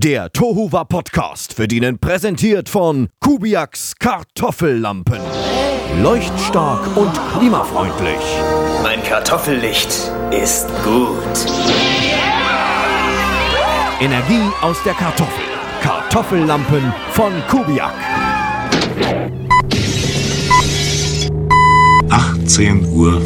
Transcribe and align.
Der 0.00 0.30
Tohuwa 0.30 0.84
Podcast 0.84 1.58
wird 1.58 1.72
Ihnen 1.72 1.98
präsentiert 1.98 2.68
von 2.68 3.08
Kubiaks 3.18 3.96
Kartoffellampen. 3.98 5.18
Leuchtstark 6.00 6.96
und 6.96 7.10
klimafreundlich. 7.36 8.20
Mein 8.84 9.02
Kartoffellicht 9.02 9.88
ist 10.30 10.68
gut. 10.84 11.18
Energie 14.00 14.48
aus 14.62 14.80
der 14.84 14.94
Kartoffel. 14.94 15.42
Kartoffellampen 15.82 16.94
von 17.10 17.32
Kubiak. 17.48 17.92
18.35 22.08 22.92
Uhr. 22.92 23.20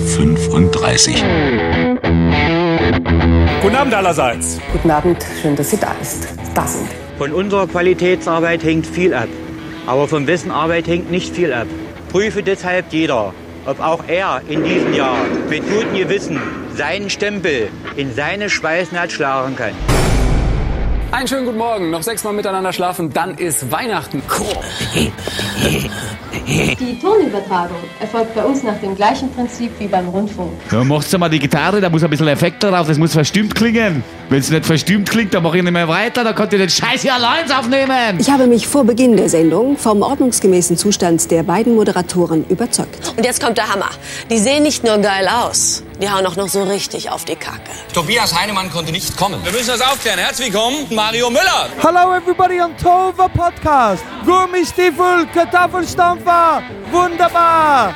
Guten 3.60 3.76
Abend 3.76 3.92
allerseits. 3.94 4.58
Guten 4.72 4.90
Abend, 4.90 5.18
schön, 5.42 5.54
dass 5.54 5.68
Sie 5.68 5.76
da, 5.76 5.92
ist, 6.00 6.28
da 6.54 6.66
sind. 6.66 6.88
Von 7.18 7.32
unserer 7.32 7.66
Qualitätsarbeit 7.66 8.62
hängt 8.62 8.86
viel 8.86 9.14
ab. 9.14 9.28
Aber 9.86 10.08
vom 10.08 10.26
Wissenarbeit 10.26 10.86
hängt 10.86 11.10
nicht 11.10 11.34
viel 11.34 11.52
ab. 11.52 11.66
Prüfe 12.10 12.42
deshalb 12.42 12.92
jeder, 12.92 13.34
ob 13.66 13.80
auch 13.80 14.04
er 14.06 14.42
in 14.48 14.64
diesem 14.64 14.94
Jahr 14.94 15.16
mit 15.48 15.62
gutem 15.68 15.94
Gewissen 15.96 16.40
seinen 16.74 17.10
Stempel 17.10 17.68
in 17.96 18.14
seine 18.14 18.50
Schweißnaht 18.50 19.12
schlagen 19.12 19.56
kann. 19.56 19.72
Einen 21.12 21.28
schönen 21.28 21.44
guten 21.44 21.58
Morgen. 21.58 21.90
Noch 21.90 22.02
sechsmal 22.02 22.32
miteinander 22.32 22.72
schlafen, 22.72 23.12
dann 23.12 23.36
ist 23.36 23.70
Weihnachten. 23.70 24.22
Die 26.48 26.98
Tonübertragung 26.98 27.76
erfolgt 28.00 28.34
bei 28.34 28.42
uns 28.42 28.62
nach 28.62 28.78
dem 28.80 28.96
gleichen 28.96 29.30
Prinzip 29.32 29.70
wie 29.78 29.86
beim 29.88 30.08
Rundfunk. 30.08 30.52
Ja, 30.70 30.82
machst 30.82 31.12
du 31.12 31.18
mal 31.18 31.28
die 31.28 31.38
Gitarre, 31.38 31.82
da 31.82 31.90
muss 31.90 32.02
ein 32.02 32.08
bisschen 32.08 32.28
Effekt 32.28 32.62
drauf, 32.64 32.88
das 32.88 32.96
muss 32.96 33.12
verstimmt 33.12 33.54
klingen. 33.54 34.02
Wenn 34.30 34.40
es 34.40 34.50
nicht 34.50 34.64
verstimmt 34.64 35.10
klingt, 35.10 35.34
dann 35.34 35.42
mache 35.42 35.58
ich 35.58 35.62
nicht 35.62 35.72
mehr 35.72 35.86
weiter, 35.86 36.24
dann 36.24 36.34
könnt 36.34 36.54
ihr 36.54 36.58
den 36.58 36.70
Scheiß 36.70 37.02
hier 37.02 37.14
allein 37.14 37.50
aufnehmen. 37.52 38.18
Ich 38.18 38.30
habe 38.30 38.46
mich 38.46 38.66
vor 38.66 38.84
Beginn 38.84 39.16
der 39.16 39.28
Sendung 39.28 39.76
vom 39.76 40.00
ordnungsgemäßen 40.00 40.78
Zustand 40.78 41.30
der 41.30 41.42
beiden 41.42 41.74
Moderatoren 41.74 42.46
überzeugt. 42.48 43.12
Und 43.16 43.24
jetzt 43.24 43.42
kommt 43.42 43.58
der 43.58 43.68
Hammer. 43.70 43.90
Die 44.30 44.38
sehen 44.38 44.62
nicht 44.62 44.82
nur 44.82 44.96
geil 44.98 45.28
aus, 45.28 45.82
die 46.00 46.08
hauen 46.10 46.24
auch 46.26 46.36
noch 46.36 46.48
so 46.48 46.62
richtig 46.62 47.10
auf 47.10 47.26
die 47.26 47.36
Kacke. 47.36 47.70
Tobias 47.92 48.34
Heinemann 48.34 48.70
konnte 48.70 48.90
nicht 48.90 49.14
kommen. 49.16 49.38
Wir 49.44 49.52
müssen 49.52 49.68
das 49.68 49.82
aufklären. 49.82 50.18
Herzlich 50.18 50.52
willkommen, 50.52 50.86
Mario 51.04 51.30
Müller. 51.30 51.68
Hello 51.80 52.14
everybody 52.14 52.60
on 52.60 52.76
Tova 52.76 53.26
Podcast. 53.26 54.04
Gummistiefel, 54.24 55.26
Kartoffelstampfer. 55.34 56.62
Wunderbar. 56.92 57.92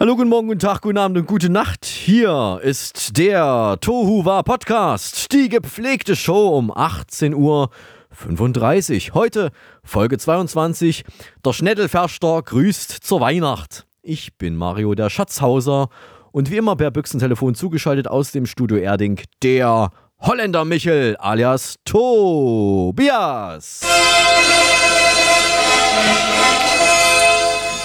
Hallo, 0.00 0.16
guten 0.16 0.30
Morgen, 0.30 0.48
guten 0.48 0.60
Tag, 0.60 0.80
guten 0.80 0.96
Abend 0.96 1.18
und 1.18 1.26
gute 1.26 1.50
Nacht. 1.50 1.84
Hier 1.84 2.60
ist 2.62 3.18
der 3.18 3.76
Tohuwa 3.82 4.42
Podcast, 4.42 5.30
die 5.32 5.50
gepflegte 5.50 6.16
Show 6.16 6.56
um 6.56 6.74
18 6.74 7.34
Uhr 7.34 7.68
35. 8.12 9.12
Heute 9.12 9.50
Folge 9.84 10.16
22. 10.16 11.04
Der 11.44 11.52
Schnettelverster 11.52 12.40
grüßt 12.40 12.90
zur 12.90 13.20
Weihnacht. 13.20 13.87
Ich 14.10 14.38
bin 14.38 14.56
Mario 14.56 14.94
der 14.94 15.10
Schatzhauser 15.10 15.90
und 16.32 16.50
wie 16.50 16.56
immer 16.56 16.76
per 16.76 16.90
Büchsentelefon 16.90 17.54
zugeschaltet 17.54 18.08
aus 18.08 18.32
dem 18.32 18.46
Studio 18.46 18.78
Erding 18.78 19.20
der 19.42 19.90
Holländer 20.18 20.64
Michel 20.64 21.14
alias 21.18 21.76
Tobias. 21.84 22.22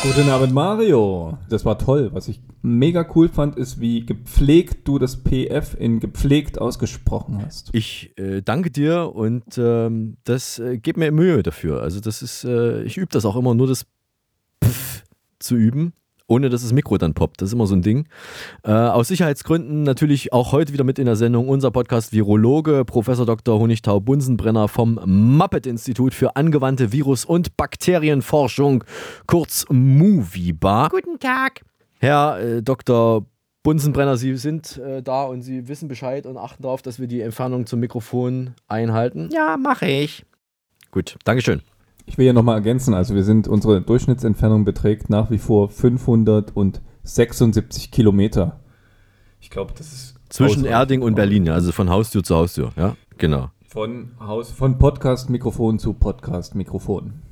Guten 0.01 0.29
Abend, 0.29 0.53
Mario. 0.53 1.37
Das 1.49 1.65
war 1.65 1.77
toll. 1.77 2.11
Was 2.13 2.29
ich 2.29 2.39
mega 2.61 3.05
cool 3.15 3.27
fand, 3.27 3.57
ist, 3.57 3.81
wie 3.81 4.05
gepflegt 4.05 4.87
du 4.87 4.99
das 4.99 5.25
PF 5.25 5.75
in 5.77 5.99
gepflegt 5.99 6.57
ausgesprochen 6.57 7.43
hast. 7.45 7.69
Ich 7.73 8.17
äh, 8.17 8.41
danke 8.41 8.71
dir 8.71 9.13
und 9.13 9.57
ähm, 9.57 10.15
das 10.23 10.57
äh, 10.59 10.77
gibt 10.77 10.97
mir 10.97 11.11
Mühe 11.11 11.43
dafür. 11.43 11.81
Also 11.81 11.99
das 11.99 12.21
ist, 12.21 12.45
äh, 12.45 12.81
ich 12.83 12.95
übe 12.95 13.11
das 13.11 13.25
auch 13.25 13.35
immer, 13.35 13.53
nur 13.53 13.67
das 13.67 13.85
Pff 14.63 15.03
zu 15.39 15.57
üben 15.57 15.91
ohne 16.27 16.49
dass 16.49 16.61
das 16.61 16.73
Mikro 16.73 16.97
dann 16.97 17.13
poppt. 17.13 17.41
Das 17.41 17.49
ist 17.49 17.53
immer 17.53 17.67
so 17.67 17.75
ein 17.75 17.81
Ding. 17.81 18.07
Äh, 18.63 18.71
aus 18.71 19.07
Sicherheitsgründen 19.09 19.83
natürlich 19.83 20.33
auch 20.33 20.51
heute 20.51 20.73
wieder 20.73 20.83
mit 20.83 20.99
in 20.99 21.05
der 21.05 21.15
Sendung 21.15 21.49
unser 21.49 21.71
Podcast 21.71 22.13
Virologe, 22.13 22.85
Professor 22.85 23.25
Dr. 23.25 23.59
Honigtau 23.59 23.99
Bunsenbrenner 23.99 24.67
vom 24.67 24.99
Muppet-Institut 25.05 26.13
für 26.13 26.35
angewandte 26.35 26.91
Virus- 26.91 27.25
und 27.25 27.57
Bakterienforschung, 27.57 28.83
kurz 29.27 29.65
MovieBar. 29.69 30.89
Guten 30.89 31.19
Tag. 31.19 31.61
Herr 31.99 32.39
äh, 32.39 32.61
Dr. 32.61 33.25
Bunsenbrenner, 33.63 34.17
Sie 34.17 34.35
sind 34.35 34.77
äh, 34.77 35.01
da 35.01 35.23
und 35.23 35.41
Sie 35.41 35.67
wissen 35.69 35.87
Bescheid 35.87 36.25
und 36.25 36.37
achten 36.37 36.63
darauf, 36.63 36.81
dass 36.81 36.99
wir 36.99 37.07
die 37.07 37.21
Entfernung 37.21 37.65
zum 37.65 37.79
Mikrofon 37.79 38.55
einhalten. 38.67 39.29
Ja, 39.31 39.55
mache 39.57 39.87
ich. 39.87 40.25
Gut, 40.91 41.15
Dankeschön. 41.23 41.61
Ich 42.05 42.17
will 42.17 42.25
ja 42.25 42.33
nochmal 42.33 42.55
ergänzen, 42.55 42.93
also 42.93 43.15
wir 43.15 43.23
sind, 43.23 43.47
unsere 43.47 43.81
Durchschnittsentfernung 43.81 44.65
beträgt 44.65 45.09
nach 45.09 45.31
wie 45.31 45.37
vor 45.37 45.69
576 45.69 47.91
Kilometer. 47.91 48.59
Ich 49.39 49.49
glaube, 49.49 49.71
das 49.77 49.93
ist. 49.93 50.15
Zwischen 50.29 50.65
Erding 50.65 51.01
und 51.01 51.15
Berlin, 51.15 51.45
ja, 51.45 51.53
also 51.53 51.71
von 51.71 51.89
Haustür 51.89 52.21
zu 52.23 52.35
Haustür, 52.35 52.71
ja, 52.75 52.97
genau. 53.17 53.51
Von 53.67 54.11
Haus, 54.19 54.51
von 54.51 54.79
Podcast-Mikrofon 54.79 55.79
zu 55.79 55.93
Podcast-Mikrofon. 55.93 57.22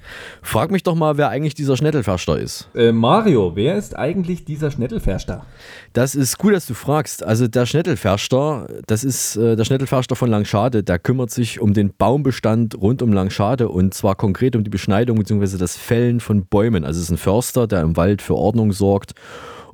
Frag 0.42 0.72
mich 0.72 0.84
doch 0.84 0.96
mal, 0.96 1.18
wer 1.18 1.30
eigentlich 1.30 1.54
dieser 1.54 1.78
Schnettelverster 1.78 2.40
ist. 2.40 2.70
Äh, 2.76 2.92
Mario, 2.92 3.56
wer 3.56 3.76
ist 3.76 3.98
eigentlich 3.98 4.46
dieser 4.46 4.72
Schnettelverster? 4.72 5.46
Das 5.94 6.16
ist 6.16 6.38
gut, 6.38 6.54
dass 6.54 6.66
du 6.66 6.74
fragst. 6.74 7.24
Also 7.24 7.48
der 7.48 7.66
Schnettelverster, 7.66 8.68
das 8.88 9.04
ist 9.04 9.36
äh, 9.36 9.56
der 9.56 9.66
Schnettelverster 9.66 10.16
von 10.16 10.30
Langschade, 10.30 10.84
der 10.84 11.00
kümmert 11.00 11.32
sich 11.32 11.60
um 11.60 11.74
den 11.74 11.94
Baumbestand 11.98 12.80
rund 12.80 13.02
um 13.02 13.14
Langschade 13.14 13.70
und 13.70 13.94
zwar 13.94 14.16
konkret 14.16 14.56
um 14.56 14.64
die 14.64 14.70
Beschneidung 14.70 15.18
bzw. 15.18 15.58
das 15.58 15.78
Fällen 15.78 16.20
von 16.20 16.46
Bäumen. 16.46 16.86
Also 16.86 17.00
es 17.00 17.06
ist 17.06 17.12
ein 17.12 17.18
Förster, 17.18 17.68
der 17.68 17.82
im 17.82 17.98
Wald 17.98 18.22
für 18.22 18.36
Ordnung 18.36 18.72
sorgt 18.72 19.14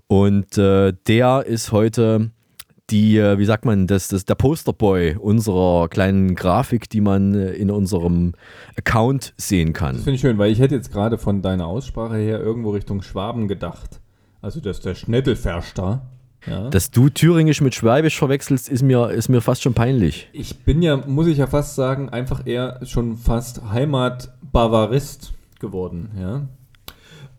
und 0.08 0.58
äh, 0.58 0.94
der 1.08 1.46
ist 1.46 1.72
heute 1.72 2.32
die, 2.90 3.18
wie 3.18 3.46
sagt 3.46 3.66
man, 3.66 3.88
das, 3.88 4.08
das, 4.08 4.26
der 4.26 4.36
Posterboy 4.36 5.18
unserer 5.18 5.88
kleinen 5.90 6.36
Grafik, 6.36 6.90
die 6.90 7.02
man 7.02 7.34
in 7.34 7.70
unserem 7.70 8.34
Account 8.78 9.34
sehen 9.38 9.74
kann. 9.74 9.96
Das 9.96 10.04
finde 10.04 10.16
ich 10.16 10.22
schön, 10.22 10.38
weil 10.38 10.52
ich 10.52 10.60
hätte 10.60 10.76
jetzt 10.76 10.92
gerade 10.92 11.18
von 11.18 11.42
deiner 11.42 11.68
Aussprache 11.68 12.16
her 12.16 12.40
irgendwo 12.40 12.72
Richtung 12.72 13.02
Schwaben 13.02 13.48
gedacht. 13.48 14.00
Also 14.42 14.60
das 14.60 14.78
ist 14.78 14.86
der 14.86 14.96
Schnettelverster. 14.96 16.08
Ja. 16.46 16.70
Dass 16.70 16.92
du 16.92 17.10
Thüringisch 17.10 17.60
mit 17.60 17.76
Schwäbisch 17.76 18.18
verwechselst, 18.18 18.70
ist 18.70 18.82
mir, 18.82 19.10
ist 19.10 19.28
mir 19.28 19.42
fast 19.42 19.64
schon 19.64 19.74
peinlich. 19.74 20.30
Ich 20.32 20.60
bin 20.60 20.82
ja, 20.82 20.96
muss 20.96 21.28
ich 21.28 21.40
ja 21.40 21.48
fast 21.48 21.76
sagen, 21.76 22.10
einfach 22.10 22.46
eher 22.46 22.80
schon 22.86 23.18
fast 23.18 23.62
Heimat-Bavarist 23.70 25.34
geworden, 25.60 26.12
ja. 26.18 26.48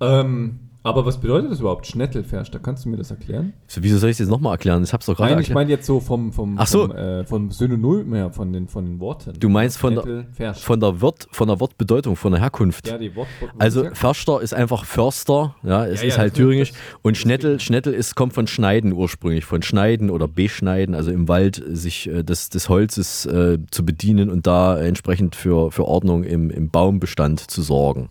Ähm, 0.01 0.61
aber 0.85 1.05
was 1.05 1.19
bedeutet 1.21 1.51
das 1.51 1.61
überhaupt, 1.61 1.87
Schnettelverster? 1.87 2.61
Kannst 2.61 2.85
du 2.85 2.89
mir 2.89 2.97
das 2.97 3.11
erklären? 3.11 3.53
So, 3.67 3.83
wieso 3.83 3.99
soll 3.99 4.11
ich 4.11 4.15
das 4.15 4.21
jetzt 4.21 4.31
nochmal 4.31 4.53
erklären? 4.53 4.83
Ich 4.85 4.93
hab's 4.93 5.07
doch 5.07 5.17
gerade 5.17 5.35
Nein, 5.35 5.43
ich 5.43 5.51
meine 5.53 5.71
jetzt 5.71 5.87
so 5.87 5.99
vom, 5.99 6.33
vom, 6.33 6.57
Ach 6.57 6.67
so. 6.67 6.87
vom, 6.87 6.97
äh, 6.97 7.25
vom 7.25 7.51
Synonym 7.51 8.15
her, 8.15 8.31
von 8.31 8.53
den, 8.53 8.69
von 8.69 8.85
den 8.85 9.01
Worten. 9.01 9.33
Du 9.39 9.49
meinst 9.49 9.77
von 9.77 9.97
der, 9.97 10.55
von, 10.55 10.81
der 10.81 11.01
Wort, 11.01 11.29
von 11.33 11.49
der 11.49 11.59
Wortbedeutung, 11.59 12.15
von 12.15 12.33
der 12.33 12.41
Herkunft. 12.41 12.87
Ja, 12.87 12.97
die 12.97 13.15
Wort, 13.17 13.27
also 13.59 13.87
Förster 13.93 14.41
ist 14.41 14.55
einfach 14.55 14.85
Förster, 14.85 15.57
ja, 15.65 15.85
es 15.85 16.01
ja, 16.01 16.09
ist 16.09 16.15
ja, 16.15 16.21
halt 16.21 16.35
thüringisch. 16.35 16.73
Und 17.03 17.17
Schnettel, 17.17 17.59
Schnettel 17.59 17.93
ist, 17.93 18.15
kommt 18.15 18.33
von 18.33 18.47
Schneiden 18.47 18.93
ursprünglich, 18.93 19.45
von 19.45 19.63
Schneiden 19.63 20.11
oder 20.11 20.29
Beschneiden, 20.29 20.95
also 20.95 21.11
im 21.11 21.27
Wald 21.29 21.63
sich 21.69 22.09
äh, 22.09 22.23
des, 22.23 22.51
des 22.51 22.69
Holzes 22.69 23.27
äh, 23.27 23.59
zu 23.71 23.85
bedienen 23.85 24.31
und 24.31 24.47
da 24.47 24.79
entsprechend 24.79 25.35
für, 25.35 25.73
für 25.73 25.87
Ordnung 25.87 26.23
im, 26.23 26.51
im 26.51 26.71
Baumbestand 26.71 27.51
zu 27.51 27.63
sorgen. 27.63 28.11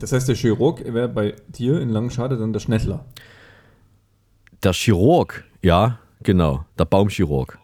Das 0.00 0.12
heißt, 0.12 0.28
der 0.28 0.34
Chirurg 0.36 0.82
wäre 0.92 1.08
bei 1.08 1.34
dir 1.48 1.80
in 1.80 1.88
Langenschade 1.90 2.36
dann 2.36 2.52
der 2.52 2.60
Schnettler. 2.60 3.04
Der 4.62 4.72
Chirurg, 4.72 5.44
ja, 5.62 5.98
genau. 6.22 6.64
Der 6.78 6.84
Baumchirurg. 6.84 7.58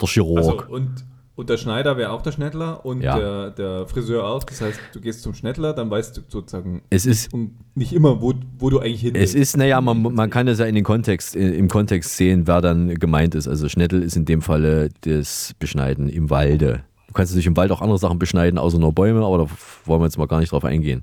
Der 0.00 0.08
Chirurg. 0.08 0.38
Also, 0.38 0.62
und, 0.68 1.04
und 1.34 1.50
der 1.50 1.56
Schneider 1.56 1.96
wäre 1.96 2.10
auch 2.12 2.22
der 2.22 2.32
Schnettler 2.32 2.84
und 2.84 3.00
Ja. 3.02 3.18
der, 3.18 3.50
der 3.50 3.86
Friseur 3.86 4.24
auch. 4.26 4.44
Das 4.44 4.60
heißt, 4.60 4.78
du 4.92 5.00
gehst 5.00 5.22
zum 5.22 5.34
Schnettler, 5.34 5.72
dann 5.72 5.90
weißt 5.90 6.16
du 6.16 6.20
sozusagen 6.28 6.82
Es 6.90 7.06
ist- 7.06 7.32
und 7.32 7.52
nicht 7.74 7.92
immer, 7.92 8.20
wo, 8.22 8.32
wo 8.58 8.70
du 8.70 8.78
eigentlich 8.80 9.00
hin 9.02 9.14
Es 9.14 9.34
willst. 9.34 9.54
ist, 9.54 9.56
naja, 9.56 9.80
man, 9.80 10.00
man 10.02 10.30
kann 10.30 10.48
es 10.48 10.58
ja 10.58 10.66
in 10.66 10.74
den 10.74 10.84
Kontext, 10.84 11.34
in- 11.36 11.54
im 11.54 11.68
Kontext 11.68 12.16
sehen, 12.16 12.46
wer 12.46 12.60
dann 12.60 12.94
gemeint 12.94 13.34
ist. 13.34 13.48
Also 13.48 13.68
Schnettel 13.68 14.02
ist 14.02 14.16
in 14.16 14.24
dem 14.24 14.42
Falle 14.42 14.88
das 15.02 15.54
Beschneiden 15.58 16.08
im 16.08 16.30
Walde. 16.30 16.84
Du 17.16 17.20
kannst 17.22 17.32
natürlich 17.32 17.46
im 17.46 17.56
Wald 17.56 17.72
auch 17.72 17.80
andere 17.80 17.96
Sachen 17.96 18.18
beschneiden, 18.18 18.58
außer 18.58 18.78
nur 18.78 18.92
Bäume, 18.92 19.24
aber 19.24 19.38
da 19.38 19.46
wollen 19.86 20.02
wir 20.02 20.04
jetzt 20.04 20.18
mal 20.18 20.26
gar 20.26 20.38
nicht 20.38 20.52
drauf 20.52 20.66
eingehen. 20.66 21.02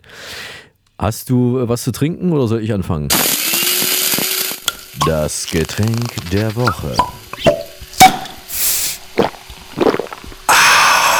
Hast 1.00 1.31
du 1.31 1.57
äh, 1.57 1.68
was 1.68 1.83
zu 1.83 1.92
trinken 1.92 2.31
oder 2.31 2.48
soll 2.48 2.62
ich 2.62 2.71
anfangen? 2.71 3.07
Das 5.07 5.48
Getränk 5.50 6.30
der 6.31 6.56
Woche. 6.56 6.95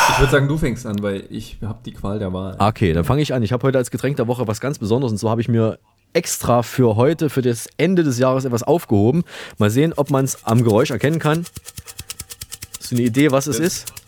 Ich 0.10 0.20
würde 0.20 0.32
sagen, 0.32 0.48
du 0.48 0.60
fängst 0.60 0.86
an, 0.86 1.02
weil 1.02 1.24
ich 1.32 1.58
habe 1.64 1.80
die 1.84 1.94
Qual 1.94 2.20
der 2.20 2.32
Wahl. 2.32 2.56
Okay, 2.60 2.94
dann 2.94 3.04
fange 3.04 3.24
ich 3.24 3.34
an. 3.34 3.42
Ich 3.42 3.52
habe 3.52 3.66
heute 3.66 3.80
als 3.80 3.90
Getränk 3.90 4.18
der 4.18 4.28
Woche 4.28 4.48
was 4.48 4.62
ganz 4.62 4.78
Besonderes 4.78 5.12
und 5.12 5.18
zwar 5.18 5.32
habe 5.32 5.42
ich 5.42 5.48
mir 5.48 5.80
extra 6.14 6.62
für 6.62 6.96
heute, 6.98 7.32
für 7.32 7.42
das 7.42 7.68
Ende 7.78 8.04
des 8.04 8.20
Jahres 8.20 8.46
etwas 8.46 8.62
aufgehoben. 8.62 9.24
Mal 9.58 9.72
sehen, 9.72 9.92
ob 9.96 10.12
man 10.12 10.24
es 10.24 10.46
am 10.46 10.64
Geräusch 10.64 10.92
erkennen 10.92 11.18
kann. 11.18 11.46
Hast 12.78 12.92
du 12.92 12.96
eine 12.96 13.06
Idee, 13.06 13.32
was 13.32 13.48
es 13.48 13.58
ist? 13.58 14.03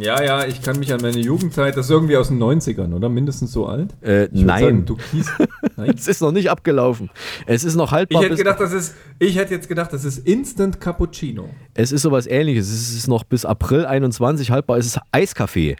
Ja, 0.00 0.22
ja, 0.22 0.46
ich 0.46 0.62
kann 0.62 0.78
mich 0.78 0.92
an 0.92 1.00
meine 1.02 1.18
Jugendzeit, 1.18 1.76
das 1.76 1.86
ist 1.86 1.90
irgendwie 1.90 2.16
aus 2.16 2.28
den 2.28 2.38
90ern, 2.42 2.94
oder? 2.94 3.08
Mindestens 3.08 3.52
so 3.52 3.66
alt? 3.66 3.90
Äh, 4.02 4.24
Ich 4.26 4.42
nein. 4.42 4.62
Sagen, 4.64 4.86
du 4.86 4.96
kies, 4.96 5.30
nein. 5.76 5.94
Es 5.96 6.08
ist 6.08 6.20
noch 6.22 6.32
nicht 6.32 6.50
abgelaufen. 6.50 7.10
Es 7.46 7.62
ist 7.64 7.74
noch 7.74 7.86
Ich 7.88 7.92
haltbar. 7.92 8.22
hätte, 8.22 8.30
bis- 8.30 8.38
gedacht, 8.38 8.60
das 8.60 8.72
ist, 8.72 8.94
ich 9.18 9.36
hätte 9.36 9.52
jetzt 9.54 9.68
gedacht, 9.68 9.92
das 9.92 10.04
ist 10.04 10.18
Instant 10.26 10.80
Cappuccino. 10.80 11.50
Es 11.74 11.92
ist 11.92 12.02
sowas 12.02 12.26
ähnliches. 12.26 12.70
Es 12.70 12.94
ist 12.94 13.06
noch 13.08 13.24
bis 13.24 13.44
April 13.44 13.84
21 13.84 14.50
haltbar. 14.50 14.78
Es 14.78 14.86
ist 14.86 14.98
Eiskaffee. 15.12 15.76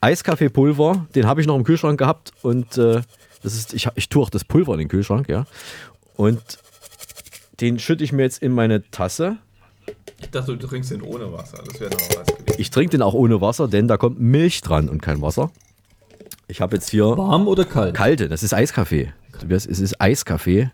Eiskaffeepulver, 0.00 1.06
den 1.14 1.26
habe 1.26 1.40
ich 1.42 1.46
noch 1.46 1.56
im 1.56 1.64
Kühlschrank 1.64 1.98
gehabt 1.98 2.32
und 2.42 2.78
äh, 2.78 3.02
das 3.42 3.54
ist, 3.54 3.74
ich, 3.74 3.86
ich 3.94 4.08
tue 4.08 4.22
auch 4.22 4.30
das 4.30 4.44
Pulver 4.44 4.72
in 4.72 4.78
den 4.78 4.88
Kühlschrank, 4.88 5.28
ja. 5.28 5.44
Und 6.16 6.40
den 7.60 7.78
schütte 7.78 8.02
ich 8.04 8.12
mir 8.12 8.22
jetzt 8.22 8.42
in 8.42 8.52
meine 8.52 8.82
Tasse. 8.90 9.36
Ich 10.22 10.30
dachte, 10.30 10.56
du 10.56 10.66
trinkst 10.66 10.90
den 10.90 11.02
ohne 11.02 11.30
Wasser. 11.32 11.62
Das 11.66 11.78
wäre 11.80 11.90
noch 11.90 12.00
was 12.18 12.26
gewesen. 12.34 12.49
Ich 12.60 12.68
trinke 12.68 12.90
den 12.90 13.00
auch 13.00 13.14
ohne 13.14 13.40
Wasser, 13.40 13.68
denn 13.68 13.88
da 13.88 13.96
kommt 13.96 14.20
Milch 14.20 14.60
dran 14.60 14.90
und 14.90 15.00
kein 15.00 15.22
Wasser. 15.22 15.50
Ich 16.46 16.60
habe 16.60 16.76
jetzt 16.76 16.90
hier. 16.90 17.16
Warm 17.16 17.48
oder 17.48 17.64
kalt? 17.64 17.94
Kalte, 17.94 18.28
das 18.28 18.42
ist 18.42 18.52
Eiskaffee. 18.52 19.14
Es 19.48 19.64
ist 19.64 19.98
Eiskaffee. 19.98 20.70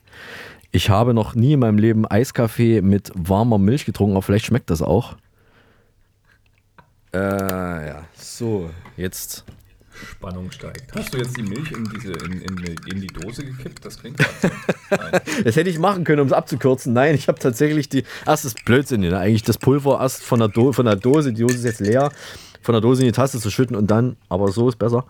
Ich 0.72 0.90
habe 0.90 1.14
noch 1.14 1.36
nie 1.36 1.52
in 1.52 1.60
meinem 1.60 1.78
Leben 1.78 2.04
Eiskaffee 2.04 2.82
mit 2.82 3.12
warmer 3.14 3.58
Milch 3.58 3.84
getrunken, 3.84 4.16
aber 4.16 4.22
vielleicht 4.22 4.46
schmeckt 4.46 4.68
das 4.70 4.82
auch. 4.82 5.14
Äh, 7.14 7.18
ja. 7.18 8.02
So, 8.16 8.68
jetzt. 8.96 9.44
Spannung 10.04 10.50
steigt. 10.50 10.94
Hast 10.94 11.12
du 11.12 11.18
jetzt 11.18 11.36
die 11.36 11.42
Milch 11.42 11.72
in, 11.72 11.84
diese, 11.84 12.12
in, 12.12 12.40
in, 12.42 12.76
in 12.92 13.00
die 13.00 13.06
Dose 13.06 13.44
gekippt? 13.44 13.84
Das 13.84 13.98
klingt. 13.98 14.18
Das 15.44 15.56
hätte 15.56 15.68
ich 15.68 15.80
machen 15.80 16.04
können, 16.04 16.20
um 16.20 16.28
es 16.28 16.32
abzukürzen. 16.32 16.92
Nein, 16.92 17.16
ich 17.16 17.26
habe 17.26 17.38
tatsächlich 17.38 17.88
die. 17.88 18.04
Erst 18.24 18.44
das 18.44 18.54
Blödsinn, 18.54 19.00
ne? 19.00 19.18
eigentlich 19.18 19.42
das 19.42 19.58
Pulver 19.58 19.98
erst 20.00 20.22
von 20.22 20.38
der, 20.38 20.48
Do 20.48 20.72
von 20.72 20.86
der 20.86 20.94
Dose, 20.94 21.32
die 21.32 21.42
Dose 21.42 21.56
ist 21.56 21.64
jetzt 21.64 21.80
leer, 21.80 22.12
von 22.62 22.72
der 22.72 22.80
Dose 22.80 23.02
in 23.02 23.08
die 23.08 23.12
Tasse 23.12 23.40
zu 23.40 23.50
schütten 23.50 23.74
und 23.74 23.90
dann, 23.90 24.16
aber 24.28 24.52
so 24.52 24.68
ist 24.68 24.78
besser. 24.78 25.04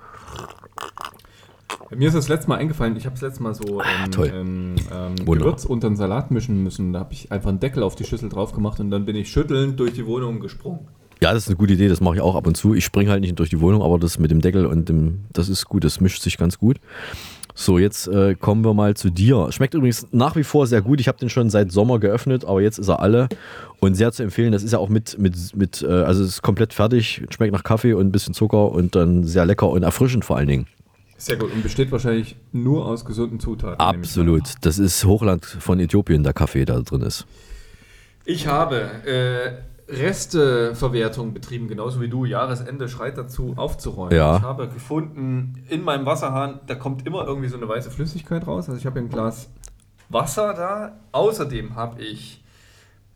Mir 1.95 2.09
ist 2.09 2.15
das 2.15 2.29
letzte 2.29 2.49
Mal 2.49 2.57
eingefallen, 2.57 2.97
ich 2.97 3.05
habe 3.05 3.15
das 3.15 3.23
letzte 3.23 3.43
Mal 3.43 3.55
so 3.55 3.81
ähm, 3.81 4.11
toll. 4.11 4.33
ähm, 4.35 4.75
ähm. 4.93 5.17
Gewürz 5.25 5.65
unter 5.65 5.89
den 5.89 5.97
Salat 5.97 6.31
mischen 6.31 6.63
müssen. 6.63 6.93
Da 6.93 7.01
habe 7.01 7.13
ich 7.13 7.31
einfach 7.31 7.51
einen 7.51 7.61
Deckel 7.61 7.83
auf 7.83 7.95
die 7.95 8.05
Schüssel 8.05 8.29
drauf 8.29 8.53
gemacht 8.53 8.81
und 8.81 8.91
dann 8.91 9.05
bin 9.05 9.15
ich 9.15 9.31
schüttelnd 9.31 9.79
durch 9.79 9.93
die 9.93 10.07
Wohnung 10.07 10.41
gesprungen. 10.41 10.89
Ja, 11.21 11.33
das 11.33 11.45
ist 11.45 11.49
eine 11.49 11.57
gute 11.57 11.73
Idee, 11.73 11.89
das 11.89 12.01
mache 12.01 12.17
ich 12.17 12.21
auch 12.21 12.35
ab 12.35 12.47
und 12.47 12.57
zu. 12.57 12.75
Ich 12.75 12.85
springe 12.85 13.11
halt 13.11 13.23
nicht 13.23 13.39
durch 13.39 13.49
die 13.49 13.61
Wohnung, 13.61 13.83
aber 13.83 13.99
das 13.99 14.19
mit 14.19 14.31
dem 14.31 14.41
Deckel 14.43 14.67
und 14.67 14.89
dem, 14.89 15.25
das 15.33 15.49
ist 15.49 15.67
gut, 15.67 15.85
das 15.85 16.01
mischt 16.01 16.23
sich 16.23 16.37
ganz 16.37 16.59
gut. 16.59 16.79
So, 17.59 17.79
jetzt 17.79 18.07
äh, 18.09 18.35
kommen 18.35 18.63
wir 18.67 18.75
mal 18.75 18.95
zu 18.95 19.09
dir. 19.09 19.51
Schmeckt 19.51 19.73
übrigens 19.73 20.07
nach 20.13 20.37
wie 20.37 20.45
vor 20.45 20.67
sehr 20.67 20.83
gut. 20.83 21.01
Ich 21.01 21.09
habe 21.09 21.17
den 21.17 21.31
schon 21.31 21.49
seit 21.49 21.73
Sommer 21.73 21.99
geöffnet, 21.99 22.45
aber 22.45 22.61
jetzt 22.61 22.79
ist 22.79 22.89
er 22.89 23.01
alle 23.01 23.31
und 23.81 23.95
sehr 23.95 24.13
zu 24.13 24.23
empfehlen. 24.23 24.53
Das 24.53 24.63
ist 24.63 24.73
ja 24.73 24.79
auch 24.79 24.91
mit, 24.91 25.19
mit, 25.19 25.57
mit 25.57 25.83
äh, 25.83 25.87
also 25.87 26.23
es 26.23 26.29
ist 26.29 26.43
komplett 26.43 26.75
fertig, 26.75 27.23
schmeckt 27.31 27.55
nach 27.55 27.65
Kaffee 27.65 27.95
und 27.95 28.09
ein 28.09 28.13
bisschen 28.13 28.35
Zucker 28.35 28.71
und 28.73 28.95
dann 28.95 29.25
sehr 29.25 29.47
lecker 29.47 29.71
und 29.71 29.85
erfrischend 29.85 30.27
vor 30.27 30.37
allen 30.37 30.49
Dingen. 30.49 30.67
Sehr 31.17 31.37
gut 31.37 31.51
und 31.51 31.63
besteht 31.63 31.91
wahrscheinlich 31.93 32.37
nur 32.53 32.85
aus 32.85 33.07
gesunden 33.07 33.41
Zutaten. 33.41 33.81
Absolut. 33.81 34.53
Das 34.61 34.79
ist 34.79 35.07
Hochland 35.07 35.47
von 35.47 35.81
Äthiopien, 35.81 36.25
der 36.25 36.35
Kaffee 36.35 36.67
da 36.67 36.79
drin 36.81 37.01
ist. 37.01 37.27
Ich 38.27 38.47
habe 38.49 38.83
äh, 39.07 39.53
Resteverwertung 39.89 41.33
betrieben, 41.33 41.69
genauso 41.69 42.01
wie 42.01 42.09
du. 42.09 42.25
Jahresende 42.25 42.89
schreit 42.89 43.17
dazu, 43.19 43.55
aufzuräumen. 43.57 44.17
Ja. 44.17 44.37
Ich 44.37 44.43
habe 44.43 44.69
gefunden, 44.69 45.65
in 45.69 45.83
meinem 45.83 46.07
Wasserhahn, 46.07 46.61
da 46.67 46.75
kommt 46.75 47.07
immer 47.07 47.27
irgendwie 47.27 47.49
so 47.49 47.57
eine 47.57 47.69
weiße 47.69 47.91
Flüssigkeit 47.91 48.47
raus. 48.47 48.69
Also 48.69 48.79
ich 48.79 48.87
habe 48.87 48.99
hier 48.99 49.09
ein 49.09 49.11
Glas 49.13 49.49
Wasser 50.09 50.55
da. 50.55 50.97
Außerdem 51.13 51.75
habe 51.77 52.01
ich 52.03 52.43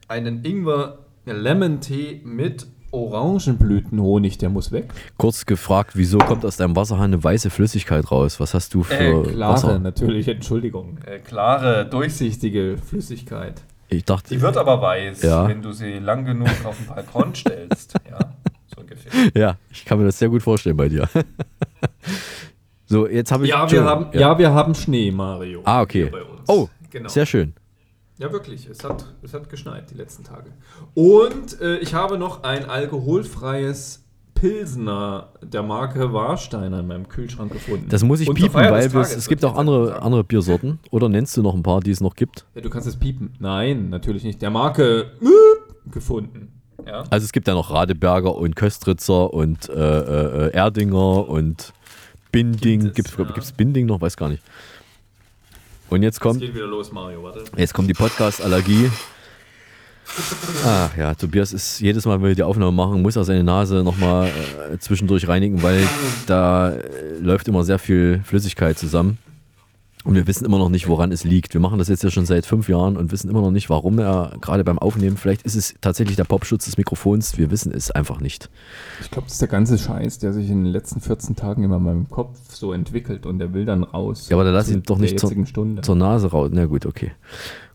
einen 0.09 0.45
Ingwer 0.45 0.99
Lemon 1.25 1.81
Tee 1.81 2.21
mit 2.25 2.67
Orangenblütenhonig, 2.93 4.39
der 4.39 4.49
muss 4.51 4.73
weg. 4.73 4.93
Kurz 5.17 5.47
gefragt, 5.47 5.93
wieso 5.95 6.19
kommt 6.19 6.45
aus 6.45 6.57
deinem 6.57 6.75
Wasserhahn 6.75 7.13
eine 7.13 7.23
weiße 7.23 7.49
Flüssigkeit 7.51 8.11
raus? 8.11 8.41
Was 8.41 8.53
hast 8.55 8.75
du 8.75 8.83
für 8.83 8.95
Äh, 8.95 9.23
klare, 9.33 9.53
Wasser? 9.55 9.79
natürlich, 9.79 10.27
Entschuldigung. 10.27 10.99
Äh, 11.07 11.21
klare, 11.21 11.87
durchsichtige 11.87 12.77
Flüssigkeit. 12.85 13.63
Ich 13.91 14.05
dachte, 14.05 14.29
Die 14.33 14.41
wird 14.41 14.57
aber 14.57 14.81
weiß, 14.81 15.23
Ja. 15.23 15.49
wenn 15.49 15.61
du 15.63 15.73
sie 15.73 15.99
lang 15.99 16.25
genug 16.25 16.49
auf 16.65 16.77
den 16.77 16.87
Balkon 16.87 17.35
stellst. 17.35 17.95
Ja, 18.09 18.19
so 18.75 18.81
ungefähr. 18.81 19.11
Ja, 19.35 19.57
ich 19.71 19.85
kann 19.85 19.99
mir 19.99 20.05
das 20.07 20.19
sehr 20.19 20.29
gut 20.29 20.43
vorstellen 20.43 20.77
bei 20.77 20.89
dir. 20.89 21.09
so, 22.87 23.07
jetzt 23.09 23.33
habe 23.33 23.45
ich. 23.45 23.51
Ja, 23.51 23.71
wir 23.71 23.85
haben, 23.85 24.07
ja. 24.19 24.39
wir 24.39 24.53
haben 24.53 24.75
Schnee, 24.75 25.11
Mario. 25.11 25.63
Ah, 25.65 25.83
okay. 25.83 26.03
Hier 26.05 26.13
bei 26.13 26.23
uns. 26.23 26.49
Oh, 26.49 26.69
Genau. 26.91 27.09
sehr 27.09 27.27
schön. 27.27 27.55
Ja, 28.19 28.33
wirklich. 28.33 28.67
Es 28.67 28.85
hat, 28.85 29.07
es 29.23 29.33
hat 29.33 29.49
geschneit 29.49 29.91
die 29.91 29.95
letzten 29.95 30.25
Tage. 30.25 30.51
Und 30.95 31.61
äh, 31.61 31.79
ich 31.79 31.95
habe 31.95 32.19
noch 32.19 32.43
ein 32.43 32.65
alkoholfreies 32.69 34.05
Pilsner 34.41 35.29
der 35.43 35.63
Marke 35.63 36.15
Warsteiner 36.15 36.81
in 36.81 36.87
meinem 36.87 37.09
Kühlschrank 37.09 37.53
gefunden. 37.53 37.89
Das 37.91 38.03
muss 38.03 38.21
ich 38.21 38.29
Und 38.29 38.37
piepen, 38.37 38.55
weil 38.55 38.87
es 38.87 39.29
gibt 39.29 39.45
auch 39.45 39.55
andere, 39.55 40.01
andere 40.01 40.25
Biersorten. 40.25 40.79
Oder 40.91 41.11
nennst 41.11 41.37
du 41.37 41.43
noch 41.43 41.55
ein 41.55 41.63
paar, 41.63 41.81
die 41.81 41.91
es 41.91 42.01
noch 42.01 42.17
gibt? 42.17 42.47
Ja, 42.55 42.63
du 42.63 42.71
kannst 42.71 42.89
es 42.89 42.97
piepen. 42.97 43.35
Nein, 43.39 43.91
natürlich 43.91 44.25
nicht. 44.25 44.41
Der 44.41 44.49
Marke 44.49 45.13
äh, 45.21 45.91
gefunden. 45.91 46.53
Ja. 46.87 47.05
Also 47.11 47.25
es 47.25 47.33
gibt 47.33 47.49
ja 47.49 47.55
noch 47.55 47.71
Radeberger 47.71 48.35
und 48.35 48.57
Köstritzer 48.57 49.35
und 49.35 49.69
äh, 49.69 49.75
äh, 49.75 50.53
Erdinger 50.53 51.29
und 51.29 51.75
Binding. 52.33 52.95
Gibt 52.95 53.11
es 53.37 53.53
Binding 53.53 53.85
noch? 53.85 54.01
Weiß 54.01 54.17
gar 54.17 54.31
nicht. 54.31 54.43
Und 55.91 56.03
jetzt 56.03 56.19
kommt, 56.19 56.41
geht 56.41 56.55
wieder 56.55 56.67
los, 56.67 56.93
Mario. 56.93 57.23
Warte. 57.25 57.45
jetzt 57.57 57.75
kommt 57.75 57.91
die 57.91 57.95
Podcast-Allergie. 57.95 58.91
Ach 60.65 60.97
ja, 60.97 61.15
Tobias 61.15 61.53
ist 61.53 61.81
jedes 61.81 62.05
Mal, 62.05 62.21
wenn 62.21 62.29
wir 62.29 62.35
die 62.35 62.43
Aufnahme 62.43 62.73
machen, 62.73 63.03
muss 63.03 63.17
er 63.17 63.25
seine 63.25 63.45
Nase 63.45 63.83
nochmal 63.83 64.29
äh, 64.29 64.79
zwischendurch 64.79 65.29
reinigen, 65.29 65.63
weil 65.63 65.83
da 66.27 66.71
äh, 66.71 67.19
läuft 67.21 67.49
immer 67.49 67.65
sehr 67.65 67.79
viel 67.79 68.21
Flüssigkeit 68.25 68.79
zusammen. 68.79 69.19
Und 70.03 70.15
wir 70.15 70.27
wissen 70.27 70.47
immer 70.47 70.59
noch 70.59 70.71
nicht, 70.71 70.89
woran 70.89 71.13
es 71.13 71.25
liegt. 71.25 71.53
Wir 71.53 71.61
machen 71.61 71.79
das 71.79 71.89
jetzt 71.89 72.03
ja 72.03 72.11
schon 72.11 72.25
seit 72.25 72.47
fünf 72.47 72.71
Jahren 72.71 72.97
und 72.97 73.13
wissen 73.13 73.29
immer 73.29 73.43
noch 73.43 73.51
nicht, 73.51 73.69
warum 73.69 73.99
er 73.99 74.35
gerade 74.41 74.65
beim 74.65 74.79
Aufnehmen, 74.79 75.19
vielleicht 75.19 75.43
ist 75.43 75.57
es 75.57 75.75
tatsächlich 75.83 76.17
der 76.17 76.25
Popschutz 76.25 76.65
des 76.65 76.79
Mikrofons, 76.79 77.37
wir 77.37 77.51
wissen 77.51 77.71
es 77.71 77.91
einfach 77.91 78.19
nicht. 78.19 78.49
Ich 79.03 79.11
glaube, 79.11 79.27
das 79.27 79.35
ist 79.35 79.43
der 79.43 79.49
ganze 79.49 79.77
Scheiß, 79.77 80.19
der 80.19 80.33
sich 80.33 80.49
in 80.49 80.65
den 80.65 80.73
letzten 80.73 81.03
14 81.03 81.37
Tagen 81.37 81.65
immer 81.65 81.77
in 81.77 81.83
meinem 81.83 82.09
Kopf 82.09 82.39
so 82.49 82.73
entwickelt 82.73 83.27
und 83.27 83.41
der 83.41 83.53
will 83.53 83.67
dann 83.67 83.83
raus. 83.83 84.31
Ja, 84.31 84.37
aber 84.37 84.45
dann 84.45 84.55
lass 84.55 84.71
ihn 84.71 84.83
doch 84.83 84.97
nicht 84.97 85.21
zur, 85.21 85.33
zur 85.83 85.97
Nase 85.97 86.29
raus. 86.29 86.51
Na 86.51 86.65
gut, 86.65 86.87
okay. 86.87 87.13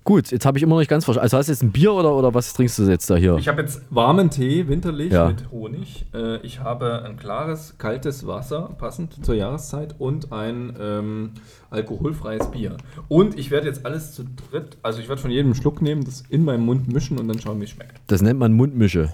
Gut, 0.05 0.29
jetzt 0.29 0.45
habe 0.45 0.59
ich 0.59 0.63
immer 0.63 0.75
noch 0.75 0.79
nicht 0.81 0.87
ganz 0.87 1.03
verstanden. 1.03 1.23
Also 1.23 1.37
hast 1.37 1.47
du 1.47 1.51
jetzt 1.51 1.63
ein 1.63 1.71
Bier 1.71 1.91
oder, 1.91 2.15
oder 2.15 2.31
was 2.31 2.53
trinkst 2.53 2.77
du 2.77 2.83
jetzt 2.83 3.09
da 3.09 3.15
hier? 3.15 3.37
Ich 3.37 3.47
habe 3.47 3.59
jetzt 3.63 3.81
warmen 3.89 4.29
Tee, 4.29 4.67
winterlich, 4.67 5.11
Ja. 5.11 5.27
mit 5.29 5.49
Honig. 5.49 6.05
Äh, 6.13 6.37
ich 6.45 6.59
habe 6.59 7.01
ein 7.03 7.17
klares, 7.17 7.79
kaltes 7.79 8.27
Wasser, 8.27 8.75
passend 8.77 9.25
zur 9.25 9.33
Jahreszeit, 9.33 9.95
und 9.97 10.31
ein 10.31 10.75
ähm, 10.79 11.31
alkoholfreies 11.71 12.51
Bier. 12.51 12.77
Und 13.07 13.39
ich 13.39 13.49
werde 13.49 13.65
jetzt 13.65 13.83
alles 13.83 14.13
zu 14.13 14.25
dritt, 14.51 14.77
also 14.83 14.99
ich 14.99 15.09
werde 15.09 15.19
von 15.23 15.31
jedem 15.31 15.55
Schluck 15.55 15.81
nehmen, 15.81 16.03
das 16.05 16.21
in 16.29 16.45
meinem 16.45 16.65
Mund 16.65 16.87
mischen 16.93 17.17
und 17.17 17.27
dann 17.27 17.39
schauen, 17.39 17.59
wie 17.59 17.63
es 17.63 17.71
schmeckt. 17.71 17.99
Das 18.05 18.21
nennt 18.21 18.39
man 18.39 18.53
Mundmische. 18.53 19.11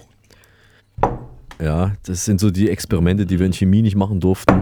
Ja, 1.58 1.92
das 2.04 2.26
sind 2.26 2.38
so 2.38 2.50
die 2.50 2.68
Experimente, 2.68 3.24
die 3.24 3.38
wir 3.38 3.46
in 3.46 3.54
Chemie 3.54 3.80
nicht 3.80 3.96
machen 3.96 4.20
durften. 4.20 4.60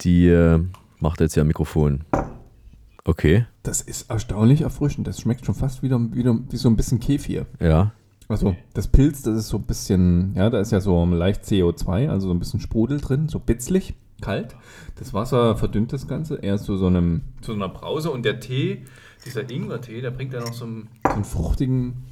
Die 0.00 0.26
äh, 0.26 0.58
macht 0.98 1.20
jetzt 1.20 1.36
ja 1.36 1.44
ein 1.44 1.46
Mikrofon. 1.46 2.00
Okay, 3.04 3.46
Das 3.62 3.80
ist 3.82 4.10
erstaunlich 4.10 4.62
erfrischend. 4.62 5.06
Das 5.06 5.20
schmeckt 5.20 5.44
schon 5.44 5.54
fast 5.54 5.82
wieder, 5.82 6.00
wieder 6.14 6.38
wie 6.50 6.56
so 6.56 6.68
ein 6.68 6.76
bisschen 6.76 7.00
Kefir. 7.00 7.46
ja. 7.60 7.92
Also 8.26 8.56
das 8.72 8.88
Pilz, 8.88 9.20
das 9.20 9.36
ist 9.36 9.48
so 9.48 9.58
ein 9.58 9.64
bisschen, 9.64 10.32
ja, 10.34 10.48
da 10.48 10.58
ist 10.58 10.72
ja 10.72 10.80
so 10.80 11.04
leicht 11.04 11.44
CO2, 11.44 12.08
also 12.08 12.28
so 12.28 12.32
ein 12.32 12.38
bisschen 12.38 12.58
Sprudel 12.58 12.98
drin, 12.98 13.28
so 13.28 13.38
bitzlig, 13.38 13.92
kalt. 14.22 14.56
Das 14.96 15.12
Wasser 15.12 15.56
verdünnt 15.56 15.92
das 15.92 16.08
Ganze 16.08 16.36
eher 16.36 16.56
zu 16.56 16.78
so 16.78 16.86
einem, 16.86 17.20
zu 17.42 17.52
so 17.52 17.56
einer 17.56 17.68
Brause 17.68 18.10
und 18.10 18.24
der 18.24 18.40
Tee, 18.40 18.84
dieser 19.26 19.48
Ingwer-Tee, 19.48 20.00
der 20.00 20.10
bringt 20.10 20.32
ja 20.32 20.40
noch 20.40 20.54
so 20.54 20.64
einen, 20.64 20.88
so 21.06 21.12
einen 21.12 21.24
fruchtigen 21.24 22.04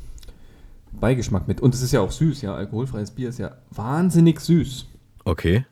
Beigeschmack 0.92 1.48
mit. 1.48 1.62
Und 1.62 1.74
es 1.74 1.80
ist 1.80 1.92
ja 1.92 2.02
auch 2.02 2.12
süß, 2.12 2.42
ja, 2.42 2.54
alkoholfreies 2.54 3.12
Bier 3.12 3.30
ist 3.30 3.38
ja 3.38 3.52
wahnsinnig 3.70 4.38
süß. 4.40 4.86
Okay. 5.24 5.64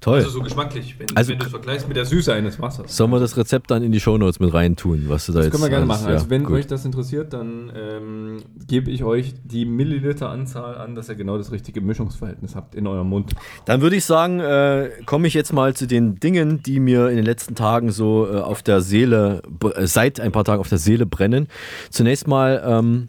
Toll. 0.00 0.18
Also 0.18 0.30
so 0.30 0.40
geschmacklich, 0.42 0.94
wenn, 0.98 1.08
Also 1.16 1.32
wenn 1.32 1.40
du 1.40 1.46
es 1.46 1.50
vergleichst 1.50 1.88
mit 1.88 1.96
der 1.96 2.04
Süße 2.04 2.32
eines 2.32 2.60
Wassers. 2.60 2.96
Sollen 2.96 3.10
wir 3.10 3.18
das 3.18 3.36
Rezept 3.36 3.68
dann 3.72 3.82
in 3.82 3.90
die 3.90 3.98
Shownotes 3.98 4.38
mit 4.38 4.54
rein 4.54 4.76
tun, 4.76 5.06
was 5.08 5.26
du 5.26 5.32
da 5.32 5.38
Das 5.38 5.46
jetzt 5.46 5.52
können 5.52 5.64
wir 5.64 5.70
gerne 5.70 5.86
alles- 5.90 6.02
machen. 6.02 6.12
Also 6.12 6.24
ja, 6.26 6.30
wenn 6.30 6.44
gut. 6.44 6.54
euch 6.54 6.66
das 6.68 6.84
interessiert, 6.84 7.32
dann 7.32 7.72
ähm, 7.74 8.36
gebe 8.68 8.92
ich 8.92 9.02
euch 9.02 9.34
die 9.42 9.64
Milliliteranzahl 9.64 10.76
an, 10.78 10.94
dass 10.94 11.08
ihr 11.08 11.16
genau 11.16 11.36
das 11.36 11.50
richtige 11.50 11.80
Mischungsverhältnis 11.80 12.54
habt 12.54 12.76
in 12.76 12.86
eurem 12.86 13.08
Mund. 13.08 13.32
Dann 13.64 13.80
würde 13.80 13.96
ich 13.96 14.04
sagen, 14.04 14.38
äh, 14.38 14.90
komme 15.04 15.26
ich 15.26 15.34
jetzt 15.34 15.52
mal 15.52 15.74
zu 15.74 15.86
den 15.88 16.20
Dingen, 16.20 16.62
die 16.62 16.78
mir 16.78 17.08
in 17.10 17.16
den 17.16 17.24
letzten 17.24 17.56
Tagen 17.56 17.90
so 17.90 18.28
äh, 18.32 18.36
auf 18.38 18.62
der 18.62 18.80
Seele, 18.82 19.42
äh, 19.74 19.86
seit 19.86 20.20
ein 20.20 20.30
paar 20.30 20.44
Tagen 20.44 20.60
auf 20.60 20.68
der 20.68 20.78
Seele 20.78 21.06
brennen. 21.06 21.48
Zunächst 21.90 22.28
mal 22.28 22.62
ähm, 22.64 23.08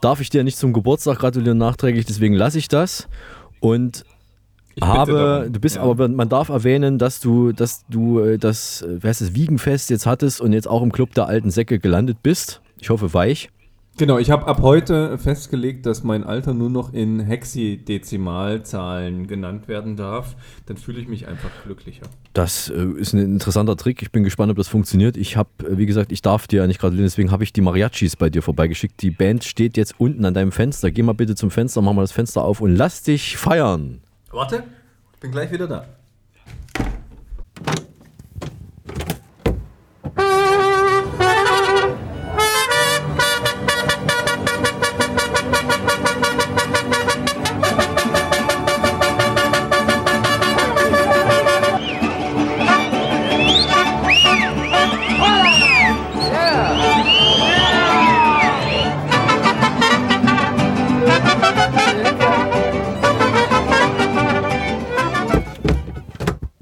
darf 0.00 0.20
ich 0.22 0.30
dir 0.30 0.44
nicht 0.44 0.56
zum 0.56 0.72
Geburtstag 0.72 1.18
gratulieren 1.18 1.58
nachträglich, 1.58 2.06
deswegen 2.06 2.34
lasse 2.34 2.56
ich 2.56 2.68
das. 2.68 3.06
Und 3.60 4.04
habe, 4.80 5.12
darum, 5.12 5.52
du 5.52 5.60
bist 5.60 5.76
ja. 5.76 5.82
aber, 5.82 6.08
man 6.08 6.28
darf 6.28 6.48
erwähnen, 6.48 6.98
dass 6.98 7.20
du, 7.20 7.52
dass 7.52 7.84
du 7.88 8.20
äh, 8.20 8.38
das, 8.38 8.82
äh, 8.82 9.02
wie 9.02 9.08
heißt 9.08 9.22
es, 9.22 9.34
Wiegenfest 9.34 9.90
jetzt 9.90 10.06
hattest 10.06 10.40
und 10.40 10.52
jetzt 10.52 10.68
auch 10.68 10.82
im 10.82 10.92
Club 10.92 11.14
der 11.14 11.26
alten 11.26 11.50
Säcke 11.50 11.78
gelandet 11.78 12.18
bist. 12.22 12.60
Ich 12.80 12.90
hoffe 12.90 13.14
weich. 13.14 13.50
Genau, 13.98 14.16
ich 14.16 14.30
habe 14.30 14.46
ab 14.46 14.62
heute 14.62 15.18
festgelegt, 15.18 15.84
dass 15.84 16.02
mein 16.02 16.24
Alter 16.24 16.54
nur 16.54 16.70
noch 16.70 16.94
in 16.94 17.20
Hexadezimalzahlen 17.20 19.26
genannt 19.26 19.68
werden 19.68 19.96
darf. 19.96 20.34
Dann 20.64 20.78
fühle 20.78 20.98
ich 20.98 21.08
mich 21.08 21.28
einfach 21.28 21.50
glücklicher. 21.64 22.06
Das 22.32 22.70
äh, 22.70 22.86
ist 22.96 23.12
ein 23.12 23.18
interessanter 23.18 23.76
Trick. 23.76 24.00
Ich 24.00 24.10
bin 24.10 24.24
gespannt, 24.24 24.50
ob 24.50 24.56
das 24.56 24.68
funktioniert. 24.68 25.18
Ich 25.18 25.36
habe, 25.36 25.50
wie 25.68 25.84
gesagt, 25.84 26.10
ich 26.10 26.22
darf 26.22 26.46
dir 26.46 26.62
ja 26.62 26.66
nicht 26.66 26.80
gratulieren, 26.80 27.04
deswegen 27.04 27.30
habe 27.30 27.44
ich 27.44 27.52
die 27.52 27.60
Mariachis 27.60 28.16
bei 28.16 28.30
dir 28.30 28.40
vorbeigeschickt. 28.40 29.02
Die 29.02 29.10
Band 29.10 29.44
steht 29.44 29.76
jetzt 29.76 29.96
unten 29.98 30.24
an 30.24 30.32
deinem 30.32 30.52
Fenster. 30.52 30.90
Geh 30.90 31.02
mal 31.02 31.12
bitte 31.12 31.34
zum 31.34 31.50
Fenster, 31.50 31.82
mach 31.82 31.92
mal 31.92 32.00
das 32.00 32.12
Fenster 32.12 32.42
auf 32.42 32.62
und 32.62 32.74
lass 32.74 33.02
dich 33.02 33.36
feiern. 33.36 34.00
Warte, 34.32 34.64
bin 35.20 35.30
gleich 35.30 35.52
wieder 35.52 35.68
da. 35.68 35.86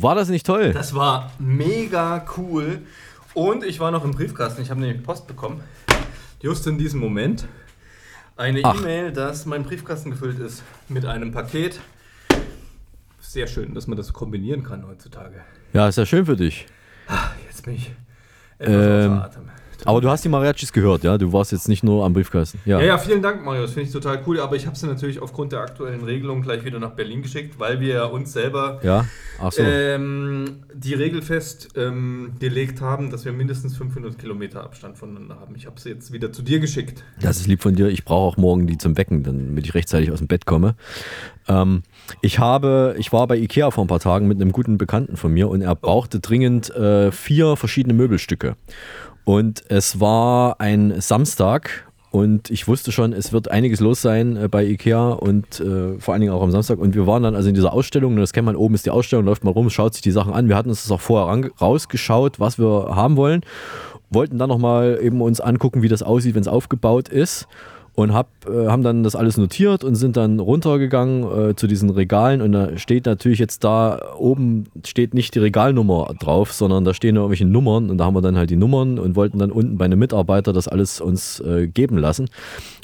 War 0.03 0.15
das 0.15 0.29
nicht 0.31 0.47
toll? 0.47 0.73
Das 0.73 0.95
war 0.95 1.31
mega 1.39 2.25
cool. 2.39 2.81
Und 3.35 3.65
ich 3.65 3.81
war 3.81 3.91
noch 3.91 4.05
im 4.05 4.13
Briefkasten. 4.13 4.63
Ich 4.63 4.71
habe 4.71 4.81
nämlich 4.81 5.03
Post 5.03 5.27
bekommen. 5.27 5.61
Just 6.41 6.67
in 6.67 6.79
diesem 6.79 7.01
Moment. 7.01 7.47
Eine 8.37 8.61
Ach. 8.65 8.81
E-Mail, 8.81 9.13
dass 9.13 9.45
mein 9.45 9.63
Briefkasten 9.63 10.11
gefüllt 10.11 10.39
ist 10.39 10.63
mit 10.89 11.05
einem 11.05 11.33
Paket. 11.33 11.81
Sehr 13.21 13.47
schön, 13.47 13.75
dass 13.75 13.87
man 13.87 13.99
das 13.99 14.13
kombinieren 14.15 14.63
kann 14.63 14.87
heutzutage. 14.87 15.43
Ja, 15.75 15.87
ist 15.89 15.99
ja 15.99 16.07
schön 16.07 16.25
für 16.25 16.37
dich. 16.37 16.67
Jetzt 17.47 17.63
bin 17.65 17.75
ich 17.75 17.93
etwas 18.59 18.75
Ähm, 18.75 19.13
außer 19.13 19.25
Atem. 19.25 19.51
Aber 19.85 20.01
du 20.01 20.09
hast 20.11 20.25
die 20.25 20.29
Mariachis 20.29 20.73
gehört, 20.73 21.05
ja? 21.05 21.19
Du 21.19 21.33
warst 21.33 21.53
jetzt 21.53 21.69
nicht 21.69 21.83
nur 21.83 22.05
am 22.05 22.13
Briefkasten. 22.13 22.61
Ja. 22.65 22.79
Ja, 22.81 22.87
ja, 22.87 22.99
vielen 22.99 23.23
Dank, 23.23 23.45
Mario. 23.45 23.63
Das 23.63 23.73
finde 23.73 23.89
ich 23.89 23.93
total 23.93 24.23
cool. 24.27 24.41
Aber 24.41 24.57
ich 24.57 24.67
habe 24.67 24.77
sie 24.77 24.87
natürlich 24.87 25.21
aufgrund 25.21 25.53
der 25.53 25.61
aktuellen 25.61 26.03
Regelung 26.03 26.43
gleich 26.43 26.65
wieder 26.65 26.79
nach 26.79 26.93
Berlin 26.93 27.23
geschickt, 27.23 27.59
weil 27.59 27.81
wir 27.81 28.11
uns 28.13 28.33
selber 28.33 28.81
Ja? 28.83 29.07
So. 29.51 29.63
ähm, 29.63 30.59
die 30.75 30.95
Regel 30.95 31.23
festgelegt 31.23 31.91
ähm, 31.91 32.33
gelegt 32.39 32.81
haben, 32.81 33.11
dass 33.11 33.25
wir 33.25 33.33
mindestens 33.33 33.77
500 33.77 34.19
Kilometer 34.19 34.63
Abstand 34.63 34.99
voneinander 34.99 35.39
haben. 35.41 35.55
Ich 35.57 35.67
habe 35.67 35.81
sie 35.81 35.91
jetzt 35.91 36.13
wieder 36.13 36.33
zu 36.33 36.43
dir 36.43 36.61
geschickt. 36.61 37.03
Das 37.21 37.39
ist 37.39 37.47
lieb 37.47 37.63
von 37.63 37.75
dir. 37.75 37.89
Ich 37.89 38.05
brauche 38.05 38.33
auch 38.33 38.37
morgen 38.37 38.67
die 38.67 38.79
zum 38.79 38.97
Wecken, 38.97 39.23
damit 39.23 39.65
ich 39.67 39.75
rechtzeitig 39.75 40.11
aus 40.11 40.19
dem 40.19 40.27
Bett 40.27 40.47
komme. 40.47 40.75
Ähm, 41.49 41.83
ich 42.21 42.39
habe, 42.39 42.95
ich 42.99 43.13
war 43.13 43.27
bei 43.27 43.37
Ikea 43.37 43.71
vor 43.71 43.85
ein 43.85 43.89
paar 43.89 44.01
Tagen 44.01 44.29
mit 44.29 44.41
einem 44.41 44.53
guten 44.53 44.79
Bekannten 44.79 45.17
von 45.17 45.33
mir 45.33 45.49
und 45.49 45.63
er 45.63 45.75
brauchte 45.75 46.21
dringend 46.21 46.71
äh, 46.71 47.13
vier 47.13 47.57
verschiedene 47.57 47.95
Möbelstücke. 47.95 48.57
Und 49.25 49.63
es 49.69 50.01
war 50.01 50.61
ein 50.61 51.01
Samstag 51.01 51.91
und 52.11 52.51
ich 52.51 52.67
wusste 52.67 52.91
schon, 52.91 53.13
es 53.13 53.33
wird 53.33 53.51
einiges 53.51 53.79
los 53.79 54.03
sein 54.03 54.37
äh, 54.37 54.49
bei 54.49 54.65
Ikea 54.65 55.11
und 55.11 55.61
äh, 55.61 55.99
vor 55.99 56.13
allen 56.13 56.21
Dingen 56.21 56.33
auch 56.33 56.43
am 56.43 56.51
Samstag. 56.51 56.79
Und 56.79 56.95
wir 56.95 57.07
waren 57.07 57.23
dann 57.23 57.37
also 57.37 57.49
in 57.49 57.55
dieser 57.55 57.73
Ausstellung, 57.73 58.17
das 58.17 58.33
kennt 58.33 58.47
man, 58.47 58.57
oben 58.57 58.75
ist 58.75 58.85
die 58.85 58.91
Ausstellung, 58.91 59.25
läuft 59.25 59.45
mal 59.45 59.53
rum, 59.53 59.71
schaut 59.71 59.95
sich 59.95 60.03
die 60.03 60.11
Sachen 60.11 60.33
an. 60.33 60.49
Wir 60.49 60.57
hatten 60.57 60.71
uns 60.71 60.83
das 60.83 60.91
auch 60.91 61.01
vorher 61.01 61.51
rausgeschaut, 61.61 62.41
was 62.41 62.59
wir 62.59 62.97
haben 62.97 63.17
wollen. 63.17 63.43
Wollten 64.11 64.39
dann 64.39 64.49
nochmal 64.49 64.99
eben 65.01 65.21
uns 65.21 65.41
angucken, 65.41 65.83
wie 65.83 65.89
das 65.89 66.03
aussieht, 66.03 66.35
wenn 66.35 66.43
es 66.43 66.49
aufgebaut 66.49 67.09
ist. 67.09 67.47
Und 68.01 68.15
hab, 68.15 68.31
äh, 68.49 68.69
haben 68.69 68.83
dann 68.83 69.03
das 69.03 69.15
alles 69.15 69.37
notiert 69.37 69.85
und 69.85 69.95
sind 69.95 70.17
dann 70.17 70.41
runtergegangen 70.41 71.51
äh, 71.51 71.55
zu 71.55 71.67
diesen 71.67 71.91
Regalen. 71.91 72.41
Und 72.41 72.53
da 72.53 72.79
steht 72.79 73.05
natürlich 73.05 73.39
jetzt 73.39 73.63
da 73.63 74.15
oben 74.17 74.65
steht 74.87 75.13
nicht 75.13 75.35
die 75.35 75.39
Regalnummer 75.39 76.15
drauf, 76.19 76.55
sondern 76.55 76.87
da 76.87 76.95
stehen 76.95 77.17
irgendwelche 77.17 77.45
Nummern. 77.45 77.91
Und 77.91 77.99
da 77.99 78.07
haben 78.07 78.15
wir 78.15 78.23
dann 78.23 78.39
halt 78.39 78.49
die 78.49 78.57
Nummern 78.57 78.99
und 78.99 79.17
wollten 79.17 79.39
dann 79.39 79.53
unten 79.53 79.77
bei 79.77 79.85
einem 79.85 79.99
Mitarbeiter 79.99 80.55
das 80.55 80.67
alles 80.67 81.03
uns 81.03 81.41
äh, 81.41 81.67
geben 81.67 81.99
lassen. 81.99 82.31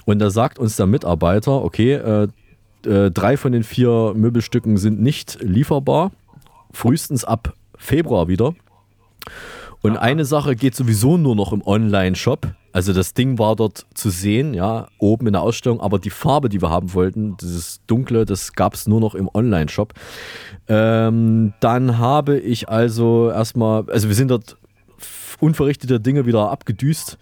Und 0.05 0.19
da 0.19 0.29
sagt 0.29 0.59
uns 0.59 0.77
der 0.77 0.85
Mitarbeiter, 0.85 1.65
okay, 1.65 1.95
äh, 1.95 2.29
äh, 2.85 3.11
drei 3.11 3.39
von 3.39 3.53
den 3.53 3.63
vier 3.63 4.13
Möbelstücken 4.15 4.77
sind 4.77 5.01
nicht 5.01 5.39
lieferbar. 5.41 6.13
Frühestens 6.73 7.25
ab 7.25 7.55
Februar 7.79 8.29
wieder. 8.29 8.55
Und 9.81 9.97
eine 9.97 10.27
Sache 10.27 10.57
geht 10.57 10.75
sowieso 10.75 11.17
nur 11.17 11.35
noch 11.35 11.55
im 11.55 11.67
Online-Shop. 11.67 12.49
Also 12.77 12.93
das 12.93 13.15
Ding 13.15 13.39
war 13.39 13.57
dort 13.57 13.87
zu 13.95 14.11
sehen, 14.11 14.53
ja, 14.53 14.89
oben 14.99 15.29
in 15.29 15.33
der 15.33 15.41
Ausstellung, 15.41 15.81
aber 15.81 15.99
die 15.99 16.11
Farbe, 16.11 16.51
die 16.51 16.61
wir 16.61 16.69
haben 16.69 16.93
wollten, 16.93 17.35
dieses 17.39 17.81
dunkle, 17.87 18.27
das 18.27 18.53
gab 18.53 18.75
es 18.75 18.87
nur 18.87 19.01
noch 19.01 19.15
im 19.15 19.31
Online-Shop. 19.33 19.95
Ähm, 20.69 21.55
dann 21.61 21.97
habe 21.97 22.39
ich 22.39 22.69
also 22.69 23.31
erstmal, 23.31 23.91
also 23.91 24.09
wir 24.09 24.15
sind 24.15 24.31
dort 24.31 24.59
unverrichtete 25.41 26.01
Dinge 26.01 26.27
wieder 26.27 26.51
abgedüst. 26.51 27.17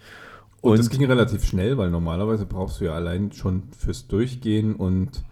Und 0.59 0.77
das 0.77 0.89
ging 0.89 1.05
relativ 1.05 1.45
schnell, 1.45 1.77
weil 1.77 1.89
normalerweise 1.89 2.45
brauchst 2.45 2.81
du 2.81 2.85
ja 2.85 2.93
allein 2.93 3.31
schon 3.31 3.63
fürs 3.79 4.07
Durchgehen 4.07 4.75
und 4.75 5.23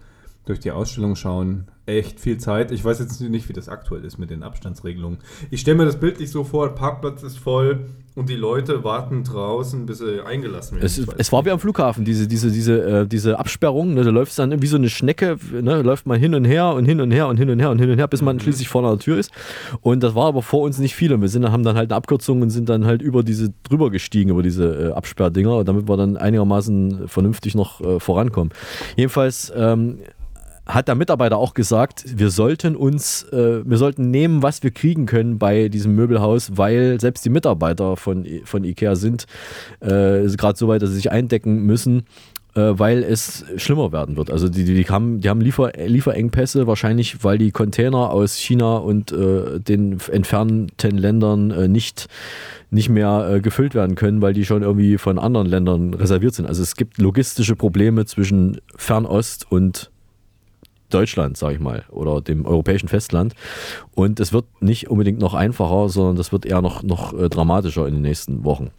durch 0.44 0.60
die 0.60 0.70
Ausstellung 0.70 1.16
schauen 1.16 1.68
echt 1.86 2.20
viel 2.20 2.38
Zeit. 2.38 2.70
Ich 2.70 2.84
weiß 2.84 2.98
jetzt 2.98 3.20
nicht, 3.20 3.48
wie 3.48 3.52
das 3.52 3.68
aktuell 3.68 4.04
ist 4.04 4.18
mit 4.18 4.30
den 4.30 4.42
Abstandsregelungen. 4.42 5.18
Ich 5.50 5.60
stelle 5.60 5.76
mir 5.76 5.84
das 5.84 6.00
bildlich 6.00 6.30
so 6.30 6.44
vor, 6.44 6.68
der 6.68 6.74
Parkplatz 6.74 7.22
ist 7.22 7.38
voll 7.38 7.86
und 8.14 8.28
die 8.28 8.36
Leute 8.36 8.84
warten 8.84 9.24
draußen, 9.24 9.86
bis 9.86 9.98
sie 9.98 10.24
eingelassen 10.24 10.76
werden. 10.76 10.86
Es, 10.86 10.98
es 10.98 11.32
war 11.32 11.44
wie 11.44 11.50
am 11.50 11.58
Flughafen, 11.58 12.04
diese, 12.04 12.28
diese, 12.28 12.50
diese, 12.50 13.00
äh, 13.00 13.06
diese 13.06 13.38
Absperrung. 13.38 13.94
Ne, 13.94 14.04
da 14.04 14.10
läufst 14.10 14.38
dann 14.38 14.62
wie 14.62 14.66
so 14.66 14.76
eine 14.76 14.88
Schnecke, 14.88 15.36
ne, 15.52 15.82
läuft 15.82 16.06
man 16.06 16.18
hin 16.18 16.34
und 16.34 16.44
her 16.44 16.68
und 16.68 16.86
hin 16.86 17.00
und 17.00 17.10
her 17.10 17.28
und 17.28 17.36
hin 17.36 17.50
und 17.50 17.58
her 17.58 17.70
und 17.70 17.78
hin 17.80 17.90
und 17.90 17.98
her, 17.98 18.08
bis 18.08 18.22
man 18.22 18.40
schließlich 18.40 18.68
vor 18.68 18.82
einer 18.82 18.98
Tür 18.98 19.18
ist. 19.18 19.30
Und 19.80 20.02
das 20.02 20.14
war 20.14 20.26
aber 20.26 20.42
vor 20.42 20.62
uns 20.62 20.78
nicht 20.78 20.94
viel. 20.94 21.12
Und 21.12 21.20
wir 21.20 21.28
sind, 21.28 21.50
haben 21.50 21.64
dann 21.64 21.76
halt 21.76 21.90
eine 21.90 21.96
Abkürzung 21.96 22.40
und 22.40 22.50
sind 22.50 22.68
dann 22.68 22.86
halt 22.86 23.02
über 23.02 23.22
diese 23.22 23.52
drüber 23.64 23.90
gestiegen, 23.90 24.30
über 24.30 24.42
diese 24.42 24.90
äh, 24.90 24.92
Absperrdinger, 24.92 25.64
damit 25.64 25.88
wir 25.88 25.96
dann 25.96 26.16
einigermaßen 26.16 27.08
vernünftig 27.08 27.54
noch 27.54 27.80
äh, 27.80 28.00
vorankommen. 28.00 28.52
Jedenfalls 28.96 29.52
ähm, 29.54 29.98
hat 30.66 30.88
der 30.88 30.94
Mitarbeiter 30.94 31.36
auch 31.36 31.54
gesagt, 31.54 32.04
wir 32.18 32.30
sollten 32.30 32.76
uns, 32.76 33.24
äh, 33.24 33.62
wir 33.64 33.76
sollten 33.76 34.10
nehmen, 34.10 34.42
was 34.42 34.62
wir 34.62 34.70
kriegen 34.70 35.06
können 35.06 35.38
bei 35.38 35.68
diesem 35.68 35.94
Möbelhaus, 35.94 36.56
weil 36.56 37.00
selbst 37.00 37.24
die 37.24 37.30
Mitarbeiter 37.30 37.96
von, 37.96 38.26
von 38.44 38.64
Ikea 38.64 38.96
sind 38.96 39.26
äh, 39.80 40.26
gerade 40.36 40.58
so 40.58 40.68
weit, 40.68 40.82
dass 40.82 40.90
sie 40.90 40.96
sich 40.96 41.10
eindecken 41.10 41.64
müssen, 41.64 42.04
äh, 42.54 42.72
weil 42.74 43.02
es 43.02 43.44
schlimmer 43.56 43.92
werden 43.92 44.16
wird. 44.16 44.30
Also 44.30 44.48
die, 44.48 44.64
die, 44.64 44.74
die 44.74 44.84
haben, 44.84 45.20
die 45.20 45.28
haben 45.28 45.40
Liefer, 45.40 45.72
Lieferengpässe, 45.76 46.66
wahrscheinlich 46.66 47.22
weil 47.22 47.36
die 47.36 47.50
Container 47.50 48.10
aus 48.10 48.36
China 48.36 48.76
und 48.76 49.12
äh, 49.12 49.60
den 49.60 49.98
entfernten 50.10 50.96
Ländern 50.96 51.50
äh, 51.50 51.68
nicht 51.68 52.06
nicht 52.70 52.88
mehr 52.88 53.30
äh, 53.30 53.40
gefüllt 53.40 53.76
werden 53.76 53.94
können, 53.94 54.20
weil 54.20 54.32
die 54.32 54.44
schon 54.44 54.62
irgendwie 54.62 54.98
von 54.98 55.18
anderen 55.18 55.46
Ländern 55.46 55.94
reserviert 55.94 56.34
sind. 56.34 56.46
Also 56.46 56.60
es 56.60 56.74
gibt 56.74 56.98
logistische 56.98 57.54
Probleme 57.54 58.04
zwischen 58.04 58.60
Fernost 58.76 59.46
und 59.48 59.92
Deutschland, 60.94 61.36
sage 61.36 61.54
ich 61.54 61.60
mal, 61.60 61.84
oder 61.90 62.20
dem 62.20 62.46
europäischen 62.46 62.88
Festland. 62.88 63.34
Und 63.94 64.20
es 64.20 64.32
wird 64.32 64.46
nicht 64.60 64.88
unbedingt 64.88 65.18
noch 65.18 65.34
einfacher, 65.34 65.88
sondern 65.88 66.16
das 66.16 66.32
wird 66.32 66.46
eher 66.46 66.62
noch, 66.62 66.82
noch 66.82 67.12
äh, 67.18 67.28
dramatischer 67.28 67.86
in 67.86 67.94
den 67.94 68.02
nächsten 68.02 68.44
Wochen. 68.44 68.70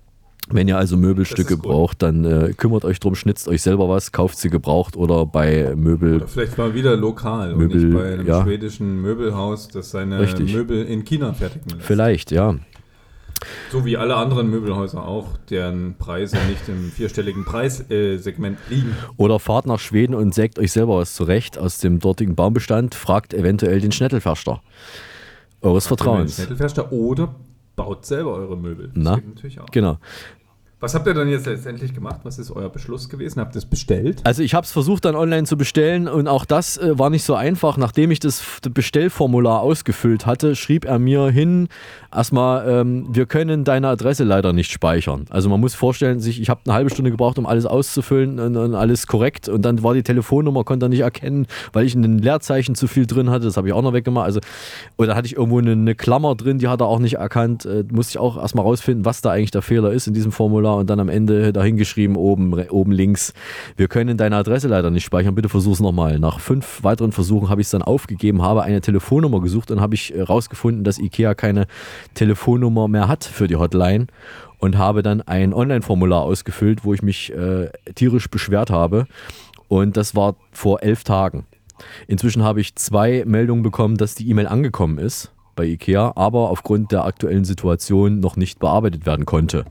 Wenn 0.50 0.68
ihr 0.68 0.78
also 0.78 0.96
Möbelstücke 0.96 1.58
braucht, 1.58 2.04
dann 2.04 2.24
äh, 2.24 2.54
kümmert 2.56 2.86
euch 2.86 3.00
drum, 3.00 3.16
schnitzt 3.16 3.48
euch 3.48 3.64
selber 3.64 3.90
was, 3.90 4.12
kauft 4.12 4.38
sie 4.38 4.52
gebraucht 4.52 4.96
oder 4.96 5.26
bei 5.26 5.74
Möbel. 5.76 6.18
Oder 6.18 6.28
vielleicht 6.28 6.58
mal 6.58 6.76
wieder 6.76 6.96
lokal 6.96 7.56
Möbel, 7.56 7.78
und 7.78 7.84
nicht 7.84 7.98
bei 7.98 8.14
einem 8.14 8.28
ja. 8.28 8.44
schwedischen 8.44 9.02
Möbelhaus, 9.02 9.68
das 9.70 9.90
seine 9.90 10.20
Richtig. 10.20 10.54
Möbel 10.54 10.86
in 10.86 11.04
China 11.04 11.34
fertigen 11.34 11.72
lässt. 11.72 11.82
Vielleicht, 11.82 12.32
ja. 12.32 12.56
So 13.72 13.86
wie 13.86 13.98
alle 13.98 14.16
anderen 14.16 14.50
Möbelhäuser 14.50 15.06
auch, 15.06 15.38
deren 15.50 15.96
Preise 15.98 16.38
nicht 16.50 16.68
im 16.68 16.92
vierstelligen 16.92 17.46
Preissegment 17.46 18.58
liegen. 18.70 18.96
Oder 19.18 19.40
fahrt 19.40 19.66
nach 19.66 19.80
Schweden 19.80 20.16
und 20.16 20.34
sägt 20.34 20.58
euch 20.60 20.72
selber 20.72 20.98
was 20.98 21.16
zurecht 21.16 21.58
aus 21.58 21.80
dem 21.80 22.00
dortigen 22.00 22.36
Baumbestand, 22.36 22.96
fragt 22.96 23.34
eventuell 23.34 23.82
den 23.82 23.92
Schnettelförster 23.92 24.62
eures 25.62 25.88
Vertrauens. 25.88 26.36
Schnettelfester 26.36 26.92
oder 26.92 27.36
baut 27.76 28.06
selber 28.06 28.34
eure 28.36 28.56
Möbel. 28.58 28.88
Das 28.88 28.96
Na, 28.96 29.16
geht 29.16 29.28
natürlich 29.28 29.60
auch. 29.60 29.66
genau. 29.72 29.98
Was 30.86 30.94
habt 30.94 31.08
ihr 31.08 31.16
dann 31.16 31.30
jetzt 31.30 31.48
letztendlich 31.48 31.96
gemacht? 31.96 32.20
Was 32.22 32.38
ist 32.38 32.52
euer 32.52 32.70
Beschluss 32.70 33.10
gewesen? 33.10 33.40
Habt 33.40 33.56
ihr 33.56 33.58
es 33.58 33.66
bestellt? 33.66 34.22
Also 34.24 34.44
ich 34.44 34.54
habe 34.54 34.66
es 34.66 34.72
versucht 34.72 35.04
dann 35.06 35.16
online 35.16 35.48
zu 35.48 35.58
bestellen 35.58 36.08
und 36.08 36.28
auch 36.28 36.46
das 36.46 36.78
äh, 36.78 37.00
war 37.00 37.10
nicht 37.10 37.24
so 37.24 37.34
einfach. 37.34 37.78
Nachdem 37.78 38.12
ich 38.12 38.20
das 38.20 38.44
Bestellformular 38.72 39.62
ausgefüllt 39.62 40.28
hatte, 40.28 40.56
schrieb 40.56 40.86
er 40.86 41.00
mir 41.00 41.30
hin, 41.30 41.70
erstmal, 42.14 42.70
ähm, 42.70 43.08
wir 43.10 43.26
können 43.26 43.64
deine 43.64 43.88
Adresse 43.88 44.26
leider 44.26 44.54
nicht 44.54 44.72
speichern. 44.72 45.26
Also 45.32 45.50
man 45.50 45.60
muss 45.60 45.74
vorstellen, 45.74 46.20
sich, 46.20 46.40
ich 46.40 46.52
habe 46.52 46.62
eine 46.66 46.76
halbe 46.76 46.92
Stunde 46.92 47.10
gebraucht, 47.10 47.40
um 47.40 47.48
alles 47.48 47.66
auszufüllen 47.66 48.40
und, 48.40 48.56
und 48.56 48.76
alles 48.76 49.08
korrekt 49.08 49.50
und 49.50 49.64
dann 49.64 49.82
war 49.82 49.96
die 49.96 50.04
Telefonnummer, 50.04 50.64
konnte 50.66 50.86
er 50.86 50.90
nicht 50.90 51.00
erkennen, 51.00 51.48
weil 51.74 51.88
ich 51.88 51.96
ein 51.96 52.20
Leerzeichen 52.20 52.76
zu 52.76 52.86
viel 52.86 53.08
drin 53.08 53.32
hatte. 53.32 53.46
Das 53.46 53.58
habe 53.58 53.68
ich 53.68 53.74
auch 53.74 53.82
noch 53.82 53.94
weggemacht. 53.94 54.26
Also, 54.26 54.40
oder 54.98 55.16
hatte 55.16 55.26
ich 55.26 55.36
irgendwo 55.36 55.58
eine, 55.58 55.72
eine 55.72 55.96
Klammer 55.96 56.36
drin, 56.36 56.60
die 56.60 56.68
hat 56.68 56.80
er 56.80 56.86
auch 56.86 57.00
nicht 57.00 57.16
erkannt. 57.16 57.66
Äh, 57.66 57.86
musste 57.92 58.12
ich 58.12 58.18
auch 58.20 58.38
erstmal 58.38 58.66
rausfinden, 58.66 59.04
was 59.04 59.22
da 59.22 59.32
eigentlich 59.32 59.50
der 59.50 59.64
Fehler 59.64 59.92
ist 59.92 60.06
in 60.06 60.14
diesem 60.14 60.32
Formular 60.32 60.75
und 60.76 60.90
dann 60.90 61.00
am 61.00 61.10
Ende 61.10 61.54
dahingeschrieben, 61.54 62.16
oben, 62.16 62.54
oben 62.70 62.92
links, 62.92 63.34
wir 63.78 63.88
können 63.88 64.18
deine 64.18 64.38
Adresse 64.38 64.68
leider 64.68 64.92
nicht 64.92 65.06
speichern, 65.06 65.36
bitte 65.36 65.50
versuch's 65.50 65.80
nochmal. 65.80 66.20
Nach 66.20 66.40
fünf 66.40 66.84
weiteren 66.84 67.12
Versuchen 67.12 67.50
habe 67.50 67.62
ich 67.62 67.68
es 67.68 67.72
dann 67.72 67.82
aufgegeben, 67.82 68.42
habe 68.42 68.64
eine 68.64 68.82
Telefonnummer 68.82 69.42
gesucht 69.42 69.72
und 69.72 69.82
habe 69.82 69.96
ich 69.96 70.12
herausgefunden, 70.12 70.84
dass 70.84 71.00
IKEA 71.00 71.34
keine 71.34 71.68
Telefonnummer 72.14 72.88
mehr 72.88 73.08
hat 73.08 73.24
für 73.24 73.48
die 73.48 73.56
Hotline 73.56 74.08
und 74.60 74.78
habe 74.78 75.04
dann 75.04 75.22
ein 75.22 75.54
Online-Formular 75.54 76.22
ausgefüllt, 76.22 76.84
wo 76.84 76.94
ich 76.94 77.02
mich 77.02 77.34
äh, 77.34 77.70
tierisch 77.96 78.30
beschwert 78.30 78.70
habe 78.70 79.08
und 79.68 79.98
das 79.98 80.16
war 80.16 80.36
vor 80.52 80.84
elf 80.84 81.04
Tagen. 81.04 81.46
Inzwischen 82.08 82.44
habe 82.44 82.62
ich 82.62 82.76
zwei 82.76 83.24
Meldungen 83.26 83.64
bekommen, 83.64 83.98
dass 83.98 84.16
die 84.16 84.30
E-Mail 84.30 84.48
angekommen 84.48 84.98
ist 84.98 85.32
bei 85.56 85.66
IKEA, 85.66 86.14
aber 86.16 86.50
aufgrund 86.50 86.92
der 86.92 87.06
aktuellen 87.06 87.46
Situation 87.46 88.20
noch 88.20 88.36
nicht 88.36 88.60
bearbeitet 88.60 89.06
werden 89.06 89.26
konnte. 89.26 89.66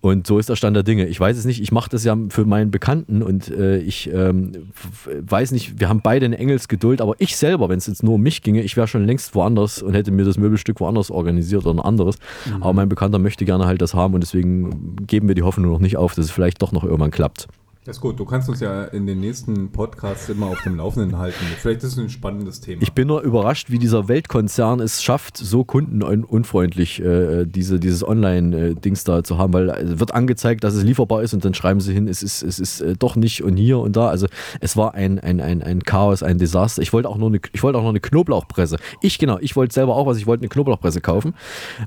Und 0.00 0.26
so 0.26 0.38
ist 0.38 0.48
der 0.48 0.54
Stand 0.54 0.76
der 0.76 0.84
Dinge. 0.84 1.06
Ich 1.06 1.18
weiß 1.18 1.36
es 1.36 1.44
nicht, 1.44 1.60
ich 1.60 1.72
mache 1.72 1.90
das 1.90 2.04
ja 2.04 2.16
für 2.28 2.44
meinen 2.44 2.70
Bekannten 2.70 3.20
und 3.22 3.48
äh, 3.50 3.78
ich 3.78 4.08
ähm, 4.12 4.68
weiß 5.06 5.50
nicht, 5.50 5.80
wir 5.80 5.88
haben 5.88 6.02
beide 6.02 6.26
eine 6.26 6.38
Engelsgeduld, 6.38 7.00
aber 7.00 7.14
ich 7.18 7.36
selber, 7.36 7.68
wenn 7.68 7.78
es 7.78 7.88
jetzt 7.88 8.04
nur 8.04 8.14
um 8.14 8.22
mich 8.22 8.42
ginge, 8.42 8.62
ich 8.62 8.76
wäre 8.76 8.86
schon 8.86 9.04
längst 9.04 9.34
woanders 9.34 9.82
und 9.82 9.94
hätte 9.94 10.12
mir 10.12 10.24
das 10.24 10.38
Möbelstück 10.38 10.78
woanders 10.78 11.10
organisiert 11.10 11.66
oder 11.66 11.80
ein 11.80 11.84
anderes. 11.84 12.16
Mhm. 12.46 12.62
Aber 12.62 12.72
mein 12.74 12.88
Bekannter 12.88 13.18
möchte 13.18 13.44
gerne 13.44 13.66
halt 13.66 13.82
das 13.82 13.94
haben 13.94 14.14
und 14.14 14.20
deswegen 14.20 14.96
geben 15.06 15.26
wir 15.26 15.34
die 15.34 15.42
Hoffnung 15.42 15.72
noch 15.72 15.80
nicht 15.80 15.96
auf, 15.96 16.14
dass 16.14 16.26
es 16.26 16.30
vielleicht 16.30 16.62
doch 16.62 16.70
noch 16.70 16.84
irgendwann 16.84 17.10
klappt. 17.10 17.48
Das 17.88 17.96
ist 17.96 18.00
gut. 18.02 18.20
Du 18.20 18.26
kannst 18.26 18.50
uns 18.50 18.60
ja 18.60 18.84
in 18.84 19.06
den 19.06 19.18
nächsten 19.18 19.72
Podcasts 19.72 20.28
immer 20.28 20.48
auf 20.48 20.62
dem 20.62 20.76
Laufenden 20.76 21.16
halten. 21.16 21.42
Vielleicht 21.58 21.82
ist 21.82 21.92
es 21.92 21.98
ein 21.98 22.10
spannendes 22.10 22.60
Thema. 22.60 22.82
Ich 22.82 22.92
bin 22.92 23.08
nur 23.08 23.22
überrascht, 23.22 23.70
wie 23.70 23.78
dieser 23.78 24.08
Weltkonzern 24.08 24.80
es 24.80 25.02
schafft, 25.02 25.38
so 25.38 25.64
kundenunfreundlich 25.64 27.00
äh, 27.00 27.46
diese, 27.46 27.80
dieses 27.80 28.06
Online-Dings 28.06 29.04
da 29.04 29.24
zu 29.24 29.38
haben, 29.38 29.54
weil 29.54 29.70
es 29.70 29.98
wird 30.00 30.12
angezeigt, 30.12 30.64
dass 30.64 30.74
es 30.74 30.84
lieferbar 30.84 31.22
ist 31.22 31.32
und 31.32 31.46
dann 31.46 31.54
schreiben 31.54 31.80
sie 31.80 31.94
hin, 31.94 32.08
es 32.08 32.22
ist, 32.22 32.42
es 32.42 32.58
ist 32.58 32.82
äh, 32.82 32.94
doch 32.94 33.16
nicht 33.16 33.42
und 33.42 33.56
hier 33.56 33.78
und 33.78 33.96
da. 33.96 34.08
Also 34.08 34.26
es 34.60 34.76
war 34.76 34.92
ein, 34.92 35.18
ein, 35.18 35.40
ein, 35.40 35.62
ein 35.62 35.82
Chaos, 35.82 36.22
ein 36.22 36.36
Desaster. 36.36 36.82
Ich 36.82 36.92
wollte 36.92 37.08
auch 37.08 37.16
nur 37.16 37.30
eine, 37.30 37.40
ich 37.52 37.62
wollte 37.62 37.78
auch 37.78 37.84
noch 37.84 37.88
eine 37.88 38.00
Knoblauchpresse. 38.00 38.76
Ich 39.00 39.18
genau, 39.18 39.38
ich 39.40 39.56
wollte 39.56 39.72
selber 39.72 39.96
auch 39.96 40.04
was, 40.04 40.18
ich 40.18 40.26
wollte 40.26 40.42
eine 40.42 40.50
Knoblauchpresse 40.50 41.00
kaufen. 41.00 41.32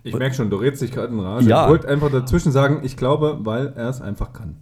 Ich 0.04 0.16
merke 0.16 0.34
schon, 0.34 0.50
du 0.50 0.56
redest 0.56 0.82
dich 0.82 0.92
gerade 0.92 1.14
in 1.14 1.20
Rage. 1.20 1.48
Ja. 1.48 1.66
Ich 1.66 1.70
wollte 1.70 1.88
einfach 1.88 2.10
dazwischen 2.12 2.52
sagen, 2.52 2.80
ich 2.82 2.98
glaube, 2.98 3.38
weil 3.44 3.74
er 3.76 3.90
es 3.90 4.02
einfach 4.02 4.34
kann. 4.34 4.56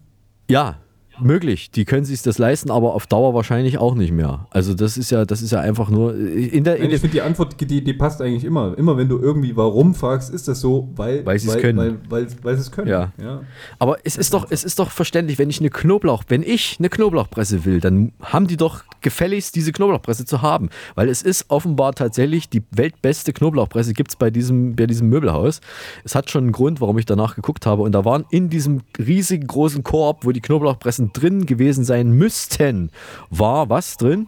Ja, 0.50 0.80
möglich. 1.22 1.72
Die 1.72 1.86
können 1.86 2.06
sich 2.06 2.22
das 2.22 2.38
leisten, 2.38 2.72
aber 2.72 2.94
auf 2.94 3.08
Dauer 3.08 3.34
wahrscheinlich 3.34 3.78
auch 3.78 3.96
nicht 3.96 4.12
mehr. 4.12 4.48
Also 4.52 4.74
das 4.74 4.98
ist 4.98 5.12
ja, 5.12 5.26
das 5.26 5.42
ist 5.42 5.52
ja 5.52 5.60
einfach 5.60 5.90
nur 5.90 6.16
in 6.16 6.64
der, 6.64 6.78
in 6.78 6.92
ich 6.92 7.02
finde 7.02 7.14
die 7.14 7.22
Antwort, 7.22 7.60
die, 7.60 7.84
die 7.84 7.94
passt 7.94 8.22
eigentlich 8.22 8.44
immer. 8.44 8.78
Immer 8.78 8.98
wenn 8.98 9.10
du 9.10 9.20
irgendwie 9.20 9.56
warum 9.56 9.96
fragst, 9.96 10.34
ist 10.34 10.48
das 10.48 10.62
so, 10.62 10.90
weil, 10.96 11.26
Weil 11.26 11.40
sie 11.40 11.50
es 11.50 11.58
können. 11.58 11.78
Weil, 11.78 11.98
weil, 12.10 12.28
weil 12.44 12.56
sie 12.56 12.62
es 12.62 12.72
können. 12.72 12.88
Ja. 12.88 13.12
ja. 13.22 13.42
Aber 13.78 13.98
es 14.04 14.18
ist 14.18 14.34
doch, 14.34 14.48
es 14.50 14.64
ist 14.64 14.80
doch 14.80 14.92
verständlich, 14.92 15.40
wenn 15.40 15.50
ich 15.50 15.60
eine 15.60 15.70
Knoblauch, 15.70 16.24
wenn 16.28 16.44
ich 16.44 16.78
eine 16.80 16.90
Knoblauchpresse 16.90 17.66
will, 17.66 17.80
dann 17.80 18.12
haben 18.22 18.48
die 18.48 18.58
doch 18.58 18.84
gefälligst 19.02 19.56
diese 19.56 19.72
Knoblauchpresse 19.72 20.26
zu 20.26 20.42
haben. 20.42 20.70
Weil 20.96 21.10
es 21.10 21.22
ist 21.22 21.46
offenbar 21.50 21.94
tatsächlich 21.94 22.50
die 22.50 22.64
weltbeste 22.72 23.34
Knoblauchpresse 23.34 23.94
gibt 23.94 24.12
es 24.12 24.16
bei 24.16 24.30
diesem, 24.30 24.76
bei 24.76 24.86
diesem 24.86 25.10
Möbelhaus. 25.10 25.62
Es 26.04 26.16
hat 26.16 26.30
schon 26.30 26.44
einen 26.46 26.52
Grund, 26.52 26.82
warum 26.82 26.98
ich 26.98 27.06
danach 27.06 27.36
geguckt 27.36 27.66
habe. 27.66 27.84
Und 27.84 27.94
da 27.94 28.06
waren 28.06 28.26
in 28.30 28.50
diesem 28.50 28.82
riesigen 28.98 29.48
großen 29.48 29.84
Korb, 29.84 30.26
wo 30.26 30.32
die 30.32 30.42
Knoblauchpressen 30.42 31.09
drin 31.14 31.46
gewesen 31.46 31.84
sein 31.84 32.12
müssten, 32.12 32.92
war 33.30 33.70
was 33.70 33.98
drin? 33.98 34.28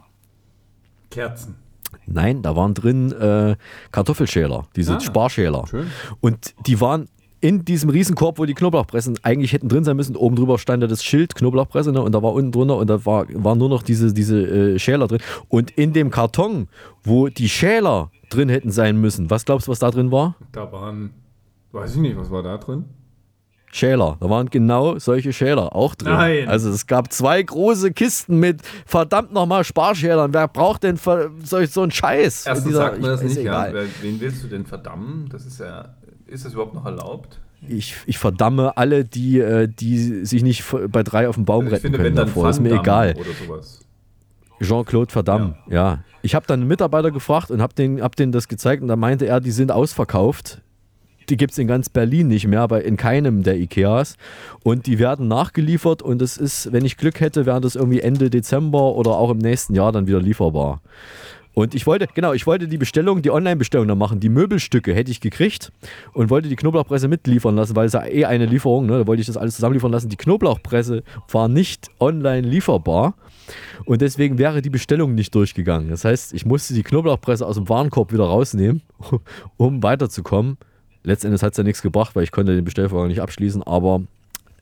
Kerzen. 1.10 1.56
Nein, 2.06 2.42
da 2.42 2.56
waren 2.56 2.74
drin 2.74 3.12
äh, 3.12 3.56
Kartoffelschäler, 3.92 4.66
diese 4.76 4.96
Ah, 4.96 5.00
Sparschäler. 5.00 5.66
schön. 5.68 5.86
Und 6.20 6.54
die 6.66 6.80
waren 6.80 7.08
in 7.40 7.64
diesem 7.64 7.90
Riesenkorb, 7.90 8.38
wo 8.38 8.44
die 8.44 8.54
Knoblauchpressen 8.54 9.18
eigentlich 9.22 9.52
hätten 9.52 9.68
drin 9.68 9.82
sein 9.84 9.96
müssen. 9.96 10.14
Oben 10.16 10.36
drüber 10.36 10.58
stand 10.58 10.82
ja 10.82 10.86
das 10.88 11.02
Schild 11.04 11.34
Knoblauchpresse 11.34 11.90
ne? 11.92 12.00
und 12.00 12.12
da 12.12 12.22
war 12.22 12.32
unten 12.32 12.52
drunter 12.52 12.76
und 12.76 12.88
da 12.88 13.04
war, 13.04 13.26
waren 13.34 13.58
nur 13.58 13.68
noch 13.68 13.82
diese, 13.82 14.12
diese 14.12 14.40
äh, 14.74 14.78
Schäler 14.78 15.08
drin. 15.08 15.20
Und 15.48 15.70
in 15.72 15.92
dem 15.92 16.10
Karton, 16.10 16.68
wo 17.02 17.28
die 17.28 17.48
Schäler 17.48 18.10
drin 18.30 18.48
hätten 18.48 18.70
sein 18.70 19.00
müssen, 19.00 19.28
was 19.28 19.44
glaubst 19.44 19.66
du, 19.66 19.72
was 19.72 19.80
da 19.80 19.90
drin 19.90 20.12
war? 20.12 20.36
Da 20.52 20.70
waren, 20.72 21.10
weiß 21.72 21.96
ich 21.96 22.00
nicht, 22.00 22.16
was 22.16 22.30
war 22.30 22.42
da 22.44 22.56
drin? 22.58 22.84
Schäler. 23.74 24.18
Da 24.20 24.28
waren 24.28 24.50
genau 24.50 24.98
solche 24.98 25.32
Schäler 25.32 25.74
auch 25.74 25.94
drin. 25.94 26.12
Nein. 26.12 26.48
Also 26.48 26.68
es 26.70 26.86
gab 26.86 27.12
zwei 27.12 27.42
große 27.42 27.92
Kisten 27.92 28.38
mit 28.38 28.60
verdammt 28.86 29.32
nochmal 29.32 29.64
Sparschälern. 29.64 30.32
Wer 30.34 30.46
braucht 30.48 30.82
denn 30.82 30.98
solch, 31.42 31.70
so 31.70 31.82
einen 31.82 31.90
Scheiß? 31.90 32.46
Erstens 32.46 32.66
dieser- 32.68 32.78
sagt 32.78 33.00
man 33.00 33.10
das 33.10 33.22
nicht, 33.22 33.36
ja. 33.36 33.40
egal. 33.42 33.74
Wer- 33.74 33.86
Wen 34.02 34.20
willst 34.20 34.44
du 34.44 34.48
denn 34.48 34.66
verdammen? 34.66 35.28
Das 35.32 35.46
ist 35.46 35.58
ja, 35.58 35.94
ist 36.26 36.44
das 36.44 36.52
überhaupt 36.52 36.74
noch 36.74 36.84
erlaubt? 36.84 37.40
Ich, 37.66 37.94
ich 38.06 38.18
verdamme 38.18 38.76
alle, 38.76 39.04
die, 39.04 39.38
äh, 39.38 39.68
die 39.68 40.24
sich 40.26 40.42
nicht 40.42 40.64
bei 40.88 41.02
drei 41.02 41.28
auf 41.28 41.36
den 41.36 41.44
Baum 41.44 41.66
ich 41.66 41.72
retten 41.72 41.82
finde, 41.82 41.98
können 41.98 42.08
wenn 42.10 42.16
dann 42.16 42.26
davor. 42.26 42.50
Ist 42.50 42.60
mir 42.60 42.72
egal. 42.78 43.14
Jean-Claude 44.60 45.10
Verdamm, 45.12 45.54
ja. 45.68 46.00
Ich 46.22 46.34
habe 46.36 46.46
dann 46.46 46.60
einen 46.60 46.68
Mitarbeiter 46.68 47.10
gefragt 47.10 47.50
und 47.50 47.60
habe 47.60 47.74
den, 47.74 48.00
hab 48.00 48.14
denen 48.14 48.30
das 48.32 48.46
gezeigt 48.46 48.80
und 48.82 48.88
da 48.88 48.96
meinte 48.96 49.26
er, 49.26 49.40
die 49.40 49.50
sind 49.50 49.72
ausverkauft. 49.72 50.60
Die 51.28 51.36
gibt 51.36 51.52
es 51.52 51.58
in 51.58 51.66
ganz 51.66 51.88
Berlin 51.88 52.28
nicht 52.28 52.46
mehr, 52.46 52.60
aber 52.60 52.84
in 52.84 52.96
keinem 52.96 53.42
der 53.42 53.58
Ikeas. 53.58 54.16
Und 54.62 54.86
die 54.86 54.98
werden 54.98 55.28
nachgeliefert 55.28 56.02
und 56.02 56.22
es 56.22 56.36
ist, 56.36 56.72
wenn 56.72 56.84
ich 56.84 56.96
Glück 56.96 57.20
hätte, 57.20 57.46
wäre 57.46 57.60
das 57.60 57.76
irgendwie 57.76 58.00
Ende 58.00 58.30
Dezember 58.30 58.94
oder 58.94 59.12
auch 59.12 59.30
im 59.30 59.38
nächsten 59.38 59.74
Jahr 59.74 59.92
dann 59.92 60.06
wieder 60.06 60.20
lieferbar. 60.20 60.80
Und 61.54 61.74
ich 61.74 61.86
wollte, 61.86 62.08
genau, 62.14 62.32
ich 62.32 62.46
wollte 62.46 62.66
die 62.66 62.78
Bestellung, 62.78 63.20
die 63.20 63.30
Online-Bestellung 63.30 63.86
dann 63.86 63.98
machen. 63.98 64.20
Die 64.20 64.30
Möbelstücke 64.30 64.94
hätte 64.94 65.10
ich 65.10 65.20
gekriegt 65.20 65.70
und 66.14 66.30
wollte 66.30 66.48
die 66.48 66.56
Knoblauchpresse 66.56 67.08
mitliefern 67.08 67.56
lassen, 67.56 67.76
weil 67.76 67.86
es 67.86 67.92
ja 67.92 68.06
eh 68.06 68.24
eine 68.24 68.46
Lieferung, 68.46 68.86
ne? 68.86 68.98
Da 69.00 69.06
wollte 69.06 69.20
ich 69.20 69.26
das 69.26 69.36
alles 69.36 69.56
zusammenliefern 69.56 69.92
lassen. 69.92 70.08
Die 70.08 70.16
Knoblauchpresse 70.16 71.02
war 71.30 71.48
nicht 71.48 71.90
online 72.00 72.46
lieferbar 72.46 73.14
und 73.84 74.00
deswegen 74.00 74.38
wäre 74.38 74.62
die 74.62 74.70
Bestellung 74.70 75.14
nicht 75.14 75.34
durchgegangen. 75.34 75.90
Das 75.90 76.04
heißt, 76.04 76.32
ich 76.32 76.46
musste 76.46 76.72
die 76.72 76.82
Knoblauchpresse 76.82 77.46
aus 77.46 77.56
dem 77.56 77.68
Warenkorb 77.68 78.12
wieder 78.12 78.24
rausnehmen, 78.24 78.82
um 79.58 79.82
weiterzukommen. 79.82 80.56
Letztendlich 81.04 81.42
hat 81.42 81.52
es 81.52 81.56
ja 81.58 81.64
nichts 81.64 81.82
gebracht, 81.82 82.14
weil 82.14 82.22
ich 82.24 82.30
konnte 82.32 82.54
den 82.54 82.64
Bestellvorgang 82.64 83.08
nicht 83.08 83.20
abschließen, 83.22 83.62
aber 83.62 84.02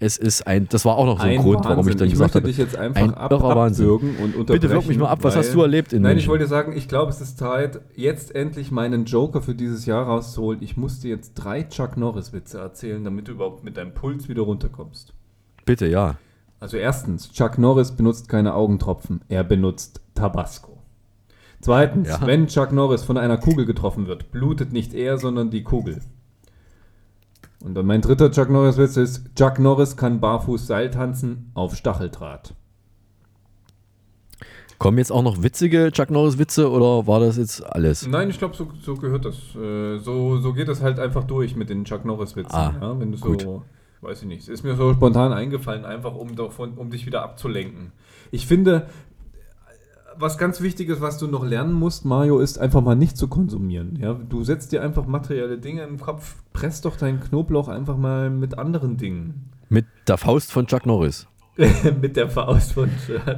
es 0.03 0.17
ist 0.17 0.47
ein, 0.47 0.67
das 0.71 0.87
war 0.87 0.97
auch 0.97 1.05
noch 1.05 1.19
so 1.19 1.25
ein, 1.25 1.33
Ein 1.33 1.43
Grund, 1.43 1.63
warum 1.67 1.81
ich 1.81 1.93
Wahnsinn. 1.93 1.99
dann 1.99 2.07
ich 2.09 2.13
gesagt 2.15 2.35
möchte 2.35 2.39
habe, 2.39 2.47
dich 2.49 2.57
jetzt 2.57 2.77
einfach 2.77 3.03
ein 3.03 3.13
ab, 3.15 3.31
Wahnsinn. 3.33 3.85
abwürgen 3.85 4.09
und 4.17 4.35
unterbrechen. 4.35 4.47
Bitte 4.61 4.71
wirk 4.71 4.87
mich 4.87 4.97
mal 4.97 5.09
ab, 5.09 5.19
was 5.23 5.37
hast 5.37 5.53
du 5.53 5.61
erlebt 5.61 5.93
in 5.93 6.01
Nein, 6.01 6.13
München? 6.13 6.23
ich 6.25 6.29
wollte 6.29 6.47
sagen, 6.47 6.75
ich 6.75 6.89
glaube, 6.89 7.11
es 7.11 7.21
ist 7.21 7.37
Zeit, 7.37 7.81
jetzt 7.97 8.35
endlich 8.35 8.71
meinen 8.71 9.05
Joker 9.05 9.43
für 9.43 9.55
dieses 9.55 9.85
Jahr 9.85 10.07
rauszuholen. 10.07 10.63
Ich 10.63 10.79
musste 10.79 11.09
jetzt 11.09 11.35
drei 11.35 11.65
Chuck 11.65 11.99
Norris-Witze 11.99 12.59
erzählen, 12.59 13.05
damit 13.05 13.29
du 13.29 13.33
überhaupt 13.33 13.63
mit 13.63 13.77
deinem 13.77 13.93
Puls 13.93 14.29
wieder 14.31 14.41
runterkommst. 14.43 15.13
Bitte, 15.67 15.87
ja. 15.87 16.17
Also 16.61 16.79
erstens, 16.79 17.31
Chuck 17.33 17.59
Norris 17.59 17.93
benutzt 17.93 18.29
keine 18.31 18.55
Augentropfen, 18.55 19.21
er 19.29 19.45
benutzt 19.45 20.01
Tabasco. 20.15 20.79
Zweitens, 21.61 22.09
Ja. 22.09 22.27
wenn 22.27 22.47
Chuck 22.47 22.73
Norris 22.73 23.03
von 23.05 23.19
einer 23.19 23.37
Kugel 23.37 23.67
getroffen 23.67 24.07
wird, 24.07 24.31
blutet 24.33 24.73
nicht 24.73 24.95
er, 24.95 25.19
sondern 25.19 25.51
die 25.51 25.63
Kugel. 25.63 26.01
Und 27.63 27.75
dann 27.75 27.87
mein 27.87 28.01
dritter 28.01 28.31
Chuck 28.31 28.49
Norris 28.51 28.79
Witz 28.79 28.97
ist, 28.97 29.35
Chuck 29.37 29.59
Norris 29.59 29.97
kann 29.97 30.21
barfuß 30.21 30.67
Seil 30.67 30.91
tanzen 30.91 31.51
auf 31.55 31.77
Stacheldraht. 31.77 32.55
Kommen 34.79 34.97
jetzt 34.97 35.13
auch 35.13 35.23
noch 35.23 35.43
witzige 35.43 35.93
Chuck 35.93 36.11
Norris-Witze 36.11 36.71
oder 36.71 37.07
war 37.07 37.21
das 37.21 37.37
jetzt 37.37 37.63
alles? 37.63 38.07
Nein, 38.07 38.31
ich 38.31 38.39
glaube, 38.39 38.57
so, 38.57 38.67
so 38.81 38.95
gehört 38.95 39.27
das. 39.27 39.37
Äh, 39.55 39.99
So, 39.99 40.39
so 40.39 40.55
geht 40.55 40.69
das 40.69 40.81
halt 40.81 40.99
einfach 40.99 41.25
durch 41.25 41.55
mit 41.55 41.69
den 41.69 41.85
Chuck 41.85 42.07
Norris 42.07 42.35
Witzen. 42.35 42.55
Ah, 42.57 42.75
ja? 42.81 42.99
Wenn 42.99 43.13
du 43.13 43.19
gut. 43.19 43.43
so, 43.43 43.63
weiß 44.01 44.23
ich 44.23 44.29
nicht, 44.29 44.41
es 44.41 44.49
ist 44.49 44.63
mir 44.65 44.77
so 44.77 44.95
spontan 44.95 45.35
eingefallen, 45.35 45.85
einfach 45.85 46.15
um, 46.15 46.35
davon, 46.35 46.79
um 46.79 46.89
dich 46.89 47.05
wieder 47.05 47.23
abzulenken. 47.23 47.93
Ich 48.31 48.47
finde, 48.47 48.87
was 50.21 50.39
ganz 50.39 50.61
wichtig 50.61 50.89
ist, 50.89 51.01
was 51.01 51.19
du 51.19 51.27
noch 51.27 51.45
lernen 51.45 51.73
musst, 51.73 52.05
Mario, 52.05 52.39
ist 52.39 52.59
einfach 52.59 52.81
mal 52.83 52.95
nicht 52.97 53.17
zu 53.17 53.29
konsumieren. 53.29 53.99
Ja? 54.01 54.15
Du 54.15 54.45
setzt 54.45 54.73
dir 54.73 54.83
einfach 54.83 55.07
materielle 55.07 55.59
Dinge 55.59 55.83
im 55.83 55.99
Kopf, 55.99 56.37
presst 56.53 56.85
doch 56.85 56.97
deinen 56.97 57.21
Knoblauch 57.21 57.69
einfach 57.69 57.97
mal 57.97 58.31
mit 58.31 58.59
anderen 58.59 58.97
Dingen. 58.97 59.51
Mit 59.69 59.87
der 60.09 60.19
Faust 60.19 60.53
von 60.53 60.67
Chuck 60.67 60.87
Norris. 60.87 61.27
Mit 62.01 62.17
der 62.17 62.31
Faust 62.31 62.73
von 62.73 62.89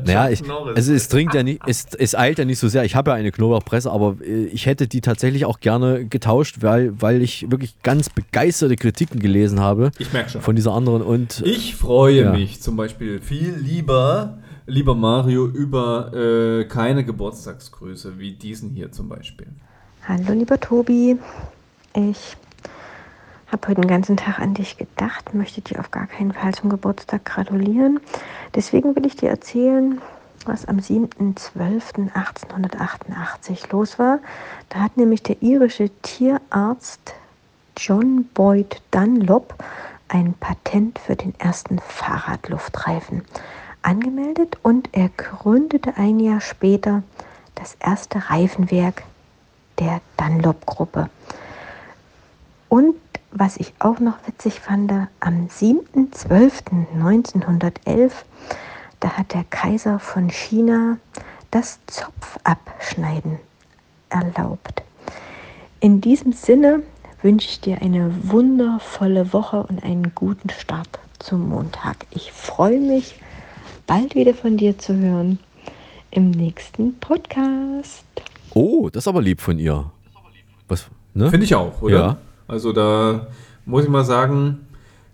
Naja, 0.06 0.28
ich, 0.28 0.42
also 0.74 0.92
es 0.92 1.08
dringt 1.08 1.34
ja 1.34 1.42
nicht, 1.42 1.60
es, 1.66 1.86
es 1.98 2.14
eilt 2.14 2.38
ja 2.38 2.44
nicht 2.44 2.58
so 2.58 2.68
sehr. 2.68 2.84
Ich 2.84 2.94
habe 2.94 3.10
ja 3.10 3.16
eine 3.16 3.32
Knoblauchpresse, 3.32 3.90
aber 3.90 4.16
äh, 4.24 4.44
ich 4.44 4.66
hätte 4.66 4.86
die 4.86 5.00
tatsächlich 5.00 5.44
auch 5.44 5.58
gerne 5.60 6.04
getauscht, 6.06 6.58
weil, 6.60 6.92
weil 7.00 7.20
ich 7.22 7.50
wirklich 7.50 7.82
ganz 7.82 8.10
begeisterte 8.10 8.76
Kritiken 8.76 9.18
gelesen 9.18 9.58
habe. 9.60 9.90
Ich 9.98 10.12
merk 10.12 10.30
schon. 10.30 10.40
Von 10.40 10.54
dieser 10.54 10.72
anderen 10.72 11.02
und. 11.02 11.42
Ich 11.44 11.74
freue 11.74 12.22
Ja. 12.22 12.32
mich 12.32 12.60
zum 12.60 12.76
Beispiel 12.76 13.20
viel 13.20 13.54
lieber, 13.56 14.38
lieber 14.66 14.94
Mario, 14.94 15.46
über 15.46 16.12
äh, 16.14 16.64
keine 16.64 17.04
Geburtstagsgrüße 17.04 18.18
wie 18.18 18.32
diesen 18.32 18.70
hier 18.70 18.90
zum 18.92 19.08
Beispiel. 19.08 19.48
Hallo 20.06 20.32
lieber 20.32 20.60
Tobi, 20.60 21.18
ich 21.94 22.36
habe 23.48 23.68
heute 23.68 23.80
den 23.82 23.88
ganzen 23.88 24.16
Tag 24.16 24.38
an 24.38 24.54
dich 24.54 24.78
gedacht, 24.78 25.34
möchte 25.34 25.60
dir 25.60 25.80
auf 25.80 25.90
gar 25.90 26.06
keinen 26.06 26.32
Fall 26.32 26.54
zum 26.54 26.70
Geburtstag 26.70 27.24
gratulieren. 27.24 27.98
Deswegen 28.54 28.94
will 28.96 29.06
ich 29.06 29.16
dir 29.16 29.30
erzählen, 29.30 30.00
was 30.46 30.66
am 30.66 30.78
7.12.1888 30.78 33.70
los 33.70 33.98
war. 33.98 34.20
Da 34.70 34.78
hat 34.80 34.96
nämlich 34.96 35.22
der 35.22 35.42
irische 35.42 35.90
Tierarzt 36.02 37.14
John 37.76 38.24
Boyd 38.34 38.80
Dunlop 38.90 39.54
ein 40.08 40.34
Patent 40.34 40.98
für 40.98 41.16
den 41.16 41.34
ersten 41.38 41.78
Fahrradluftreifen 41.78 43.22
angemeldet 43.82 44.56
und 44.62 44.88
er 44.92 45.10
gründete 45.10 45.96
ein 45.96 46.18
Jahr 46.20 46.40
später 46.40 47.02
das 47.54 47.76
erste 47.80 48.30
Reifenwerk 48.30 49.02
der 49.78 50.00
Dunlop-Gruppe. 50.16 51.10
Und 52.68 52.96
was 53.30 53.56
ich 53.56 53.72
auch 53.78 53.98
noch 53.98 54.18
witzig 54.26 54.60
fand, 54.60 54.92
am 55.20 55.46
7.12.1911, 55.46 58.12
da 59.00 59.10
hat 59.10 59.34
der 59.34 59.44
Kaiser 59.44 59.98
von 59.98 60.30
China 60.30 60.96
das 61.50 61.78
Zopfabschneiden 61.86 63.38
erlaubt. 64.08 64.82
In 65.80 66.00
diesem 66.00 66.32
Sinne 66.32 66.82
wünsche 67.22 67.48
ich 67.48 67.60
dir 67.60 67.82
eine 67.82 68.14
wundervolle 68.30 69.32
Woche 69.32 69.64
und 69.64 69.82
einen 69.82 70.14
guten 70.14 70.50
Start 70.50 71.00
zum 71.18 71.48
Montag. 71.48 72.06
Ich 72.10 72.30
freue 72.32 72.78
mich, 72.78 73.18
bald 73.92 74.14
wieder 74.14 74.32
von 74.32 74.56
dir 74.56 74.78
zu 74.78 74.96
hören 74.96 75.38
im 76.10 76.30
nächsten 76.30 76.98
Podcast. 76.98 78.06
Oh, 78.54 78.88
das 78.90 79.04
ist 79.04 79.08
aber 79.08 79.20
lieb 79.20 79.42
von 79.42 79.58
ihr. 79.58 79.84
Was? 80.66 80.86
Ne? 81.12 81.28
Finde 81.28 81.44
ich 81.44 81.54
auch, 81.54 81.82
oder? 81.82 81.94
Ja. 81.94 82.16
Also 82.48 82.72
da 82.72 83.26
muss 83.66 83.84
ich 83.84 83.90
mal 83.90 84.04
sagen, 84.04 84.60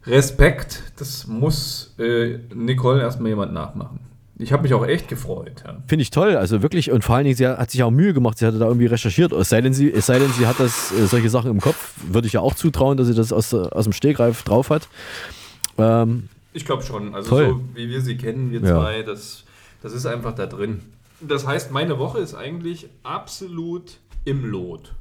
Respekt, 0.06 0.92
das 0.96 1.26
muss 1.26 1.96
äh, 1.98 2.38
Nicole 2.54 3.02
erstmal 3.02 3.30
jemand 3.30 3.52
nachmachen. 3.52 3.98
Ich 4.38 4.52
habe 4.52 4.62
mich 4.62 4.72
auch 4.72 4.86
echt 4.86 5.08
gefreut. 5.08 5.64
Ja. 5.66 5.78
Finde 5.88 6.02
ich 6.02 6.10
toll, 6.10 6.36
also 6.36 6.62
wirklich 6.62 6.92
und 6.92 7.02
vor 7.02 7.16
allen 7.16 7.24
Dingen, 7.24 7.36
sie 7.36 7.48
hat 7.48 7.72
sich 7.72 7.82
auch 7.82 7.90
Mühe 7.90 8.14
gemacht, 8.14 8.38
sie 8.38 8.46
hatte 8.46 8.60
da 8.60 8.66
irgendwie 8.66 8.86
recherchiert. 8.86 9.32
Es 9.32 9.48
sei 9.48 9.60
denn, 9.60 9.74
sie, 9.74 9.90
es 9.90 10.06
sei 10.06 10.20
denn, 10.20 10.30
sie 10.30 10.46
hat 10.46 10.60
das, 10.60 10.92
äh, 10.92 11.06
solche 11.06 11.30
Sachen 11.30 11.50
im 11.50 11.60
Kopf, 11.60 11.94
würde 12.06 12.28
ich 12.28 12.34
ja 12.34 12.42
auch 12.42 12.54
zutrauen, 12.54 12.96
dass 12.96 13.08
sie 13.08 13.14
das 13.14 13.32
aus, 13.32 13.52
aus 13.52 13.84
dem 13.84 13.92
Stegreif 13.92 14.44
drauf 14.44 14.70
hat. 14.70 14.86
Ähm, 15.78 16.28
Ich 16.52 16.64
glaube 16.64 16.82
schon. 16.82 17.14
Also 17.14 17.30
Toll. 17.30 17.46
so 17.48 17.60
wie 17.74 17.88
wir 17.88 18.00
sie 18.00 18.16
kennen, 18.16 18.50
wir 18.50 18.60
Ja. 18.60 18.68
zwei, 18.74 19.02
das, 19.02 19.44
das 19.82 19.92
ist 19.92 20.06
einfach 20.06 20.34
da 20.34 20.46
drin. 20.46 20.80
Das 21.20 21.46
heißt, 21.46 21.72
meine 21.72 21.98
Woche 21.98 22.18
ist 22.18 22.34
eigentlich 22.34 22.88
absolut 23.02 23.98
im 24.24 24.44
Lot, 24.44 24.94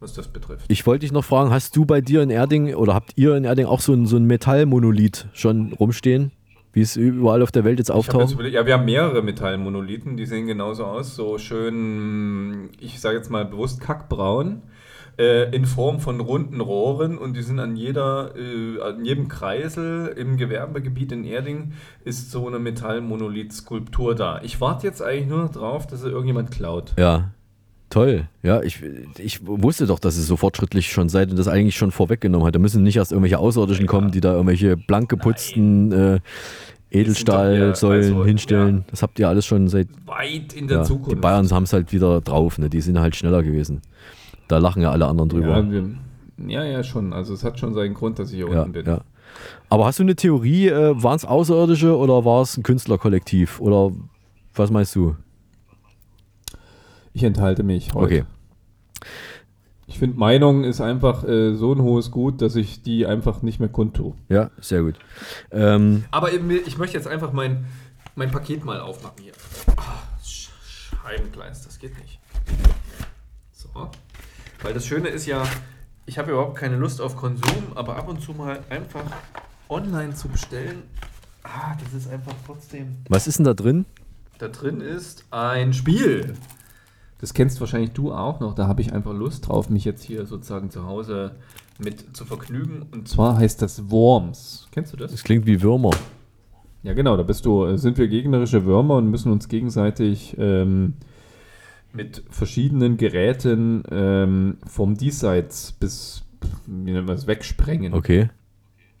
was 0.00 0.12
das 0.14 0.28
betrifft. 0.28 0.66
ich 0.68 0.86
wollte 0.86 1.00
dich 1.00 1.12
noch 1.12 1.24
fragen, 1.24 1.50
hast 1.50 1.74
du 1.76 1.84
bei 1.84 2.00
dir 2.00 2.22
in 2.22 2.30
Erding 2.30 2.74
oder 2.74 2.94
habt 2.94 3.12
ihr 3.16 3.34
in 3.36 3.44
Erding 3.44 3.66
auch 3.66 3.80
so 3.80 3.92
ein, 3.92 4.06
so 4.06 4.16
ein 4.16 4.26
Metallmonolith 4.26 5.26
schon 5.32 5.72
rumstehen, 5.72 6.30
wie 6.72 6.82
es 6.82 6.96
überall 6.96 7.42
auf 7.42 7.50
der 7.52 7.64
Welt 7.64 7.78
jetzt 7.78 7.88
jetzt 7.88 7.96
auftaucht? 7.96 8.32
überlegt, 8.32 8.54
ja, 8.54 8.64
wir 8.66 8.74
haben 8.74 8.84
mehrere 8.84 9.22
Metallmonolithen, 9.22 10.16
die 10.16 10.26
sehen 10.26 10.46
genauso 10.46 10.84
aus, 10.84 11.16
so 11.16 11.38
schön, 11.38 12.70
ich 12.80 13.00
sage 13.00 13.16
jetzt 13.16 13.30
mal 13.30 13.44
bewusst 13.44 13.80
kackbraun, 13.80 14.62
äh, 15.18 15.54
in 15.54 15.64
Form 15.64 16.00
von 16.00 16.20
runden 16.20 16.60
Rohren 16.60 17.16
und 17.18 17.36
die 17.36 17.42
sind 17.42 17.58
an 17.58 17.76
jeder, 17.76 18.34
äh, 18.36 18.80
an 18.82 19.04
jedem 19.04 19.28
Kreisel 19.28 20.08
im 20.08 20.36
Gewerbegebiet 20.36 21.12
in 21.12 21.24
Erding 21.24 21.72
ist 22.04 22.30
so 22.30 22.46
eine 22.46 22.58
Metallmonolith-Skulptur 22.58 24.14
da. 24.14 24.40
Ich 24.42 24.60
warte 24.60 24.86
jetzt 24.86 25.02
eigentlich 25.02 25.28
nur 25.28 25.42
noch 25.44 25.52
drauf, 25.52 25.86
dass 25.86 26.02
sie 26.02 26.08
irgendjemand 26.08 26.50
klaut. 26.50 26.92
Ja, 26.98 27.30
toll. 27.88 28.28
Ja, 28.42 28.62
ich, 28.62 28.82
ich 29.18 29.46
wusste 29.46 29.86
doch, 29.86 29.98
dass 29.98 30.16
ihr 30.18 30.22
so 30.22 30.36
fortschrittlich 30.36 30.92
schon 30.92 31.08
seid 31.08 31.30
und 31.30 31.38
das 31.38 31.48
eigentlich 31.48 31.76
schon 31.76 31.92
vorweggenommen 31.92 32.46
hat. 32.46 32.54
Da 32.54 32.58
müssen 32.58 32.82
nicht 32.82 32.96
erst 32.96 33.12
irgendwelche 33.12 33.38
Außerirdischen 33.38 33.86
kommen, 33.86 34.10
die 34.10 34.20
da 34.20 34.32
irgendwelche 34.32 34.76
blank 34.76 35.08
geputzten 35.08 35.92
äh, 35.92 36.20
Edelstahlsäulen 36.90 38.12
also, 38.12 38.24
hinstellen. 38.24 38.84
Das 38.90 39.02
habt 39.02 39.18
ihr 39.18 39.28
alles 39.28 39.46
schon 39.46 39.68
seit 39.68 39.88
Weit 40.06 40.52
in 40.52 40.68
der 40.68 40.78
ja, 40.78 40.84
Zukunft. 40.84 41.12
Die 41.12 41.16
Bayern 41.16 41.50
haben 41.50 41.64
es 41.64 41.72
halt 41.72 41.92
wieder 41.92 42.20
drauf, 42.20 42.58
ne? 42.58 42.70
Die 42.70 42.80
sind 42.80 42.98
halt 42.98 43.16
schneller 43.16 43.42
gewesen. 43.42 43.82
Da 44.48 44.58
lachen 44.58 44.82
ja 44.82 44.90
alle 44.90 45.06
anderen 45.06 45.28
drüber. 45.28 45.48
Ja, 45.58 45.70
wir, 45.70 45.84
ja, 46.46 46.64
ja, 46.64 46.82
schon. 46.84 47.12
Also 47.12 47.34
es 47.34 47.42
hat 47.44 47.58
schon 47.58 47.74
seinen 47.74 47.94
Grund, 47.94 48.18
dass 48.18 48.30
ich 48.30 48.36
hier 48.36 48.48
Ja, 48.50 48.60
unten 48.60 48.72
bin. 48.72 48.86
ja. 48.86 49.00
Aber 49.68 49.86
hast 49.86 49.98
du 49.98 50.02
eine 50.04 50.14
Theorie, 50.16 50.68
äh, 50.68 51.02
waren 51.02 51.16
es 51.16 51.24
Außerirdische 51.24 51.96
oder 51.96 52.24
war 52.24 52.42
es 52.42 52.56
ein 52.56 52.62
Künstlerkollektiv? 52.62 53.60
Oder 53.60 53.92
was 54.54 54.70
meinst 54.70 54.94
du? 54.94 55.16
Ich 57.12 57.22
enthalte 57.24 57.62
mich 57.62 57.92
heute. 57.94 58.04
Okay. 58.04 58.24
Ich 59.88 59.98
finde, 59.98 60.18
Meinung 60.18 60.64
ist 60.64 60.80
einfach 60.80 61.24
äh, 61.24 61.54
so 61.54 61.72
ein 61.72 61.80
hohes 61.80 62.10
Gut, 62.10 62.42
dass 62.42 62.56
ich 62.56 62.82
die 62.82 63.06
einfach 63.06 63.42
nicht 63.42 63.60
mehr 63.60 63.68
kundtue. 63.68 64.14
Ja, 64.28 64.50
sehr 64.60 64.82
gut. 64.82 64.94
Ähm, 65.52 66.04
Aber 66.10 66.32
eben, 66.32 66.50
ich 66.50 66.76
möchte 66.76 66.96
jetzt 66.96 67.06
einfach 67.06 67.32
mein, 67.32 67.66
mein 68.16 68.30
Paket 68.30 68.64
mal 68.64 68.80
aufmachen 68.80 69.22
hier. 69.22 69.32
Ah, 69.76 70.02
Sch- 70.24 70.48
Scheibengleis, 71.02 71.62
das 71.64 71.78
geht 71.78 71.96
nicht. 72.00 72.18
So. 73.52 73.68
Weil 74.66 74.74
das 74.74 74.84
Schöne 74.84 75.06
ist 75.10 75.26
ja, 75.26 75.44
ich 76.06 76.18
habe 76.18 76.32
überhaupt 76.32 76.56
keine 76.56 76.74
Lust 76.74 77.00
auf 77.00 77.14
Konsum, 77.14 77.62
aber 77.76 77.94
ab 77.94 78.08
und 78.08 78.20
zu 78.20 78.32
mal 78.32 78.58
einfach 78.68 79.04
online 79.68 80.12
zu 80.12 80.26
bestellen, 80.26 80.82
ah, 81.44 81.76
das 81.80 81.94
ist 81.94 82.10
einfach 82.10 82.34
trotzdem. 82.44 82.96
was 83.08 83.28
ist 83.28 83.38
denn 83.38 83.44
da 83.44 83.54
drin? 83.54 83.84
Da 84.38 84.48
drin 84.48 84.80
ist 84.80 85.24
ein 85.30 85.72
Spiel. 85.72 86.34
Das 87.20 87.32
kennst 87.32 87.60
wahrscheinlich 87.60 87.92
du 87.92 88.12
auch 88.12 88.40
noch. 88.40 88.56
Da 88.56 88.66
habe 88.66 88.80
ich 88.80 88.92
einfach 88.92 89.14
Lust 89.14 89.46
drauf, 89.46 89.70
mich 89.70 89.84
jetzt 89.84 90.02
hier 90.02 90.26
sozusagen 90.26 90.68
zu 90.68 90.84
Hause 90.84 91.36
mit 91.78 92.16
zu 92.16 92.24
vergnügen. 92.24 92.86
Und 92.90 93.06
zwar 93.06 93.38
heißt 93.38 93.62
das 93.62 93.88
Worms. 93.88 94.66
Kennst 94.72 94.92
du 94.92 94.96
das? 94.96 95.12
Das 95.12 95.22
klingt 95.22 95.46
wie 95.46 95.62
Würmer. 95.62 95.92
Ja, 96.82 96.92
genau. 96.92 97.16
Da 97.16 97.22
bist 97.22 97.44
du, 97.44 97.66
äh, 97.66 97.78
sind 97.78 97.98
wir 97.98 98.08
gegnerische 98.08 98.64
Würmer 98.64 98.96
und 98.96 99.12
müssen 99.12 99.30
uns 99.30 99.46
gegenseitig 99.46 100.34
ähm, 100.40 100.94
mit 101.96 102.22
verschiedenen 102.30 102.96
Geräten 102.96 103.82
ähm, 103.90 104.58
vom 104.66 104.96
Diesseits 104.96 105.72
bis 105.72 106.26
wie 106.66 106.92
nennt 106.92 107.06
man 107.06 107.16
das, 107.16 107.26
wegsprengen. 107.26 107.94
Okay. 107.94 108.28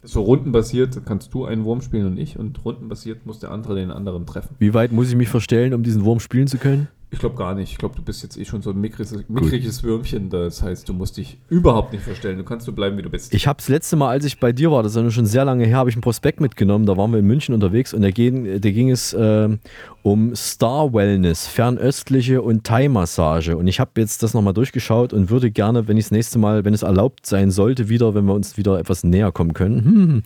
So 0.02 0.22
rundenbasiert 0.22 1.04
kannst 1.04 1.34
du 1.34 1.46
einen 1.46 1.64
Wurm 1.64 1.82
spielen 1.82 2.06
und 2.06 2.18
ich 2.18 2.38
und 2.38 2.64
rundenbasiert 2.64 3.26
muss 3.26 3.40
der 3.40 3.50
andere 3.50 3.74
den 3.74 3.90
anderen 3.90 4.24
treffen. 4.24 4.54
Wie 4.58 4.72
weit 4.72 4.92
muss 4.92 5.08
ich 5.08 5.16
mich 5.16 5.28
verstellen, 5.28 5.74
um 5.74 5.82
diesen 5.82 6.04
Wurm 6.04 6.20
spielen 6.20 6.46
zu 6.46 6.58
können? 6.58 6.88
Ich 7.10 7.20
glaube 7.20 7.36
gar 7.36 7.54
nicht. 7.54 7.70
Ich 7.70 7.78
glaube, 7.78 7.94
du 7.94 8.02
bist 8.02 8.24
jetzt 8.24 8.36
eh 8.36 8.44
schon 8.44 8.62
so 8.62 8.70
ein 8.70 8.80
mickriges, 8.80 9.16
mickriges 9.28 9.84
Würmchen. 9.84 10.28
Das 10.28 10.60
heißt, 10.62 10.88
du 10.88 10.92
musst 10.92 11.16
dich 11.16 11.38
überhaupt 11.48 11.92
nicht 11.92 12.02
verstellen. 12.02 12.36
Du 12.36 12.42
kannst 12.42 12.66
so 12.66 12.72
bleiben, 12.72 12.98
wie 12.98 13.02
du 13.02 13.10
bist. 13.10 13.32
Ich 13.32 13.46
habe 13.46 13.58
das 13.58 13.68
letzte 13.68 13.94
Mal, 13.94 14.08
als 14.08 14.24
ich 14.24 14.40
bei 14.40 14.50
dir 14.50 14.72
war, 14.72 14.82
das 14.82 14.96
ist 14.96 15.02
ja 15.02 15.10
schon 15.10 15.24
sehr 15.26 15.44
lange 15.44 15.64
her, 15.66 15.76
habe 15.76 15.88
ich 15.88 15.94
einen 15.94 16.02
Prospekt 16.02 16.40
mitgenommen. 16.40 16.84
Da 16.84 16.96
waren 16.96 17.12
wir 17.12 17.20
in 17.20 17.26
München 17.26 17.54
unterwegs 17.54 17.94
und 17.94 18.02
da 18.02 18.10
ging, 18.10 18.60
da 18.60 18.70
ging 18.70 18.90
es 18.90 19.16
ähm, 19.16 19.60
um 20.02 20.34
Star 20.34 20.92
Wellness, 20.92 21.46
fernöstliche 21.46 22.42
und 22.42 22.64
Thai-Massage. 22.64 23.56
Und 23.56 23.68
ich 23.68 23.78
habe 23.78 23.92
jetzt 23.98 24.24
das 24.24 24.34
nochmal 24.34 24.54
durchgeschaut 24.54 25.12
und 25.12 25.30
würde 25.30 25.52
gerne, 25.52 25.86
wenn 25.86 25.96
ich 25.96 26.06
das 26.06 26.10
nächste 26.10 26.40
Mal, 26.40 26.64
wenn 26.64 26.74
es 26.74 26.82
erlaubt 26.82 27.24
sein 27.24 27.52
sollte, 27.52 27.88
wieder, 27.88 28.16
wenn 28.16 28.24
wir 28.24 28.34
uns 28.34 28.56
wieder 28.56 28.80
etwas 28.80 29.04
näher 29.04 29.30
kommen 29.30 29.54
können, 29.54 29.84
hm, 29.84 30.22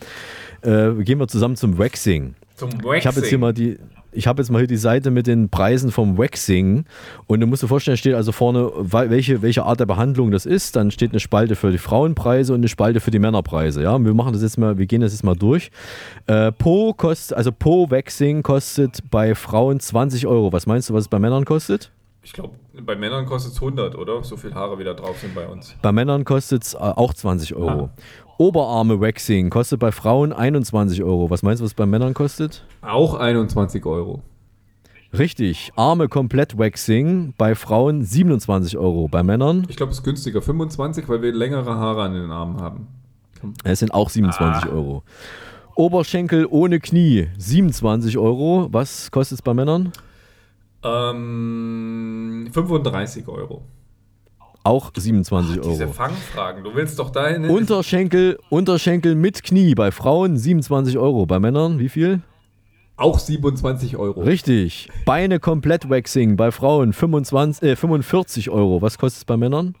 äh, 0.97 1.03
gehen 1.03 1.19
wir 1.19 1.27
zusammen 1.27 1.55
zum 1.55 1.77
Waxing. 1.77 2.33
Zum 2.55 2.69
Ich 2.95 3.05
habe 3.05 3.19
jetzt 3.19 3.29
hier 3.29 3.37
mal 3.37 3.53
die, 3.53 3.77
ich 4.11 4.27
habe 4.27 4.41
jetzt 4.41 4.49
mal 4.49 4.59
hier 4.59 4.67
die 4.67 4.77
Seite 4.77 5.11
mit 5.11 5.27
den 5.27 5.49
Preisen 5.49 5.91
vom 5.91 6.17
Waxing 6.17 6.85
und 7.27 7.39
du 7.39 7.47
musst 7.47 7.63
dir 7.63 7.67
vorstellen, 7.67 7.97
steht 7.97 8.13
also 8.13 8.31
vorne, 8.31 8.71
welche, 8.75 9.41
welche 9.41 9.63
Art 9.63 9.79
der 9.79 9.85
Behandlung 9.85 10.31
das 10.31 10.45
ist. 10.45 10.75
Dann 10.75 10.91
steht 10.91 11.11
eine 11.11 11.19
Spalte 11.19 11.55
für 11.55 11.71
die 11.71 11.77
Frauenpreise 11.77 12.53
und 12.53 12.59
eine 12.59 12.67
Spalte 12.67 12.99
für 12.99 13.11
die 13.11 13.19
Männerpreise. 13.19 13.81
Ja, 13.81 13.95
und 13.95 14.05
wir 14.05 14.13
machen 14.13 14.33
das 14.33 14.41
jetzt 14.41 14.57
mal, 14.57 14.77
wir 14.77 14.85
gehen 14.85 15.01
das 15.01 15.13
jetzt 15.13 15.23
mal 15.23 15.35
durch. 15.35 15.71
Äh, 16.27 16.51
Po 16.51 16.93
kostet, 16.93 17.37
also 17.37 17.51
Po 17.51 17.89
Waxing 17.89 18.43
kostet 18.43 19.09
bei 19.09 19.35
Frauen 19.35 19.79
20 19.79 20.27
Euro. 20.27 20.51
Was 20.51 20.65
meinst 20.65 20.89
du, 20.89 20.93
was 20.93 21.05
es 21.05 21.07
bei 21.07 21.19
Männern 21.19 21.45
kostet? 21.45 21.91
Ich 22.23 22.33
glaube, 22.33 22.53
bei 22.85 22.95
Männern 22.95 23.25
kostet 23.25 23.53
es 23.53 23.59
100, 23.59 23.95
oder? 23.95 24.23
So 24.23 24.37
viel 24.37 24.53
Haare 24.53 24.77
wieder 24.77 24.93
drauf 24.93 25.17
sind 25.19 25.33
bei 25.33 25.47
uns. 25.47 25.75
Bei 25.81 25.91
Männern 25.91 26.23
kostet 26.23 26.63
es 26.63 26.73
äh, 26.75 26.77
auch 26.77 27.15
20 27.15 27.55
Euro. 27.55 27.65
Oberarme 27.65 27.89
Waxing 28.39 29.49
kostet 29.49 29.79
bei 29.79 29.91
Frauen 29.91 30.33
21 30.33 31.03
Euro. 31.03 31.29
Was 31.29 31.43
meinst 31.43 31.61
du, 31.61 31.63
was 31.65 31.71
es 31.71 31.75
bei 31.75 31.85
Männern 31.85 32.13
kostet? 32.13 32.65
Auch 32.81 33.15
21 33.15 33.85
Euro. 33.85 34.21
Richtig. 35.17 35.71
Arme 35.75 36.07
komplett 36.07 36.57
Waxing 36.57 37.33
bei 37.37 37.55
Frauen 37.55 38.03
27 38.03 38.77
Euro. 38.77 39.07
Bei 39.09 39.23
Männern 39.23 39.65
Ich 39.69 39.75
glaube, 39.75 39.91
es 39.91 39.99
ist 39.99 40.03
günstiger. 40.03 40.41
25, 40.41 41.07
weil 41.09 41.21
wir 41.21 41.33
längere 41.33 41.75
Haare 41.75 42.03
an 42.03 42.13
den 42.13 42.31
Armen 42.31 42.61
haben. 42.61 42.87
es 43.63 43.79
sind 43.79 43.93
auch 43.93 44.09
27 44.09 44.71
Euro. 44.71 45.03
Oberschenkel 45.75 46.47
ohne 46.49 46.79
Knie 46.79 47.27
27 47.37 48.17
Euro. 48.17 48.69
Was 48.71 49.11
kostet 49.11 49.39
es 49.39 49.41
bei 49.41 49.53
Männern? 49.53 49.91
Ähm, 50.83 52.49
35 52.51 53.27
Euro. 53.27 53.61
Auch 54.63 54.91
27 54.95 55.57
Ach, 55.59 55.63
diese 55.63 55.83
Euro. 55.85 55.93
Fangfragen. 55.93 56.63
Du 56.63 56.75
willst 56.75 56.99
doch 56.99 57.09
dahin. 57.09 57.45
Unterschenkel, 57.45 58.37
Unterschenkel 58.49 59.15
mit 59.15 59.43
Knie 59.43 59.73
bei 59.73 59.91
Frauen 59.91 60.37
27 60.37 60.97
Euro. 60.97 61.25
Bei 61.25 61.39
Männern 61.39 61.79
wie 61.79 61.89
viel? 61.89 62.21
Auch 62.95 63.17
27 63.17 63.97
Euro. 63.97 64.21
Richtig. 64.21 64.89
Beine 65.05 65.39
komplett 65.39 65.89
Waxing 65.89 66.35
bei 66.35 66.51
Frauen 66.51 66.93
25, 66.93 67.63
äh, 67.63 67.75
45 67.75 68.51
Euro. 68.51 68.83
Was 68.83 68.99
kostet 68.99 69.19
es 69.21 69.25
bei 69.25 69.37
Männern? 69.37 69.75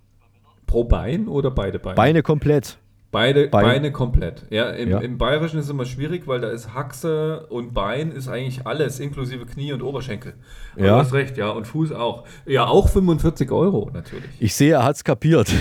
Pro 0.65 0.83
Bein 0.83 1.27
oder 1.27 1.51
beide 1.51 1.77
Beine? 1.77 1.95
Beine 1.95 2.23
komplett. 2.23 2.79
Beide 3.11 3.47
Bein. 3.49 3.65
Beine 3.65 3.91
komplett. 3.91 4.45
Ja 4.49 4.69
im, 4.69 4.89
Ja. 4.89 4.99
im 4.99 5.17
Bayerischen 5.17 5.59
ist 5.59 5.65
es 5.65 5.71
immer 5.71 5.85
schwierig, 5.85 6.27
weil 6.27 6.39
da 6.39 6.49
ist 6.49 6.73
Haxe 6.73 7.45
und 7.49 7.73
Bein 7.73 8.11
ist 8.11 8.29
eigentlich 8.29 8.65
alles, 8.65 8.99
inklusive 9.01 9.45
Knie 9.45 9.73
und 9.73 9.81
Oberschenkel. 9.81 10.33
Aber 10.75 10.85
Ja. 10.85 10.91
Du 10.93 10.99
hast 11.01 11.13
recht, 11.13 11.37
ja. 11.37 11.49
Und 11.49 11.67
Fuß 11.67 11.91
auch. 11.91 12.23
Ja, 12.45 12.65
auch 12.67 12.87
45 12.87 13.51
Euro 13.51 13.89
natürlich. 13.93 14.23
Ich 14.39 14.55
sehe, 14.55 14.73
er 14.75 14.83
hat 14.85 14.95
es 14.95 15.03
kapiert. 15.03 15.51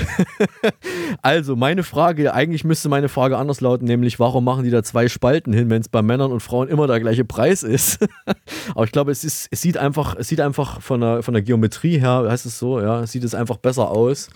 also, 1.22 1.56
meine 1.56 1.82
Frage, 1.82 2.32
eigentlich 2.34 2.64
müsste 2.64 2.88
meine 2.88 3.08
Frage 3.08 3.36
anders 3.36 3.60
lauten, 3.60 3.86
nämlich, 3.86 4.20
warum 4.20 4.44
machen 4.44 4.64
die 4.64 4.70
da 4.70 4.82
zwei 4.82 5.08
Spalten 5.08 5.52
hin, 5.52 5.70
wenn 5.70 5.80
es 5.80 5.88
bei 5.88 6.02
Männern 6.02 6.32
und 6.32 6.40
Frauen 6.40 6.68
immer 6.68 6.86
der 6.86 7.00
gleiche 7.00 7.24
Preis 7.24 7.62
ist? 7.62 7.98
Aber 8.74 8.84
ich 8.84 8.92
glaube, 8.92 9.10
es, 9.10 9.24
ist, 9.24 9.48
es 9.50 9.60
sieht 9.60 9.76
einfach, 9.76 10.14
es 10.16 10.28
sieht 10.28 10.40
einfach 10.40 10.80
von 10.80 11.00
der, 11.00 11.22
von 11.22 11.34
der 11.34 11.42
Geometrie 11.42 11.98
her, 11.98 12.26
heißt 12.28 12.46
es 12.46 12.58
so, 12.58 12.80
ja, 12.80 13.06
sieht 13.06 13.24
es 13.24 13.34
einfach 13.34 13.56
besser 13.56 13.90
aus, 13.90 14.28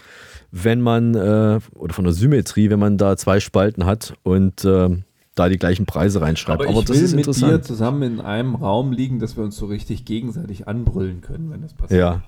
wenn 0.56 0.80
man, 0.80 1.14
äh, 1.16 1.58
oder 1.74 1.92
von 1.94 2.04
der 2.04 2.12
Symmetrie, 2.12 2.70
wenn 2.70 2.78
man 2.78 2.96
da 2.96 3.16
zwei 3.16 3.40
Spalten 3.40 3.86
hat 3.86 4.14
und 4.22 4.64
äh, 4.64 4.88
da 5.34 5.48
die 5.48 5.58
gleichen 5.58 5.84
Preise 5.84 6.20
reinschreibt. 6.20 6.60
Aber, 6.60 6.70
Aber, 6.70 6.78
ich 6.80 6.84
das 6.86 6.96
will 6.96 7.04
ist 7.04 7.16
mit 7.16 7.26
dir 7.36 7.60
zusammen 7.60 8.02
in 8.04 8.20
einem 8.20 8.54
Raum 8.54 8.92
liegen, 8.92 9.18
dass 9.18 9.36
wir 9.36 9.42
uns 9.42 9.56
so 9.56 9.66
richtig 9.66 10.04
gegenseitig 10.04 10.68
anbrüllen 10.68 11.22
können, 11.22 11.50
wenn 11.50 11.60
das 11.62 11.74
passiert. 11.74 11.98
Ja. 12.00 12.22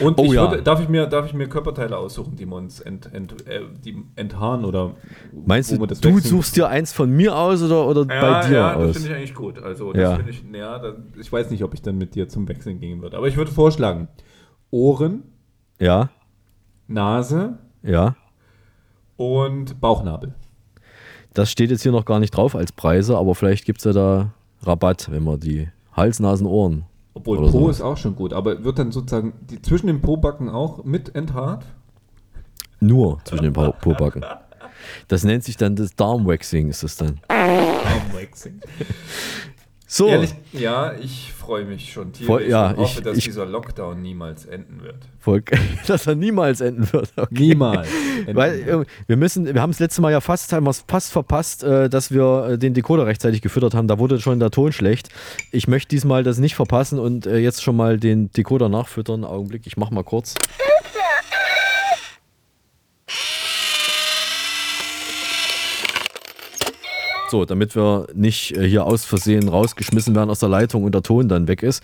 Und 0.00 0.18
Oh 0.18 0.24
ich 0.24 0.32
ja. 0.32 0.50
würde, 0.50 0.60
darf, 0.60 0.80
ich 0.80 0.88
mir, 0.88 1.06
darf 1.06 1.26
ich 1.26 1.34
mir 1.34 1.48
Körperteile 1.48 1.96
aussuchen, 1.96 2.34
die 2.34 2.46
wir 2.46 2.56
uns 2.56 2.80
ent, 2.80 3.14
ent, 3.14 3.46
äh, 3.46 3.60
die 3.84 4.02
enthaaren 4.16 4.64
oder 4.64 4.96
Meinst 5.46 5.70
du, 5.70 5.86
das 5.86 6.00
du 6.00 6.08
wechseln? 6.16 6.30
suchst 6.30 6.56
dir 6.56 6.66
eins 6.68 6.92
von 6.92 7.08
mir 7.10 7.36
aus 7.36 7.62
oder, 7.62 7.86
oder 7.86 8.00
ja, 8.12 8.20
bei 8.40 8.48
dir 8.48 8.54
ja, 8.56 8.74
das 8.74 8.88
aus? 8.88 8.92
finde 8.96 9.08
ich 9.10 9.14
eigentlich 9.14 9.34
gut. 9.34 9.62
Also 9.62 9.92
das 9.92 10.02
Ja. 10.02 10.16
finde 10.16 10.30
ich, 10.32 10.42
ja, 10.52 10.78
das, 10.80 10.94
ich 11.20 11.30
weiß 11.32 11.50
nicht, 11.50 11.62
ob 11.62 11.74
ich 11.74 11.82
dann 11.82 11.96
mit 11.96 12.16
dir 12.16 12.28
zum 12.28 12.48
Wechseln 12.48 12.80
gehen 12.80 13.02
würde. 13.02 13.16
Aber 13.16 13.28
ich 13.28 13.36
würde 13.36 13.52
vorschlagen, 13.52 14.08
Ohren, 14.72 15.22
Ja, 15.78 16.08
Nase 16.88 17.58
ja. 17.82 18.16
und 19.16 19.80
Bauchnabel. 19.80 20.34
Das 21.34 21.50
steht 21.50 21.70
jetzt 21.70 21.82
hier 21.82 21.92
noch 21.92 22.04
gar 22.04 22.18
nicht 22.20 22.30
drauf 22.32 22.54
als 22.56 22.72
Preise, 22.72 23.16
aber 23.16 23.34
vielleicht 23.34 23.64
gibt 23.64 23.78
es 23.78 23.84
ja 23.84 23.92
da 23.92 24.32
Rabatt, 24.62 25.10
wenn 25.10 25.22
man 25.24 25.38
die 25.38 25.68
Hals, 25.92 26.20
Nasen, 26.20 26.46
Ohren. 26.46 26.84
Obwohl 27.14 27.38
Po 27.38 27.48
sowas. 27.48 27.76
ist 27.76 27.82
auch 27.82 27.96
schon 27.96 28.14
gut. 28.16 28.32
Aber 28.32 28.62
wird 28.64 28.78
dann 28.78 28.92
sozusagen 28.92 29.32
die, 29.50 29.60
zwischen 29.62 29.86
den 29.88 30.00
Po-Backen 30.00 30.48
auch 30.48 30.84
mit 30.84 31.14
enthaart? 31.14 31.64
Nur 32.80 33.18
zwischen 33.24 33.44
den 33.44 33.52
Po- 33.52 33.72
Pobacken. 33.72 34.24
Das 35.08 35.24
nennt 35.24 35.42
sich 35.44 35.56
dann 35.56 35.74
das 35.74 35.94
Darmwaxing, 35.96 36.68
ist 36.68 36.82
das 36.84 36.96
dann. 36.96 37.20
Darmwaxing. 37.28 38.60
So. 39.90 40.06
Ehrlich, 40.08 40.34
ja, 40.52 40.92
ich 41.00 41.32
freue 41.32 41.64
mich 41.64 41.90
schon 41.90 42.12
tierisch 42.12 42.26
Voll- 42.26 42.42
ja, 42.46 42.68
und 42.72 42.76
hoffe, 42.76 42.98
ich- 42.98 43.04
dass 43.04 43.16
ich- 43.16 43.24
dieser 43.24 43.46
Lockdown 43.46 44.02
niemals 44.02 44.44
enden 44.44 44.82
wird. 44.82 44.96
Volk, 45.18 45.50
dass 45.86 46.06
er 46.06 46.14
niemals 46.14 46.60
enden 46.60 46.92
wird. 46.92 47.10
Okay. 47.16 47.28
Niemals. 47.48 47.88
Weil 48.32 48.60
äh, 48.68 48.84
wir 49.06 49.16
müssen, 49.16 49.46
wir 49.52 49.62
haben 49.62 49.70
es 49.70 49.78
letzte 49.78 50.02
Mal 50.02 50.12
ja 50.12 50.20
fast, 50.20 50.52
haben 50.52 50.68
fast 50.86 51.10
verpasst, 51.10 51.64
äh, 51.64 51.88
dass 51.88 52.10
wir 52.12 52.50
äh, 52.50 52.58
den 52.58 52.74
Decoder 52.74 53.06
rechtzeitig 53.06 53.40
gefüttert 53.40 53.72
haben. 53.74 53.88
Da 53.88 53.98
wurde 53.98 54.20
schon 54.20 54.38
der 54.40 54.50
Ton 54.50 54.72
schlecht. 54.72 55.08
Ich 55.52 55.68
möchte 55.68 55.88
diesmal 55.88 56.22
das 56.22 56.36
nicht 56.38 56.54
verpassen 56.54 56.98
und 56.98 57.26
äh, 57.26 57.38
jetzt 57.38 57.62
schon 57.62 57.74
mal 57.76 57.98
den 57.98 58.30
Decoder 58.32 58.68
nachfüttern. 58.68 59.24
Augenblick, 59.24 59.66
ich 59.66 59.78
mach 59.78 59.90
mal 59.90 60.04
kurz. 60.04 60.34
So, 67.30 67.44
damit 67.44 67.76
wir 67.76 68.06
nicht 68.14 68.56
äh, 68.56 68.68
hier 68.68 68.84
aus 68.84 69.04
Versehen 69.04 69.48
rausgeschmissen 69.48 70.14
werden 70.14 70.30
aus 70.30 70.40
der 70.40 70.48
Leitung 70.48 70.84
und 70.84 70.94
der 70.94 71.02
Ton 71.02 71.28
dann 71.28 71.48
weg 71.48 71.62
ist. 71.62 71.82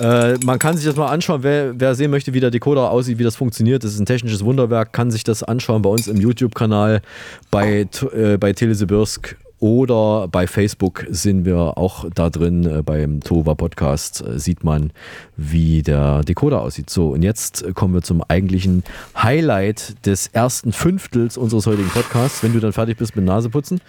Äh, 0.00 0.34
man 0.44 0.58
kann 0.58 0.76
sich 0.76 0.86
das 0.86 0.96
mal 0.96 1.08
anschauen, 1.08 1.42
wer, 1.42 1.78
wer 1.78 1.94
sehen 1.94 2.10
möchte, 2.10 2.32
wie 2.32 2.40
der 2.40 2.50
Decoder 2.50 2.90
aussieht, 2.90 3.18
wie 3.18 3.24
das 3.24 3.36
funktioniert. 3.36 3.82
Das 3.84 3.92
ist 3.92 4.00
ein 4.00 4.06
technisches 4.06 4.44
Wunderwerk, 4.44 4.92
kann 4.92 5.10
sich 5.10 5.24
das 5.24 5.42
anschauen 5.42 5.82
bei 5.82 5.90
uns 5.90 6.06
im 6.06 6.16
YouTube-Kanal, 6.16 7.02
bei, 7.50 7.88
äh, 8.14 8.36
bei 8.38 8.52
Telesibirsk 8.52 9.36
oder 9.60 10.28
bei 10.28 10.46
Facebook 10.46 11.06
sind 11.10 11.44
wir 11.44 11.78
auch 11.78 12.06
da 12.14 12.30
drin. 12.30 12.64
Äh, 12.64 12.82
beim 12.82 13.20
Tova 13.20 13.54
Podcast 13.54 14.22
äh, 14.22 14.38
sieht 14.38 14.64
man, 14.64 14.92
wie 15.36 15.82
der 15.82 16.22
Decoder 16.22 16.62
aussieht. 16.62 16.90
So, 16.90 17.08
und 17.08 17.22
jetzt 17.22 17.74
kommen 17.74 17.94
wir 17.94 18.02
zum 18.02 18.22
eigentlichen 18.22 18.84
Highlight 19.16 20.06
des 20.06 20.28
ersten 20.28 20.72
Fünftels 20.72 21.36
unseres 21.36 21.66
heutigen 21.66 21.88
Podcasts, 21.88 22.42
wenn 22.42 22.52
du 22.52 22.60
dann 22.60 22.72
fertig 22.72 22.98
bist 22.98 23.16
mit 23.16 23.24
Naseputzen. 23.24 23.80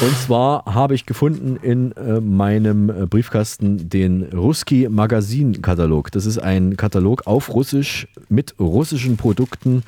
Und 0.00 0.16
zwar 0.18 0.64
habe 0.66 0.94
ich 0.94 1.04
gefunden 1.04 1.58
in 1.60 1.92
äh, 1.92 2.20
meinem 2.20 3.08
Briefkasten 3.10 3.88
den 3.88 4.22
Ruski 4.32 4.88
Magazin 4.88 5.60
Katalog. 5.60 6.12
Das 6.12 6.26
ist 6.26 6.38
ein 6.38 6.76
Katalog 6.76 7.26
auf 7.26 7.52
Russisch 7.52 8.06
mit 8.28 8.54
russischen 8.60 9.16
Produkten 9.16 9.82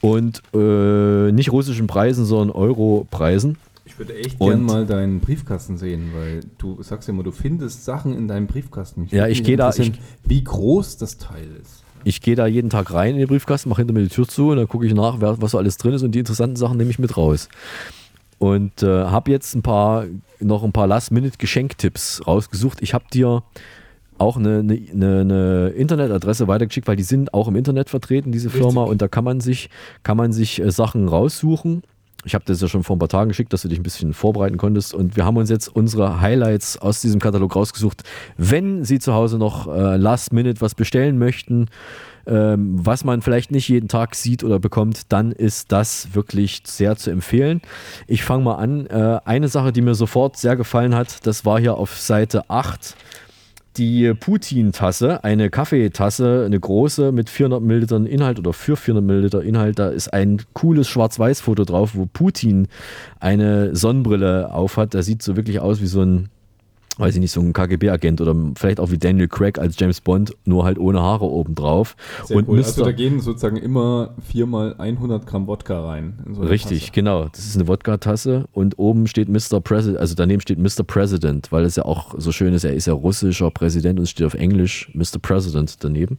und 0.00 0.42
äh, 0.54 1.30
nicht 1.32 1.52
russischen 1.52 1.86
Preisen, 1.86 2.24
sondern 2.24 2.56
Euro-Preisen. 2.56 3.56
Ich 3.84 3.98
würde 3.98 4.14
echt 4.16 4.40
Und- 4.40 4.48
gern 4.50 4.62
mal 4.62 4.86
deinen 4.86 5.20
Briefkasten 5.20 5.76
sehen, 5.76 6.10
weil 6.14 6.40
du 6.58 6.82
sagst 6.82 7.08
ja 7.08 7.14
immer, 7.14 7.22
du 7.24 7.32
findest 7.32 7.84
Sachen 7.84 8.16
in 8.16 8.28
deinem 8.28 8.46
Briefkasten. 8.46 9.02
Mich 9.02 9.12
Ja, 9.12 9.26
ich 9.26 9.42
gehe 9.42 9.56
da- 9.56 9.70
interessieren, 9.70 9.98
Wie 10.24 10.44
groß 10.44 10.96
das 10.98 11.18
Teil 11.18 11.48
ist. 11.60 11.82
Ich 12.04 12.20
gehe 12.20 12.34
da 12.34 12.46
jeden 12.46 12.70
Tag 12.70 12.92
rein 12.92 13.14
in 13.14 13.18
den 13.20 13.28
Briefkasten, 13.28 13.68
mache 13.68 13.80
hinter 13.82 13.94
mir 13.94 14.02
die 14.02 14.08
Tür 14.08 14.26
zu 14.26 14.48
und 14.50 14.56
dann 14.56 14.68
gucke 14.68 14.86
ich 14.86 14.94
nach, 14.94 15.20
was 15.20 15.52
so 15.52 15.58
alles 15.58 15.76
drin 15.76 15.94
ist 15.94 16.02
und 16.02 16.12
die 16.12 16.18
interessanten 16.20 16.56
Sachen 16.56 16.76
nehme 16.76 16.90
ich 16.90 16.98
mit 16.98 17.16
raus. 17.16 17.48
Und 18.38 18.82
äh, 18.82 19.04
habe 19.04 19.30
jetzt 19.30 19.54
ein 19.54 19.62
paar, 19.62 20.06
noch 20.40 20.64
ein 20.64 20.72
paar 20.72 20.88
Last-Minute-Geschenktipps 20.88 22.22
rausgesucht. 22.26 22.82
Ich 22.82 22.92
habe 22.94 23.04
dir 23.12 23.42
auch 24.18 24.36
eine, 24.36 24.58
eine, 24.60 24.74
eine, 24.92 25.20
eine 25.20 25.68
Internetadresse 25.76 26.48
weitergeschickt, 26.48 26.86
weil 26.88 26.96
die 26.96 27.02
sind 27.02 27.34
auch 27.34 27.48
im 27.48 27.56
Internet 27.56 27.88
vertreten, 27.90 28.32
diese 28.32 28.50
Firma, 28.50 28.82
und 28.84 29.00
da 29.02 29.08
kann 29.08 29.24
man 29.24 29.40
sich, 29.40 29.70
kann 30.02 30.16
man 30.16 30.32
sich 30.32 30.60
äh, 30.60 30.70
Sachen 30.70 31.08
raussuchen. 31.08 31.82
Ich 32.24 32.34
habe 32.34 32.44
das 32.46 32.60
ja 32.60 32.68
schon 32.68 32.84
vor 32.84 32.96
ein 32.96 32.98
paar 32.98 33.08
Tagen 33.08 33.28
geschickt, 33.28 33.52
dass 33.52 33.62
du 33.62 33.68
dich 33.68 33.80
ein 33.80 33.82
bisschen 33.82 34.14
vorbereiten 34.14 34.56
konntest. 34.56 34.94
Und 34.94 35.16
wir 35.16 35.24
haben 35.24 35.36
uns 35.36 35.50
jetzt 35.50 35.68
unsere 35.68 36.20
Highlights 36.20 36.78
aus 36.78 37.00
diesem 37.00 37.20
Katalog 37.20 37.56
rausgesucht. 37.56 38.02
Wenn 38.36 38.84
Sie 38.84 39.00
zu 39.00 39.12
Hause 39.12 39.38
noch 39.38 39.66
äh, 39.66 39.96
Last 39.96 40.32
Minute 40.32 40.60
was 40.60 40.74
bestellen 40.74 41.18
möchten, 41.18 41.66
ähm, 42.26 42.74
was 42.74 43.04
man 43.04 43.22
vielleicht 43.22 43.50
nicht 43.50 43.68
jeden 43.68 43.88
Tag 43.88 44.14
sieht 44.14 44.44
oder 44.44 44.60
bekommt, 44.60 45.12
dann 45.12 45.32
ist 45.32 45.72
das 45.72 46.14
wirklich 46.14 46.62
sehr 46.64 46.96
zu 46.96 47.10
empfehlen. 47.10 47.60
Ich 48.06 48.22
fange 48.22 48.44
mal 48.44 48.54
an. 48.54 48.86
Äh, 48.86 49.20
eine 49.24 49.48
Sache, 49.48 49.72
die 49.72 49.80
mir 49.80 49.94
sofort 49.94 50.36
sehr 50.36 50.56
gefallen 50.56 50.94
hat, 50.94 51.26
das 51.26 51.44
war 51.44 51.58
hier 51.58 51.76
auf 51.76 51.98
Seite 51.98 52.48
8 52.48 52.94
die 53.76 54.12
Putin-Tasse, 54.14 55.24
eine 55.24 55.50
Kaffeetasse, 55.50 56.44
eine 56.44 56.58
große 56.58 57.12
mit 57.12 57.30
400 57.30 57.62
Millilitern 57.62 58.06
Inhalt 58.06 58.38
oder 58.38 58.52
für 58.52 58.76
400 58.76 59.04
Milliliter 59.04 59.42
Inhalt. 59.42 59.78
Da 59.78 59.88
ist 59.88 60.12
ein 60.12 60.42
cooles 60.52 60.88
Schwarz-Weiß-Foto 60.88 61.64
drauf, 61.64 61.92
wo 61.94 62.06
Putin 62.06 62.68
eine 63.20 63.74
Sonnenbrille 63.74 64.52
aufhat. 64.52 64.94
Der 64.94 65.02
sieht 65.02 65.22
so 65.22 65.36
wirklich 65.36 65.60
aus 65.60 65.80
wie 65.80 65.86
so 65.86 66.02
ein, 66.02 66.28
weiß 67.02 67.14
ich 67.14 67.20
nicht, 67.20 67.32
so 67.32 67.40
ein 67.40 67.52
KGB-Agent 67.52 68.20
oder 68.20 68.34
vielleicht 68.56 68.80
auch 68.80 68.90
wie 68.90 68.98
Daniel 68.98 69.28
Craig 69.28 69.58
als 69.58 69.78
James 69.78 70.00
Bond, 70.00 70.34
nur 70.44 70.64
halt 70.64 70.78
ohne 70.78 71.02
Haare 71.02 71.24
obendrauf. 71.24 71.96
Sehr 72.24 72.36
Und 72.36 72.48
cool. 72.48 72.58
Also 72.58 72.84
da 72.84 72.92
gehen 72.92 73.20
sozusagen 73.20 73.56
immer 73.56 74.14
viermal 74.26 74.76
100 74.78 75.26
Gramm 75.26 75.46
Wodka 75.46 75.84
rein. 75.84 76.20
in 76.24 76.34
so 76.34 76.42
Richtig, 76.42 76.80
Tasse. 76.80 76.92
genau. 76.92 77.28
Das 77.28 77.44
ist 77.44 77.56
eine 77.56 77.66
Wodka-Tasse 77.66 78.46
und 78.52 78.78
oben 78.78 79.06
steht 79.08 79.28
Mr. 79.28 79.60
President, 79.60 79.98
also 79.98 80.14
daneben 80.14 80.40
steht 80.40 80.58
Mr. 80.58 80.84
President, 80.86 81.50
weil 81.50 81.64
es 81.64 81.76
ja 81.76 81.84
auch 81.84 82.14
so 82.16 82.32
schön 82.32 82.54
ist, 82.54 82.64
er 82.64 82.72
ist 82.72 82.86
ja 82.86 82.92
russischer 82.92 83.50
Präsident 83.50 83.98
und 83.98 84.04
es 84.04 84.10
steht 84.10 84.26
auf 84.26 84.34
Englisch 84.34 84.90
Mr. 84.94 85.18
President 85.20 85.82
daneben. 85.82 86.18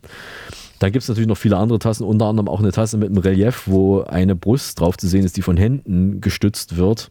Dann 0.80 0.92
gibt 0.92 1.04
es 1.04 1.08
natürlich 1.10 1.30
noch 1.30 1.38
viele 1.38 1.56
andere 1.56 1.80
Tassen, 1.80 2.04
unter 2.04 2.26
anderem 2.26 2.50
auch 2.50 2.60
eine 2.60 2.74
Tasse 2.74 2.98
mit 2.98 3.08
einem 3.08 3.20
Relief, 3.20 3.64
wo 3.68 4.02
eine 4.02 4.36
Brust 4.36 4.82
drauf 4.82 4.98
zu 4.98 5.08
sehen 5.08 5.24
ist, 5.24 5.38
die 5.38 5.42
von 5.42 5.56
Händen 5.56 6.20
gestützt 6.20 6.76
wird. 6.76 7.10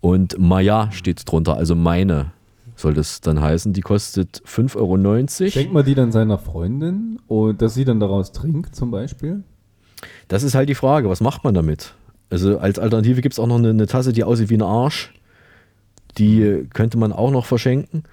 Und 0.00 0.38
Maya 0.38 0.90
steht 0.92 1.30
drunter, 1.30 1.56
also 1.56 1.74
meine 1.74 2.32
soll 2.76 2.94
das 2.94 3.20
dann 3.20 3.40
heißen. 3.40 3.72
Die 3.72 3.80
kostet 3.80 4.42
5,90 4.46 4.76
Euro. 4.76 5.50
Schenkt 5.50 5.72
man 5.72 5.84
die 5.84 5.94
dann 5.94 6.12
seiner 6.12 6.38
Freundin 6.38 7.18
und 7.28 7.60
dass 7.62 7.74
sie 7.74 7.84
dann 7.84 8.00
daraus 8.00 8.32
trinkt 8.32 8.74
zum 8.74 8.90
Beispiel? 8.90 9.42
Das 10.28 10.42
ist 10.42 10.54
halt 10.54 10.68
die 10.68 10.74
Frage, 10.74 11.08
was 11.08 11.20
macht 11.20 11.44
man 11.44 11.54
damit? 11.54 11.94
Also 12.30 12.58
als 12.58 12.78
Alternative 12.78 13.20
gibt 13.20 13.34
es 13.34 13.38
auch 13.38 13.46
noch 13.46 13.58
eine, 13.58 13.70
eine 13.70 13.86
Tasse, 13.86 14.12
die 14.12 14.24
aussieht 14.24 14.50
wie 14.50 14.56
ein 14.56 14.62
Arsch. 14.62 15.12
Die 16.18 16.68
könnte 16.72 16.96
man 16.96 17.12
auch 17.12 17.32
noch 17.32 17.44
verschenken. 17.44 18.04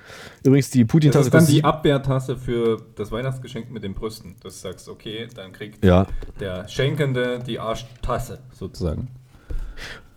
Übrigens, 0.43 0.71
die 0.71 0.83
Das 0.83 0.91
Putin-Tasse 0.91 1.25
ist 1.27 1.33
dann 1.33 1.45
die 1.45 1.63
Abwehrtasse 1.63 2.35
für 2.35 2.77
das 2.95 3.11
Weihnachtsgeschenk 3.11 3.69
mit 3.69 3.83
den 3.83 3.93
Brüsten. 3.93 4.35
Das 4.41 4.59
sagst, 4.61 4.89
okay, 4.89 5.27
dann 5.35 5.51
kriegt 5.51 5.85
Ja. 5.85 6.07
der 6.39 6.67
Schenkende 6.67 7.39
die 7.45 7.59
Arschtasse 7.59 8.39
sozusagen. 8.53 9.09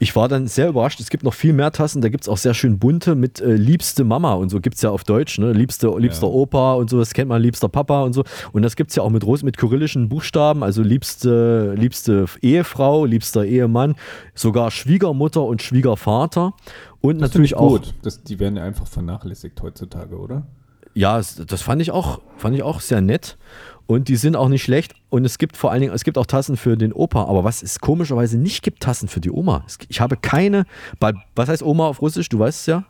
Ich 0.04 0.14
war 0.14 0.28
dann 0.28 0.46
sehr 0.46 0.68
überrascht. 0.68 1.00
Es 1.00 1.08
gibt 1.08 1.24
noch 1.24 1.32
viel 1.32 1.54
mehr 1.54 1.72
Tassen. 1.72 2.02
Da 2.02 2.10
gibt 2.10 2.24
es 2.24 2.28
auch 2.28 2.36
sehr 2.36 2.52
schön 2.52 2.78
bunte 2.78 3.14
mit 3.14 3.40
äh, 3.40 3.54
liebste 3.54 4.04
Mama 4.04 4.34
und 4.34 4.50
so 4.50 4.60
gibt 4.60 4.76
es 4.76 4.82
ja 4.82 4.90
auf 4.90 5.02
Deutsch. 5.02 5.38
Ne? 5.38 5.52
Liebste, 5.52 5.88
liebster 5.98 6.28
Opa 6.28 6.74
und 6.74 6.90
so, 6.90 6.98
das 6.98 7.14
kennt 7.14 7.30
man, 7.30 7.40
liebster 7.40 7.68
Papa 7.70 8.02
und 8.02 8.12
so. 8.12 8.22
Und 8.52 8.60
das 8.62 8.76
gibt 8.76 8.90
es 8.90 8.96
ja 8.96 9.02
auch 9.02 9.08
mit, 9.08 9.24
Ros- 9.24 9.42
mit 9.42 9.56
kyrillischen 9.56 10.10
Buchstaben. 10.10 10.62
Also 10.62 10.82
liebste, 10.82 11.72
liebste 11.74 12.26
Ehefrau, 12.42 13.06
liebster 13.06 13.46
Ehemann, 13.46 13.94
sogar 14.34 14.70
Schwiegermutter 14.70 15.42
und 15.42 15.62
Schwiegervater. 15.62 16.52
Und 17.00 17.20
Das 17.20 17.30
natürlich 17.30 17.56
auch. 17.56 17.70
gut. 17.70 17.94
Das, 18.02 18.22
die 18.22 18.38
werden 18.38 18.56
ja 18.56 18.64
einfach 18.64 18.86
vernachlässigt 18.86 19.60
heutzutage, 19.62 20.18
oder? 20.18 20.46
Ja, 20.92 21.16
das 21.46 21.62
fand 21.62 21.80
ich 21.82 21.90
auch, 21.92 22.20
fand 22.36 22.54
ich 22.54 22.62
auch 22.62 22.80
sehr 22.80 23.00
nett. 23.00 23.36
Und 23.86 24.08
die 24.08 24.16
sind 24.16 24.36
auch 24.36 24.48
nicht 24.48 24.62
schlecht. 24.62 24.94
Und 25.10 25.24
es 25.24 25.38
gibt 25.38 25.56
vor 25.56 25.70
allen 25.70 25.82
Dingen, 25.82 25.92
es 25.92 26.04
gibt 26.04 26.16
auch 26.16 26.26
Tassen 26.26 26.56
für 26.56 26.76
den 26.76 26.92
Opa. 26.92 27.24
Aber 27.24 27.44
was 27.44 27.62
es 27.62 27.80
komischerweise 27.80 28.38
nicht 28.38 28.62
gibt, 28.62 28.80
Tassen 28.80 29.08
für 29.08 29.20
die 29.20 29.30
Oma. 29.30 29.64
Ich 29.88 30.00
habe 30.00 30.16
keine, 30.16 30.64
was 31.34 31.48
heißt 31.48 31.62
Oma 31.62 31.88
auf 31.88 32.00
Russisch? 32.00 32.28
Du 32.28 32.38
weißt 32.38 32.60
es 32.60 32.66
ja. 32.66 32.84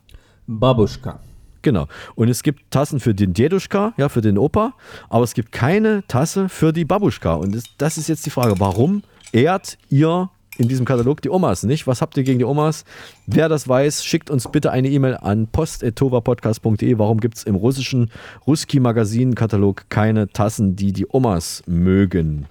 Babuschka. 0.47 1.21
Genau. 1.63 1.89
Und 2.15 2.29
es 2.29 2.43
gibt 2.43 2.71
Tassen 2.71 3.01
für 3.01 3.15
den 3.15 3.33
Deduschka, 3.33 3.95
ja, 3.97 4.09
für 4.09 4.21
den 4.21 4.39
Opa. 4.39 4.75
Aber 5.09 5.25
es 5.25 5.35
gibt 5.35 5.51
keine 5.51 6.07
Tasse 6.07 6.49
für 6.49 6.73
die 6.73 6.85
Babuschka. 6.85 7.35
Und 7.35 7.55
das, 7.55 7.65
das 7.79 7.99
ist 7.99 8.09
jetzt 8.09 8.27
die 8.27 8.31
Frage, 8.31 8.61
warum 8.61 9.03
ehrt 9.33 9.79
ihr 9.89 10.31
in 10.57 10.69
diesem 10.69 10.85
Katalog 10.87 11.21
die 11.23 11.31
Omas 11.31 11.63
nicht? 11.65 11.87
Was 11.87 12.01
habt 12.01 12.17
ihr 12.17 12.23
gegen 12.23 12.39
die 12.39 12.45
Omas? 12.45 12.85
Wer 13.27 13.49
das 13.49 13.67
weiß, 13.69 14.05
schickt 14.05 14.31
uns 14.31 14.51
bitte 14.51 14.71
eine 14.71 14.89
E-Mail 14.89 15.17
an 15.17 15.49
post.tovapodcast.de. 15.49 16.99
Warum 16.99 17.21
gibt 17.21 17.37
es 17.37 17.45
im 17.45 17.55
russischen 17.55 18.11
Ruski-Magazin-Katalog 18.47 19.87
keine 19.89 20.29
Tassen, 20.29 20.77
die 20.77 20.93
die 20.93 21.07
Omas 21.09 21.63
mögen? 21.67 22.47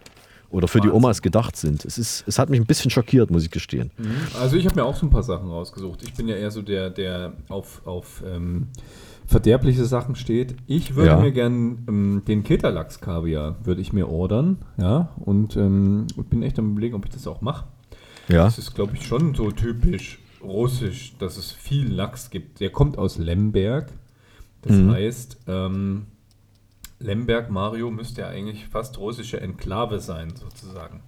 Oder 0.50 0.68
für 0.68 0.82
die 0.82 0.90
Omas 0.92 1.24
gedacht 1.24 1.56
sind. 1.56 1.84
Es, 1.84 1.98
ist, 1.98 2.26
es 2.28 2.38
hat 2.38 2.52
mich 2.52 2.60
ein 2.60 2.68
bisschen 2.68 2.92
schockiert, 2.92 3.32
muss 3.32 3.44
ich 3.44 3.50
gestehen. 3.50 3.90
Also 4.40 4.56
ich 4.56 4.68
habe 4.68 4.76
mir 4.76 4.86
auch 4.86 4.96
so 4.96 5.08
ein 5.08 5.10
paar 5.10 5.24
Sachen 5.24 5.50
rausgesucht. 5.50 6.04
Ich 6.04 6.14
bin 6.14 6.28
ja 6.28 6.36
eher 6.36 6.52
so 6.52 6.62
der, 6.62 6.92
der 6.92 7.34
auf, 7.50 7.82
auf 7.86 8.24
ähm, 8.24 8.68
verderbliche 9.26 9.84
Sachen 9.86 10.14
steht. 10.16 10.56
Ich 10.68 10.94
würde 10.94 11.10
Ja. 11.10 11.20
mir 11.20 11.32
gern 11.32 11.80
ähm, 11.88 12.22
den 12.28 12.44
Keterlachs-Kaviar 12.44 13.56
würde 13.66 13.82
ich 13.82 13.94
mir 13.94 14.08
ordern, 14.10 14.60
ja, 14.78 15.10
und 15.26 15.56
ähm, 15.58 16.06
und 16.18 16.30
bin 16.30 16.44
echt 16.44 16.60
am 16.60 16.74
überlegen, 16.74 16.94
ob 16.94 17.06
ich 17.06 17.12
das 17.12 17.26
auch 17.26 17.42
mache. 17.42 17.66
Ja. 18.28 18.46
Das 18.46 18.58
ist, 18.58 18.74
glaube 18.76 18.96
ich, 18.96 19.06
schon 19.06 19.36
so 19.36 19.52
typisch 19.52 20.20
russisch, 20.42 21.14
dass 21.20 21.38
es 21.38 21.52
viel 21.52 21.92
Lachs 21.92 22.30
gibt. 22.30 22.60
Der 22.60 22.70
kommt 22.72 22.98
aus 22.98 23.18
Lemberg. 23.18 23.92
Das 24.62 24.74
Mhm. 24.78 24.92
heißt, 24.92 25.38
ähm, 25.48 26.06
Lemberg, 27.00 27.50
Mario, 27.50 27.92
müsste 27.92 28.22
ja 28.22 28.28
eigentlich 28.30 28.66
fast 28.68 28.98
russische 28.98 29.42
Enklave 29.42 30.00
sein, 30.00 30.34
sozusagen. 30.36 31.02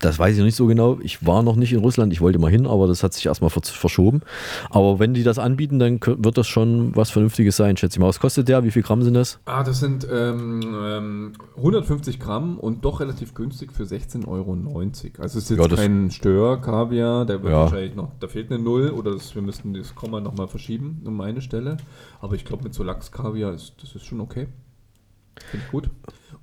Das 0.00 0.16
weiß 0.18 0.32
ich 0.34 0.38
noch 0.38 0.44
nicht 0.46 0.54
so 0.54 0.66
genau. 0.66 0.98
Ich 1.02 1.26
war 1.26 1.42
noch 1.42 1.56
nicht 1.56 1.72
in 1.72 1.80
Russland. 1.80 2.12
Ich 2.12 2.20
wollte 2.20 2.38
mal 2.38 2.50
hin, 2.50 2.66
aber 2.68 2.86
das 2.86 3.02
hat 3.02 3.14
sich 3.14 3.26
erstmal 3.26 3.50
ver- 3.50 3.62
verschoben. 3.64 4.20
Aber 4.70 5.00
wenn 5.00 5.12
die 5.12 5.24
das 5.24 5.38
anbieten, 5.40 5.80
dann 5.80 5.98
wird 6.00 6.38
das 6.38 6.46
schon 6.46 6.94
was 6.94 7.10
Vernünftiges 7.10 7.56
sein, 7.56 7.76
schätze 7.76 7.96
ich 7.96 8.00
mal. 8.00 8.06
Was 8.06 8.20
kostet 8.20 8.48
der? 8.48 8.62
Wie 8.62 8.70
viel 8.70 8.82
Gramm 8.82 9.02
sind 9.02 9.14
das? 9.14 9.40
Ah, 9.46 9.64
das 9.64 9.80
sind 9.80 10.06
ähm, 10.08 10.60
ähm, 10.84 11.32
150 11.56 12.20
Gramm 12.20 12.58
und 12.58 12.84
doch 12.84 13.00
relativ 13.00 13.34
günstig 13.34 13.72
für 13.72 13.82
16,90 13.82 14.28
Euro. 14.28 14.52
Also 15.18 15.38
es 15.38 15.44
ist 15.44 15.50
jetzt 15.50 15.58
Ja, 15.70 15.76
kein 15.76 16.10
Stör-Kaviar, 16.12 17.26
der 17.26 17.42
wird 17.42 17.52
Ja. 17.52 17.60
wahrscheinlich 17.62 17.96
noch, 17.96 18.12
da 18.20 18.28
fehlt 18.28 18.52
eine 18.52 18.62
Null 18.62 18.90
oder 18.90 19.12
das, 19.12 19.34
wir 19.34 19.42
müssten 19.42 19.74
das 19.74 19.94
Komma 19.96 20.20
nochmal 20.20 20.46
verschieben 20.48 21.02
um 21.04 21.20
eine 21.20 21.40
Stelle. 21.40 21.76
Aber 22.20 22.34
ich 22.36 22.44
glaube 22.44 22.62
mit 22.64 22.74
so 22.74 22.82
Lachs-Kaviar 22.84 23.52
ist 23.52 23.74
das 23.82 23.94
ist 23.96 24.04
schon 24.04 24.20
okay. 24.20 24.46
Finde 25.50 25.64
ich 25.64 25.70
gut. 25.70 25.90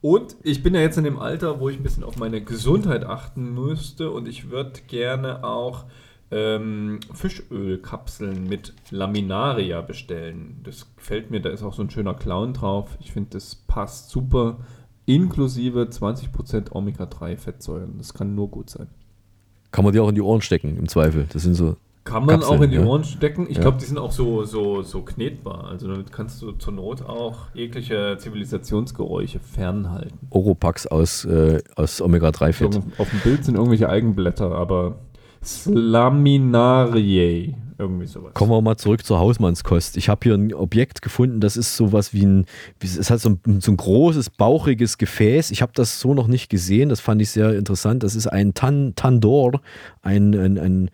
Und 0.01 0.35
ich 0.43 0.61
bin 0.61 0.75
ja 0.75 0.81
jetzt 0.81 0.97
in 0.97 1.03
dem 1.03 1.17
Alter, 1.17 1.59
wo 1.59 1.69
ich 1.69 1.77
ein 1.77 1.83
bisschen 1.83 2.03
auf 2.03 2.17
meine 2.17 2.41
Gesundheit 2.43 3.05
achten 3.05 3.53
müsste 3.53 4.11
und 4.11 4.27
ich 4.27 4.51
würde 4.51 4.81
gerne 4.87 5.43
auch 5.43 5.85
ähm, 6.31 6.99
Fischölkapseln 7.13 8.47
mit 8.47 8.73
Laminaria 8.91 9.81
bestellen. 9.81 10.59
Das 10.63 10.95
gefällt 10.95 11.31
mir, 11.31 11.41
da 11.41 11.49
ist 11.49 11.63
auch 11.63 11.73
so 11.73 11.81
ein 11.81 11.89
schöner 11.89 12.13
Clown 12.13 12.53
drauf. 12.53 12.97
Ich 12.99 13.13
finde, 13.13 13.31
das 13.31 13.55
passt 13.55 14.09
super. 14.09 14.57
Inklusive 15.05 15.83
20% 15.83 16.71
Omega-3-Fettsäuren. 16.71 17.97
Das 17.97 18.13
kann 18.13 18.35
nur 18.35 18.49
gut 18.49 18.69
sein. 18.69 18.87
Kann 19.71 19.85
man 19.85 19.93
die 19.93 19.99
auch 19.99 20.09
in 20.09 20.15
die 20.15 20.21
Ohren 20.21 20.41
stecken, 20.41 20.77
im 20.77 20.87
Zweifel. 20.87 21.27
Das 21.31 21.43
sind 21.43 21.53
so. 21.53 21.77
Kann 22.05 22.25
man 22.25 22.39
Kapseln, 22.39 22.59
auch 22.59 22.63
in 22.63 22.71
die. 22.71 22.77
Ohren 22.79 23.03
stecken. 23.03 23.47
Ich 23.49 23.57
Ja. 23.57 23.63
glaube, 23.63 23.77
die 23.79 23.85
sind 23.85 23.97
auch 23.97 24.11
so, 24.11 24.43
so, 24.45 24.83
so 24.83 25.01
knetbar. 25.01 25.67
Also 25.69 25.87
damit 25.87 26.11
kannst 26.11 26.39
du 26.41 26.51
zur 26.53 26.73
Not 26.73 27.01
auch 27.01 27.47
jegliche 27.55 28.17
Zivilisationsgeräusche 28.19 29.39
fernhalten. 29.39 30.19
Oropax 30.29 30.85
aus, 30.85 31.25
äh, 31.25 31.61
aus 31.75 32.01
Omega-3-Fett. 32.01 32.73
So, 32.75 32.83
auf 32.99 33.09
dem 33.09 33.19
Bild 33.21 33.43
sind 33.43 33.55
irgendwelche 33.55 33.89
Eigenblätter, 33.89 34.51
aber 34.51 34.97
Slaminariae, 35.43 37.55
irgendwie 37.77 38.05
sowas. 38.05 38.33
Kommen 38.33 38.51
wir 38.51 38.61
mal 38.61 38.77
zurück 38.77 39.05
zur 39.05 39.19
Hausmannskost. 39.19 39.97
Ich 39.97 40.09
habe 40.09 40.21
hier 40.23 40.33
ein 40.35 40.53
Objekt 40.53 41.01
gefunden, 41.01 41.39
das 41.39 41.57
ist 41.57 41.75
sowas 41.75 42.13
wie 42.13 42.25
ein, 42.25 42.45
es 42.81 43.09
hat 43.09 43.19
so 43.19 43.29
ein, 43.45 43.61
so 43.61 43.71
ein 43.71 43.77
großes, 43.77 44.29
bauchiges 44.29 44.97
Gefäß. 44.97 45.51
Ich 45.51 45.61
habe 45.61 45.71
das 45.75 45.99
so 45.99 46.13
noch 46.13 46.27
nicht 46.27 46.49
gesehen, 46.49 46.89
das 46.89 46.99
fand 46.99 47.21
ich 47.21 47.29
sehr 47.31 47.53
interessant. 47.55 48.03
Das 48.03 48.15
ist 48.15 48.27
ein 48.27 48.53
Tan, 48.53 48.93
Tandor, 48.95 49.61
ein, 50.01 50.33
ein, 50.35 50.57
ein 50.57 50.91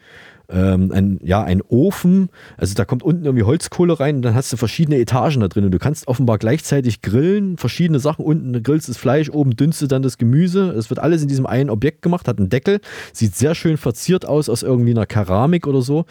ähm, 0.51 0.91
ein, 0.91 1.19
ja, 1.23 1.43
ein 1.43 1.61
Ofen, 1.61 2.29
also 2.57 2.73
da 2.73 2.85
kommt 2.85 3.03
unten 3.03 3.25
irgendwie 3.25 3.43
Holzkohle 3.43 3.99
rein 3.99 4.17
und 4.17 4.21
dann 4.23 4.35
hast 4.35 4.51
du 4.51 4.57
verschiedene 4.57 4.97
Etagen 4.97 5.39
da 5.39 5.47
drin. 5.47 5.65
Und 5.65 5.71
du 5.71 5.79
kannst 5.79 6.07
offenbar 6.07 6.37
gleichzeitig 6.37 7.01
grillen, 7.01 7.57
verschiedene 7.57 7.99
Sachen, 7.99 8.25
unten 8.25 8.61
grillst 8.63 8.89
das 8.89 8.97
Fleisch, 8.97 9.29
oben 9.29 9.55
dünstet 9.55 9.91
dann 9.91 10.01
das 10.01 10.17
Gemüse, 10.17 10.69
es 10.71 10.89
wird 10.89 10.99
alles 10.99 11.21
in 11.21 11.27
diesem 11.27 11.45
einen 11.45 11.69
Objekt 11.69 12.01
gemacht, 12.01 12.27
hat 12.27 12.39
einen 12.39 12.49
Deckel, 12.49 12.79
sieht 13.13 13.35
sehr 13.35 13.55
schön 13.55 13.77
verziert 13.77 14.25
aus, 14.25 14.49
aus 14.49 14.63
irgendwie 14.63 14.91
einer 14.91 15.05
Keramik 15.05 15.67
oder 15.67 15.81
so 15.81 16.05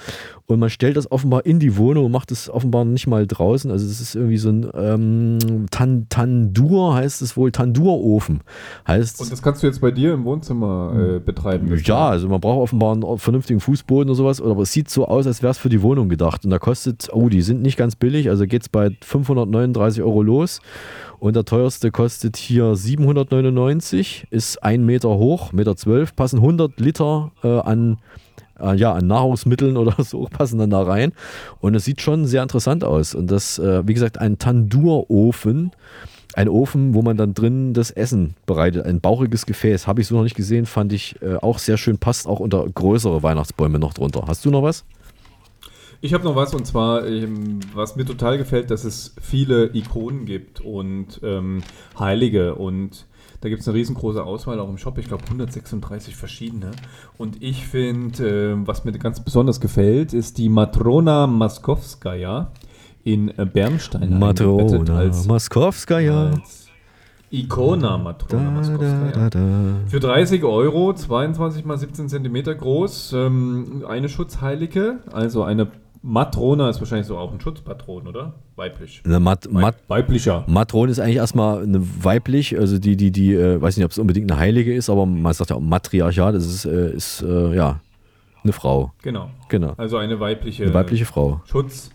und 0.51 0.59
man 0.59 0.71
stellt 0.71 0.97
das 0.97 1.11
offenbar 1.13 1.47
in 1.47 1.61
die 1.61 1.77
Wohnung 1.77 2.07
und 2.07 2.13
macht 2.13 2.33
es 2.33 2.51
offenbar 2.51 2.85
nicht 2.85 3.07
mal 3.07 3.27
draußen, 3.27 3.71
also 3.71 3.87
das 3.87 4.01
ist 4.01 4.17
irgendwie 4.17 4.37
so 4.37 4.51
ein 4.51 4.69
ähm, 4.75 5.67
Tan 5.71 6.07
Tandur 6.09 6.95
heißt 6.95 7.23
es 7.23 7.37
wohl, 7.37 7.53
Tandurofen 7.53 8.41
heißt 8.87 9.21
Und 9.21 9.31
das 9.31 9.43
kannst 9.43 9.63
du 9.63 9.69
jetzt 9.69 9.81
bei 9.81 9.93
dir 9.93 10.13
im 10.13 10.25
Wohnzimmer 10.25 11.17
äh, 11.17 11.19
betreiben. 11.21 11.71
das 11.71 11.87
ja, 11.87 12.09
also 12.09 12.29
man 12.29 12.41
braucht 12.41 12.61
offenbar 12.63 12.95
einen 12.95 13.19
vernünftigen 13.19 13.61
Fußboden 13.61 14.11
oder 14.11 14.17
sowas, 14.17 14.41
aber 14.41 14.63
es 14.63 14.73
sieht 14.73 14.91
so 14.91 15.07
aus, 15.07 15.27
als 15.27 15.43
wäre 15.43 15.53
es 15.53 15.59
für 15.59 15.69
die 15.69 15.83
Wohnung 15.83 16.09
gedacht. 16.09 16.45
Und 16.45 16.51
da 16.51 16.59
kostet, 16.59 17.09
oh, 17.13 17.29
die 17.29 17.43
sind 17.43 17.63
nicht 17.63 17.77
ganz 17.77 17.95
billig, 17.95 18.29
also 18.29 18.45
geht 18.47 18.63
es 18.63 18.69
bei 18.69 18.91
539 19.03 20.03
Euro 20.03 20.23
los. 20.23 20.61
Und 21.21 21.37
der 21.37 21.45
teuerste 21.45 21.91
kostet 21.91 22.39
hier 22.39 22.75
799, 22.75 24.27
ist 24.31 24.65
ein 24.65 24.87
Meter 24.87 25.11
hoch, 25.11 25.53
Meter 25.53 25.77
zwölf, 25.77 26.17
passen 26.17 26.39
100 26.39 26.81
Liter 26.81 27.31
äh, 27.45 27.59
an, 27.61 27.99
äh, 28.63 28.75
ja, 28.75 28.93
an 28.93 29.07
Nahrungsmitteln 29.07 29.77
oder 29.77 30.03
so, 30.03 30.27
passen 30.31 30.59
dann 30.59 30.71
da 30.71 30.83
rein. 30.83 31.13
Und 31.61 31.75
es 31.75 31.85
sieht 31.85 32.01
schon 32.01 32.27
sehr 32.27 32.43
interessant 32.43 32.85
aus. 32.85 33.15
Und 33.15 33.31
das, 33.31 33.59
äh, 33.59 33.87
wie 33.87 33.95
gesagt, 33.95 34.19
ein 34.19 34.39
Tandurofen. 34.39 35.73
Ein 36.33 36.49
Ofen, 36.49 36.95
wo 36.95 37.03
man 37.03 37.17
dann 37.17 37.35
drin 37.35 37.75
das 37.75 37.91
Essen 37.91 38.37
bereitet. 38.47 38.87
Ein 38.87 39.01
bauchiges 39.01 39.47
Gefäß. 39.47 39.89
Habe 39.89 40.01
ich 40.01 40.07
so 40.07 40.15
noch 40.15 40.23
nicht 40.23 40.37
gesehen, 40.37 40.65
fand 40.65 40.93
ich 40.93 41.21
äh, 41.23 41.35
auch 41.35 41.59
sehr 41.59 41.77
schön. 41.77 41.99
Passt 41.99 42.29
auch 42.29 42.39
unter 42.39 42.65
größere 42.69 43.25
Weihnachtsbäume 43.25 43.81
noch 43.81 43.95
drunter. 43.95 44.23
Hast 44.29 44.45
du 44.45 44.51
noch 44.51 44.63
was? 44.63 44.85
Ich 46.03 46.15
habe 46.15 46.25
noch 46.25 46.35
was 46.35 46.55
und 46.55 46.67
zwar, 46.67 47.07
ähm, 47.07 47.61
was 47.75 47.97
mir 47.97 48.07
total 48.07 48.39
gefällt, 48.39 48.71
dass 48.71 48.85
es 48.85 49.15
viele 49.21 49.75
Ikonen 49.75 50.25
gibt 50.25 50.61
und 50.61 51.21
ähm, 51.23 51.63
Heilige 51.99 52.55
und 52.55 53.07
da 53.41 53.49
gibt 53.49 53.63
es 53.63 53.69
eine 53.69 53.77
riesengroße 53.77 54.23
Auswahl 54.23 54.61
auch 54.61 54.69
im 54.69 54.77
Shop, 54.77 54.99
ich 54.99 55.09
glaube 55.09 55.25
136 55.25 56.15
verschiedene. 56.15 56.73
Und 57.17 57.43
ich 57.43 57.67
finde, 57.67 58.53
äh, 58.53 58.67
was 58.67 58.85
mir 58.85 58.93
ganz 58.93 59.21
besonders 59.21 59.61
gefällt, 59.61 60.13
ist 60.13 60.37
die 60.39 60.49
Matrona 60.49 61.27
Maskowskaja 61.27 62.53
in 63.03 63.29
äh, 63.39 63.47
Bernstein 63.47 64.19
Matrona 64.19 65.11
Maskowskaja. 65.27 66.35
Ikona 67.31 67.97
Matrona 67.97 68.51
Maskowskaja. 68.51 69.31
Für 69.87 70.01
30 70.01 70.45
Euro, 70.45 70.93
22 70.93 71.65
mal 71.65 71.79
17 71.79 72.09
Zentimeter 72.09 72.55
groß, 72.55 73.15
ähm, 73.15 73.85
eine 73.89 74.09
Schutzheilige, 74.11 74.99
also 75.13 75.45
eine 75.45 75.69
Matrona 76.03 76.71
ist 76.71 76.81
wahrscheinlich 76.81 77.07
so 77.07 77.19
auch 77.19 77.33
ein 77.33 77.41
Schutzpatron, 77.41 78.07
oder? 78.07 78.35
Weiblich. 78.57 79.03
Eine 79.05 79.21
Mat 79.21 79.51
Mat 79.51 79.77
weiblicher. 79.89 80.45
Matron 80.47 80.89
ist 80.89 80.99
eigentlich 80.99 81.17
erstmal 81.17 81.63
eine 81.63 81.81
weiblich, 82.03 82.59
also 82.59 82.79
die, 82.79 82.97
die, 82.97 83.11
die, 83.11 83.35
äh, 83.35 83.61
weiß 83.61 83.77
nicht, 83.77 83.85
ob 83.85 83.91
es 83.91 83.99
unbedingt 83.99 84.31
eine 84.31 84.41
Heilige 84.41 84.75
ist, 84.75 84.89
aber 84.89 85.05
man 85.05 85.33
sagt 85.35 85.51
ja 85.51 85.57
auch 85.57 85.61
Matriarchat, 85.61 86.35
das 86.35 86.47
ist, 86.47 86.65
äh, 86.65 86.93
ist 86.93 87.23
äh, 87.23 87.55
ja, 87.55 87.81
eine 88.43 88.53
Frau. 88.55 88.93
Genau. 89.03 89.31
Genau. 89.49 89.75
Also 89.77 89.99
eine 89.99 90.19
weibliche, 90.21 90.65
Eine 90.65 90.75
weibliche 90.75 91.05
Frau. 91.05 91.43
Schutz, 91.45 91.91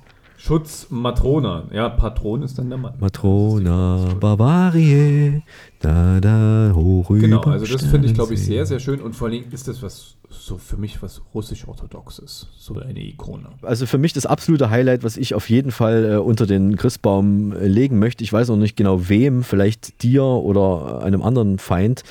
Schutzmatrona. 0.46 1.64
Ja, 1.74 1.90
Patron 1.90 2.44
ist 2.44 2.60
dann 2.60 2.70
der 2.70 2.78
Mann. 2.78 2.94
Matrona 3.00 4.14
Bavarie, 4.20 5.42
da, 5.80 6.20
da, 6.20 6.72
hoch 6.76 7.08
Genau, 7.10 7.42
also 7.42 7.66
das 7.66 7.84
finde 7.84 8.08
ich, 8.08 8.14
glaube 8.14 8.36
ich, 8.36 8.46
sehr, 8.46 8.64
sehr 8.68 8.80
schön 8.80 9.02
und 9.02 9.16
vor 9.16 9.30
allem 9.30 9.46
ist 9.50 9.68
das 9.68 9.82
was 9.82 10.18
so 10.30 10.60
für 10.60 10.78
mich 10.78 11.02
was 11.02 11.22
russisch-orthodoxes, 11.34 12.48
so 12.58 12.76
eine 12.76 13.00
Ikone. 13.00 13.50
Also 13.64 13.88
für 13.88 13.98
mich 13.98 14.14
das 14.14 14.28
absolute 14.28 14.70
Highlight, 14.70 15.04
was 15.04 15.18
ich 15.18 15.34
auf 15.34 15.50
jeden 15.50 15.72
Fall 15.72 16.06
äh, 16.06 16.18
unter 16.18 16.46
den 16.46 16.76
Christbaum 16.76 17.52
äh, 17.54 17.66
legen 17.66 17.98
möchte. 17.98 18.24
Ich 18.24 18.32
weiß 18.32 18.50
noch 18.50 18.58
nicht 18.58 18.78
genau 18.78 19.10
wem, 19.10 19.44
vielleicht 19.44 20.04
dir 20.04 20.24
oder 20.24 21.02
einem 21.02 21.24
anderen 21.24 21.58
Feind. 21.58 22.04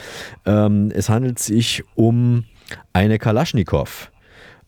Ähm, 0.44 0.90
es 0.92 1.09
handelt 1.09 1.38
sich 1.38 1.85
um 1.94 2.44
eine 2.92 3.18
Kalaschnikow. 3.18 4.11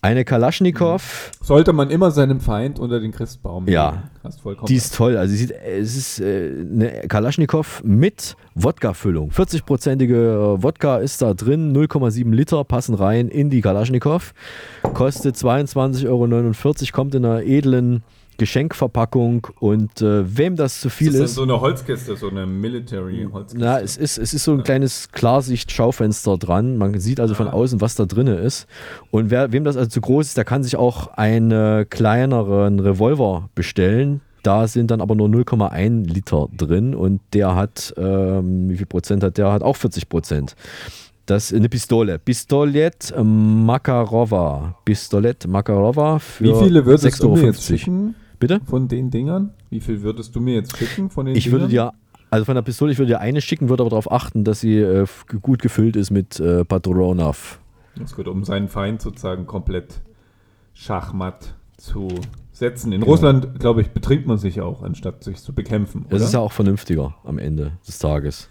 Eine 0.02 0.24
Kalaschnikow. 0.24 1.33
Sollte 1.42 1.73
man 1.73 1.90
immer 1.90 2.10
seinem 2.10 2.40
Feind 2.40 2.79
unter 2.79 3.00
den 3.00 3.12
Christbaum 3.12 3.66
Ja, 3.68 4.04
legen. 4.23 4.37
Vollkommen 4.42 4.66
die 4.66 4.77
ist 4.77 4.94
toll. 4.94 5.16
Also 5.16 5.33
sie 5.33 5.38
sieht, 5.38 5.52
es 5.52 5.96
ist 5.96 6.21
äh, 6.21 6.50
eine 6.73 7.08
Kalaschnikow 7.08 7.83
mit 7.85 8.37
Wodka-Füllung. 8.54 9.31
40-prozentige 9.31 10.62
Wodka 10.62 10.98
ist 10.98 11.23
da 11.23 11.35
drin, 11.35 11.77
0,7 11.77 12.31
Liter 12.33 12.62
passen 12.64 12.94
rein 12.94 13.29
in 13.29 13.50
die 13.50 13.60
Kalaschnikow. 13.60 14.33
Kostet 14.94 15.37
22,49 15.37 16.06
Euro, 16.08 16.92
kommt 16.92 17.14
in 17.14 17.25
einer 17.25 17.42
edlen 17.42 18.02
Geschenkverpackung 18.38 19.46
und 19.60 20.00
äh, 20.02 20.37
wem 20.37 20.56
das 20.56 20.80
zu 20.80 20.90
viel 20.90 21.08
ist. 21.08 21.14
Das 21.14 21.20
ist. 21.20 21.30
ist 21.30 21.34
so 21.37 21.42
eine 21.42 21.60
Holzkiste, 21.60 22.16
so 22.16 22.28
eine 22.28 22.46
Military-Holzkiste. 22.46 23.64
Na, 23.64 23.80
es 23.80 23.96
ist, 23.96 24.18
es 24.18 24.34
ist 24.34 24.44
so 24.44 24.52
ein 24.52 24.62
kleines 24.62 25.10
Klarsicht-Schaufenster 25.12 26.37
dran. 26.38 26.76
Man 26.76 26.98
sieht 26.98 27.20
also 27.20 27.34
von 27.34 27.48
außen, 27.48 27.80
was 27.80 27.94
da 27.94 28.04
drin 28.04 28.26
ist. 28.26 28.66
Und 29.10 29.30
wer, 29.30 29.52
wem 29.52 29.64
das 29.64 29.76
also 29.76 29.88
zu 29.88 30.00
groß 30.00 30.26
ist, 30.26 30.37
der 30.37 30.44
kann 30.44 30.62
sich 30.62 30.76
auch 30.76 31.08
einen 31.08 31.88
kleineren 31.88 32.80
Revolver 32.80 33.48
bestellen. 33.54 34.20
Da 34.42 34.68
sind 34.68 34.92
dann 34.92 35.00
aber 35.00 35.16
nur 35.16 35.28
0,1 35.28 36.06
Liter 36.06 36.48
drin 36.56 36.94
und 36.94 37.20
der 37.32 37.56
hat, 37.56 37.92
ähm, 37.96 38.70
wie 38.70 38.76
viel 38.76 38.87
Prozent 38.87 39.24
hat 39.24 39.38
der? 39.38 39.50
Hat 39.50 39.62
auch 39.62 39.74
40 39.74 40.08
Prozent. 40.08 40.54
Das 41.26 41.50
ist 41.50 41.56
eine 41.56 41.68
Pistole. 41.68 42.20
Pistolet 42.20 43.12
Makarova. 43.20 44.76
Pistolet 44.84 45.48
Makarova 45.48 46.20
für 46.20 46.44
Wie 46.44 46.64
viele 46.64 46.87
würdest 46.87 47.20
du 47.20 47.34
mir 47.34 47.46
jetzt 47.46 47.68
6,50 47.68 47.78
schicken? 47.78 48.14
Bitte? 48.38 48.60
Von 48.64 48.88
den 48.88 49.10
Dingern? 49.10 49.52
Wie 49.70 49.80
viel 49.80 50.02
würdest 50.02 50.34
du 50.37 50.40
mir 50.40 50.54
jetzt 50.54 50.76
schicken 50.76 51.10
von 51.10 51.26
den 51.26 51.37
Ich 51.37 51.50
würde 51.50 51.68
Dingern? 51.68 51.92
dir, 51.92 51.98
also 52.30 52.44
von 52.44 52.54
der 52.54 52.62
Pistole, 52.62 52.92
ich 52.92 52.98
würde 52.98 53.12
dir 53.12 53.20
eine 53.20 53.40
schicken, 53.40 53.68
würde 53.68 53.82
aber 53.82 53.90
darauf 53.90 54.10
achten, 54.10 54.44
dass 54.44 54.60
sie 54.60 54.78
äh, 54.78 55.06
gut 55.42 55.62
gefüllt 55.62 55.96
ist 55.96 56.10
mit 56.10 56.38
äh, 56.40 56.64
Patronov. 56.64 57.60
Das 57.98 58.14
geht 58.14 58.28
um 58.28 58.44
seinen 58.44 58.68
Feind 58.68 59.00
sozusagen 59.00 59.46
komplett 59.46 60.02
Schachmatt 60.74 61.54
zu 61.78 62.08
setzen. 62.52 62.92
In 62.92 63.00
Genau. 63.00 63.12
Russland, 63.12 63.58
glaube 63.58 63.80
ich, 63.80 63.88
betrinkt 63.90 64.26
man 64.26 64.38
sich 64.38 64.60
auch, 64.60 64.82
anstatt 64.82 65.24
sich 65.24 65.38
zu 65.38 65.54
bekämpfen. 65.54 66.04
Das 66.08 66.16
oder? 66.20 66.24
ist 66.26 66.34
ja 66.34 66.40
auch 66.40 66.52
vernünftiger 66.52 67.14
am 67.24 67.38
Ende 67.38 67.72
des 67.87 67.98
Tages. 67.98 68.48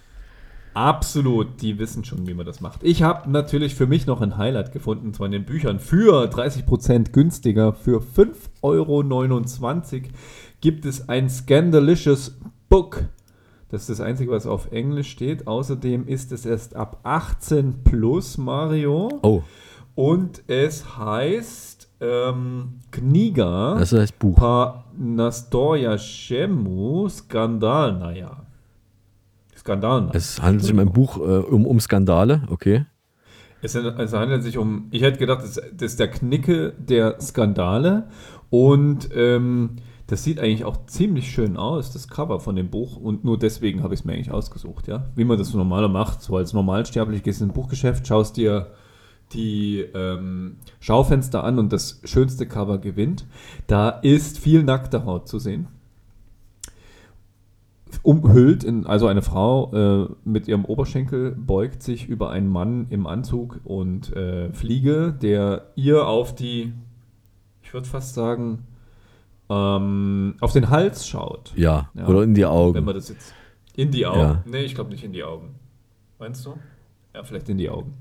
Absolut, 0.75 1.61
die 1.61 1.79
wissen 1.79 2.03
schon, 2.03 2.27
wie 2.27 2.33
man 2.33 2.45
das 2.45 2.59
macht. 2.59 2.83
Ich 2.83 3.01
habe 3.01 3.31
natürlich 3.31 3.75
für 3.75 3.87
mich 3.87 4.07
noch 4.07 4.19
ein 4.19 4.37
Highlight 4.37 4.73
gefunden, 4.73 5.07
und 5.07 5.15
zwar 5.15 5.27
in 5.27 5.31
den 5.31 5.45
Büchern 5.45 5.79
für 5.79 6.25
30% 6.29 7.13
günstiger. 7.13 7.71
Für 7.71 8.01
5,29 8.01 8.61
Euro 8.61 9.03
gibt 10.59 10.85
es 10.85 11.07
ein 11.07 11.29
Scandalicious 11.29 12.37
Book. 12.67 13.05
Das 13.69 13.81
ist 13.81 13.89
das 13.89 14.01
Einzige, 14.01 14.31
was 14.31 14.45
auf 14.45 14.73
Englisch 14.73 15.11
steht. 15.11 15.47
Außerdem 15.47 16.09
ist 16.09 16.33
es 16.33 16.45
erst 16.45 16.75
ab 16.75 16.99
18 17.03 17.83
plus 17.85 18.37
Mario. 18.37 19.09
Oh. 19.21 19.43
Und 19.95 20.43
es 20.47 20.97
heißt 20.97 21.87
ähm, 22.01 22.81
Kniga. 22.91 23.75
Das 23.79 23.93
heißt 23.93 24.19
Buch. 24.19 24.35
Pa 24.35 24.83
Nastoja 24.97 25.97
Shemu 25.97 27.07
Skandalnaya. 27.07 28.44
Skandalnaya. 29.65 30.11
Es 30.13 30.41
handelt 30.41 30.63
sich 30.63 30.73
um 30.73 30.79
ein 30.79 30.91
Buch 30.91 31.17
äh, 31.17 31.21
um, 31.21 31.65
um 31.65 31.79
Skandale, 31.79 32.43
okay. 32.49 32.85
Es, 33.61 33.73
es 33.73 34.13
handelt 34.13 34.43
sich 34.43 34.59
um, 34.59 34.87
ich 34.91 35.01
hätte 35.01 35.17
gedacht, 35.17 35.41
das, 35.41 35.55
das 35.55 35.91
ist 35.91 35.99
der 35.99 36.09
Knicke 36.09 36.73
der 36.77 37.19
Skandale 37.19 38.07
und 38.51 39.09
ähm, 39.15 39.77
das 40.05 40.23
sieht 40.23 40.39
eigentlich 40.39 40.65
auch 40.65 40.85
ziemlich 40.85 41.31
schön 41.31 41.57
aus, 41.57 41.91
das 41.91 42.07
Cover 42.07 42.39
von 42.39 42.55
dem 42.55 42.69
Buch 42.69 42.95
und 42.95 43.25
nur 43.25 43.39
deswegen 43.39 43.81
habe 43.81 43.95
ich 43.95 44.01
es 44.01 44.05
mir 44.05 44.13
eigentlich 44.13 44.31
ausgesucht, 44.31 44.87
ja. 44.87 45.07
Wie 45.15 45.25
man 45.25 45.39
das 45.39 45.49
so 45.49 45.57
normaler 45.57 45.87
macht, 45.87 46.21
so 46.21 46.37
als 46.37 46.53
Normalsterblich 46.53 47.23
gehst 47.23 47.41
du 47.41 47.45
in 47.45 47.49
ein 47.49 47.53
Buchgeschäft, 47.55 48.05
schaust 48.05 48.37
dir 48.37 48.67
die 49.33 49.79
ähm, 49.95 50.57
Schaufenster 50.79 51.43
an 51.43 51.57
und 51.57 51.73
das 51.73 52.01
schönste 52.03 52.45
Cover 52.45 52.77
gewinnt. 52.77 53.25
Da 53.65 53.89
ist 53.89 54.37
viel 54.37 54.61
nackte 54.61 55.05
Haut 55.05 55.27
zu 55.27 55.39
sehen. 55.39 55.67
Umhüllt, 58.05 58.63
in, 58.63 58.85
also 58.85 59.07
eine 59.07 59.23
Frau 59.23 59.71
äh, 59.73 60.09
mit 60.23 60.47
ihrem 60.47 60.63
Oberschenkel 60.63 61.31
beugt 61.31 61.81
sich 61.81 62.07
über 62.07 62.29
einen 62.29 62.47
Mann 62.47 62.85
im 62.91 63.07
Anzug 63.07 63.59
und 63.63 64.15
äh, 64.15 64.53
Fliege, 64.53 65.11
der 65.11 65.71
ihr 65.75 66.07
auf 66.07 66.35
die, 66.35 66.71
ich 67.63 67.73
würde 67.73 67.87
fast 67.87 68.13
sagen, 68.13 68.59
ähm, 69.49 70.35
auf 70.39 70.53
den 70.53 70.69
Hals 70.69 71.07
schaut. 71.07 71.51
Ja, 71.55 71.89
oder 72.07 72.21
in 72.21 72.35
die 72.35 72.45
Augen. 72.45 72.75
Wenn 72.75 72.83
man 72.83 72.93
das 72.93 73.09
jetzt 73.09 73.33
in 73.75 73.89
die 73.89 74.05
Augen. 74.05 74.19
Ja. 74.19 74.43
Nee, 74.45 74.61
ich 74.65 74.75
glaube 74.75 74.91
nicht 74.91 75.03
in 75.03 75.11
die 75.11 75.23
Augen. 75.23 75.55
Meinst 76.19 76.45
du? 76.45 76.53
Ja, 77.15 77.23
vielleicht 77.23 77.47
in 77.47 77.57
die 77.57 77.69
Augen. 77.69 77.93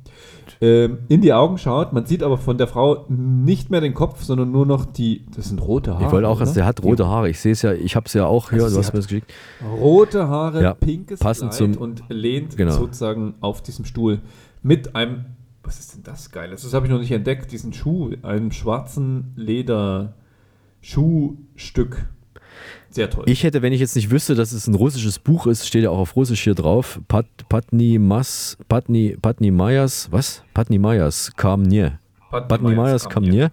Ähm, 0.60 0.98
in 1.08 1.20
die 1.20 1.32
Augen 1.32 1.56
schaut, 1.56 1.92
man 1.92 2.04
sieht 2.04 2.24
aber 2.24 2.36
von 2.36 2.58
der 2.58 2.66
Frau 2.66 3.04
nicht 3.08 3.70
mehr 3.70 3.80
den 3.80 3.94
Kopf, 3.94 4.24
sondern 4.24 4.50
nur 4.50 4.66
noch 4.66 4.86
die, 4.86 5.24
das 5.36 5.50
sind 5.50 5.60
rote 5.62 5.94
Haare. 5.94 6.06
Ich 6.06 6.10
wollte 6.10 6.26
auch, 6.26 6.40
dass 6.40 6.52
der 6.54 6.66
hat 6.66 6.82
rote 6.82 7.06
Haare. 7.06 7.28
Ich 7.30 7.38
sehe 7.38 7.52
es 7.52 7.62
ja, 7.62 7.72
ich 7.72 7.94
habe 7.94 8.06
es 8.06 8.12
ja 8.14 8.26
auch 8.26 8.50
hier, 8.50 8.64
Also 8.64 8.74
du 8.74 8.80
hast 8.80 8.92
mir 8.92 8.98
das 8.98 9.06
geschickt. 9.06 9.32
Rote 9.78 10.26
Haare, 10.26 10.62
Ja, 10.64 10.74
pinkes 10.74 11.20
passend 11.20 11.52
Kleid 11.52 11.74
zum- 11.74 11.80
und 11.80 12.02
lehnt 12.08 12.56
genau. 12.56 12.72
sozusagen 12.72 13.34
auf 13.40 13.62
diesem 13.62 13.84
Stuhl 13.84 14.20
mit 14.64 14.96
einem, 14.96 15.26
was 15.62 15.78
ist 15.78 15.94
denn 15.94 16.02
das 16.02 16.32
Geiles? 16.32 16.62
Das 16.62 16.74
habe 16.74 16.86
ich 16.86 16.90
noch 16.92 16.98
nicht 16.98 17.12
entdeckt, 17.12 17.52
diesen 17.52 17.72
Schuh, 17.72 18.10
einem 18.22 18.50
schwarzen 18.50 19.32
Leder 19.36 20.14
Schuhstück. 20.80 22.08
Sehr 22.90 23.10
toll. 23.10 23.24
Ich 23.26 23.42
hätte, 23.42 23.62
wenn 23.62 23.72
ich 23.72 23.80
jetzt 23.80 23.96
nicht 23.96 24.10
wüsste, 24.10 24.34
dass 24.34 24.52
es 24.52 24.66
ein 24.66 24.74
russisches 24.74 25.18
Buch 25.18 25.46
ist, 25.46 25.66
steht 25.66 25.82
ja 25.82 25.90
auch 25.90 25.98
auf 25.98 26.16
Russisch 26.16 26.42
hier 26.42 26.54
drauf, 26.54 27.00
Pat, 27.08 27.26
Patni 27.48 27.98
Mas, 27.98 28.56
Patni, 28.68 29.16
Patni 29.20 29.50
Mayas, 29.50 30.08
was? 30.10 30.42
Patni 30.54 30.78
Mayas 30.78 31.32
kam 31.36 31.62
mir. 31.62 31.98
Patni 32.30 32.74
Mayas 32.74 32.76
Mayas 32.76 33.08
kam 33.08 33.24
kam 33.24 33.32
mir. 33.32 33.50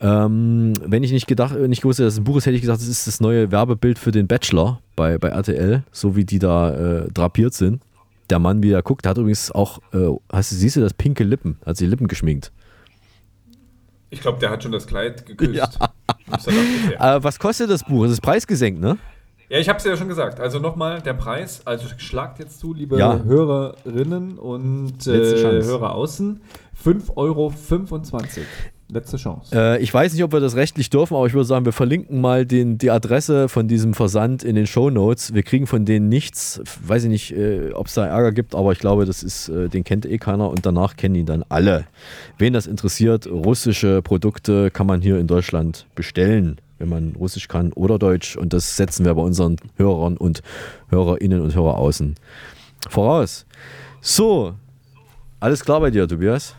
Ähm, 0.00 0.74
wenn 0.84 1.02
ich 1.02 1.12
nicht 1.12 1.26
gedacht, 1.26 1.56
nicht 1.56 1.80
gewusst 1.80 1.98
hätte, 1.98 2.06
dass 2.06 2.14
es 2.14 2.20
ein 2.20 2.24
Buch 2.24 2.36
ist, 2.36 2.46
hätte 2.46 2.56
ich 2.56 2.60
gesagt, 2.60 2.80
das 2.80 2.88
ist 2.88 3.06
das 3.06 3.20
neue 3.20 3.50
Werbebild 3.50 3.98
für 3.98 4.12
den 4.12 4.26
Bachelor 4.26 4.80
bei, 4.94 5.16
bei 5.16 5.28
RTL, 5.28 5.84
so 5.90 6.16
wie 6.16 6.24
die 6.24 6.38
da 6.38 7.04
äh, 7.04 7.08
drapiert 7.12 7.54
sind. 7.54 7.82
Der 8.28 8.38
Mann, 8.38 8.62
wie 8.62 8.72
er 8.72 8.82
guckt, 8.82 9.06
hat 9.06 9.16
übrigens 9.16 9.50
auch, 9.50 9.78
äh, 9.92 10.10
hast 10.30 10.52
du, 10.52 10.56
siehst 10.56 10.76
du 10.76 10.80
das 10.80 10.92
pinke 10.92 11.24
Lippen, 11.24 11.58
hat 11.64 11.76
sie 11.76 11.84
die 11.84 11.90
Lippen 11.90 12.08
geschminkt. 12.08 12.52
Ich 14.10 14.20
glaube, 14.20 14.38
der 14.38 14.50
hat 14.50 14.62
schon 14.62 14.72
das 14.72 14.86
Kleid 14.86 15.24
geküsst. 15.24 15.54
Ja. 15.54 15.68
Äh, 16.30 17.18
was 17.22 17.38
kostet 17.38 17.70
das 17.70 17.84
Buch? 17.84 18.04
Es 18.04 18.12
ist 18.12 18.20
preisgesenkt, 18.20 18.80
ne? 18.80 18.98
Ja, 19.48 19.58
ich 19.58 19.68
habe 19.68 19.78
es 19.78 19.84
ja 19.84 19.96
schon 19.96 20.08
gesagt. 20.08 20.40
Also 20.40 20.58
nochmal 20.58 21.00
der 21.00 21.14
Preis. 21.14 21.62
Also 21.64 21.86
schlagt 21.98 22.40
jetzt 22.40 22.58
zu, 22.58 22.74
liebe 22.74 22.98
Ja. 22.98 23.20
Hörerinnen 23.22 24.38
und 24.38 25.06
äh. 25.06 25.62
Hörer 25.62 25.94
außen. 25.94 26.40
5,25 26.84 27.16
Euro. 27.16 27.52
Letzte 28.88 29.16
Chance. 29.16 29.50
Äh, 29.52 29.82
ich 29.82 29.92
weiß 29.92 30.12
nicht, 30.12 30.22
ob 30.22 30.32
wir 30.32 30.38
das 30.38 30.54
rechtlich 30.54 30.90
dürfen, 30.90 31.16
aber 31.16 31.26
ich 31.26 31.34
würde 31.34 31.44
sagen, 31.44 31.64
wir 31.64 31.72
verlinken 31.72 32.20
mal 32.20 32.46
den, 32.46 32.78
die 32.78 32.90
Adresse 32.90 33.48
von 33.48 33.66
diesem 33.66 33.94
Versand 33.94 34.44
in 34.44 34.54
den 34.54 34.68
Show 34.68 34.90
Notes. 34.90 35.34
Wir 35.34 35.42
kriegen 35.42 35.66
von 35.66 35.84
denen 35.84 36.08
nichts. 36.08 36.60
Weiß 36.84 37.02
ich 37.02 37.10
nicht, 37.10 37.32
äh, 37.32 37.72
ob 37.72 37.88
es 37.88 37.94
da 37.94 38.06
Ärger 38.06 38.30
gibt, 38.30 38.54
aber 38.54 38.70
ich 38.70 38.78
glaube, 38.78 39.04
das 39.04 39.24
ist, 39.24 39.48
äh, 39.48 39.68
den 39.68 39.82
kennt 39.82 40.06
eh 40.06 40.18
keiner 40.18 40.48
und 40.50 40.64
danach 40.64 40.96
kennen 40.96 41.16
ihn 41.16 41.26
dann 41.26 41.44
alle. 41.48 41.86
Wen 42.38 42.52
das 42.52 42.68
interessiert, 42.68 43.26
russische 43.26 44.02
Produkte 44.02 44.70
kann 44.70 44.86
man 44.86 45.00
hier 45.00 45.18
in 45.18 45.26
Deutschland 45.26 45.86
bestellen, 45.96 46.60
wenn 46.78 46.88
man 46.88 47.16
Russisch 47.16 47.48
kann 47.48 47.72
oder 47.72 47.98
Deutsch. 47.98 48.36
Und 48.36 48.52
das 48.52 48.76
setzen 48.76 49.04
wir 49.04 49.14
bei 49.16 49.22
unseren 49.22 49.56
Hörern 49.76 50.16
und 50.16 50.42
Hörerinnen 50.90 51.40
und 51.40 51.56
Hörer 51.56 51.76
außen 51.76 52.14
voraus. 52.88 53.46
So, 54.00 54.54
alles 55.40 55.64
klar 55.64 55.80
bei 55.80 55.90
dir, 55.90 56.06
Tobias? 56.06 56.54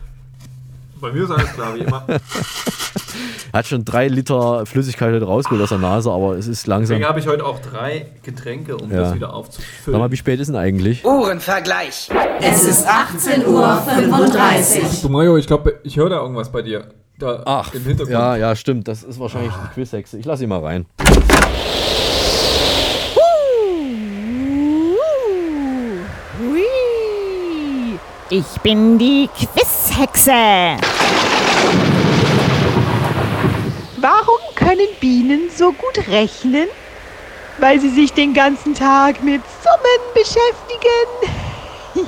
Bei 1.00 1.12
mir 1.12 1.24
ist 1.24 1.30
alles 1.30 1.52
klar, 1.52 1.74
wie 1.74 1.80
immer. 1.80 2.04
Hat 3.52 3.66
schon 3.66 3.84
drei 3.84 4.08
Liter 4.08 4.66
Flüssigkeit 4.66 5.12
heute 5.14 5.24
rausgeholt 5.24 5.62
aus 5.62 5.68
der 5.70 5.78
Nase, 5.78 6.10
aber 6.10 6.36
es 6.36 6.46
ist 6.46 6.66
langsam. 6.66 6.94
Deswegen 6.96 7.08
habe 7.08 7.20
ich 7.20 7.26
heute 7.26 7.44
auch 7.44 7.58
drei 7.60 8.06
Getränke, 8.22 8.76
um 8.76 8.90
Ja. 8.90 8.98
das 9.02 9.14
wieder 9.14 9.28
Sag 9.28 9.34
aufzufüllen. 9.34 9.98
mal, 10.00 10.10
wie 10.10 10.16
spät 10.16 10.38
ist 10.40 10.48
denn 10.48 10.56
eigentlich? 10.56 11.04
Uhrenvergleich. 11.04 12.08
Es 12.40 12.64
ist 12.64 12.86
18.35 12.86 13.46
Uhr. 13.46 14.88
Du 15.02 15.08
Mario, 15.08 15.36
ich 15.36 15.46
glaube, 15.46 15.80
ich 15.82 15.96
höre 15.96 16.10
da 16.10 16.16
irgendwas 16.20 16.50
bei 16.52 16.62
dir. 16.62 16.88
Da 17.18 17.42
Ach, 17.46 17.74
im 17.74 17.82
Hintergrund. 17.82 18.10
ja, 18.12 18.36
ja, 18.36 18.54
stimmt. 18.54 18.86
Das 18.86 19.02
ist 19.02 19.18
wahrscheinlich 19.18 19.52
die 19.52 19.74
Quizhexe. 19.74 20.18
Ich 20.18 20.24
lasse 20.24 20.40
sie 20.40 20.46
mal 20.46 20.60
rein. 20.60 20.86
Ich 28.30 28.60
bin 28.62 28.98
die 28.98 29.26
Quizhexe. 29.28 30.76
Warum 33.96 34.38
können 34.54 34.88
Bienen 35.00 35.48
so 35.50 35.72
gut 35.72 36.06
rechnen? 36.08 36.68
Weil 37.56 37.80
sie 37.80 37.88
sich 37.88 38.12
den 38.12 38.34
ganzen 38.34 38.74
Tag 38.74 39.22
mit 39.22 39.40
Summen 39.62 40.12
beschäftigen. 40.12 41.08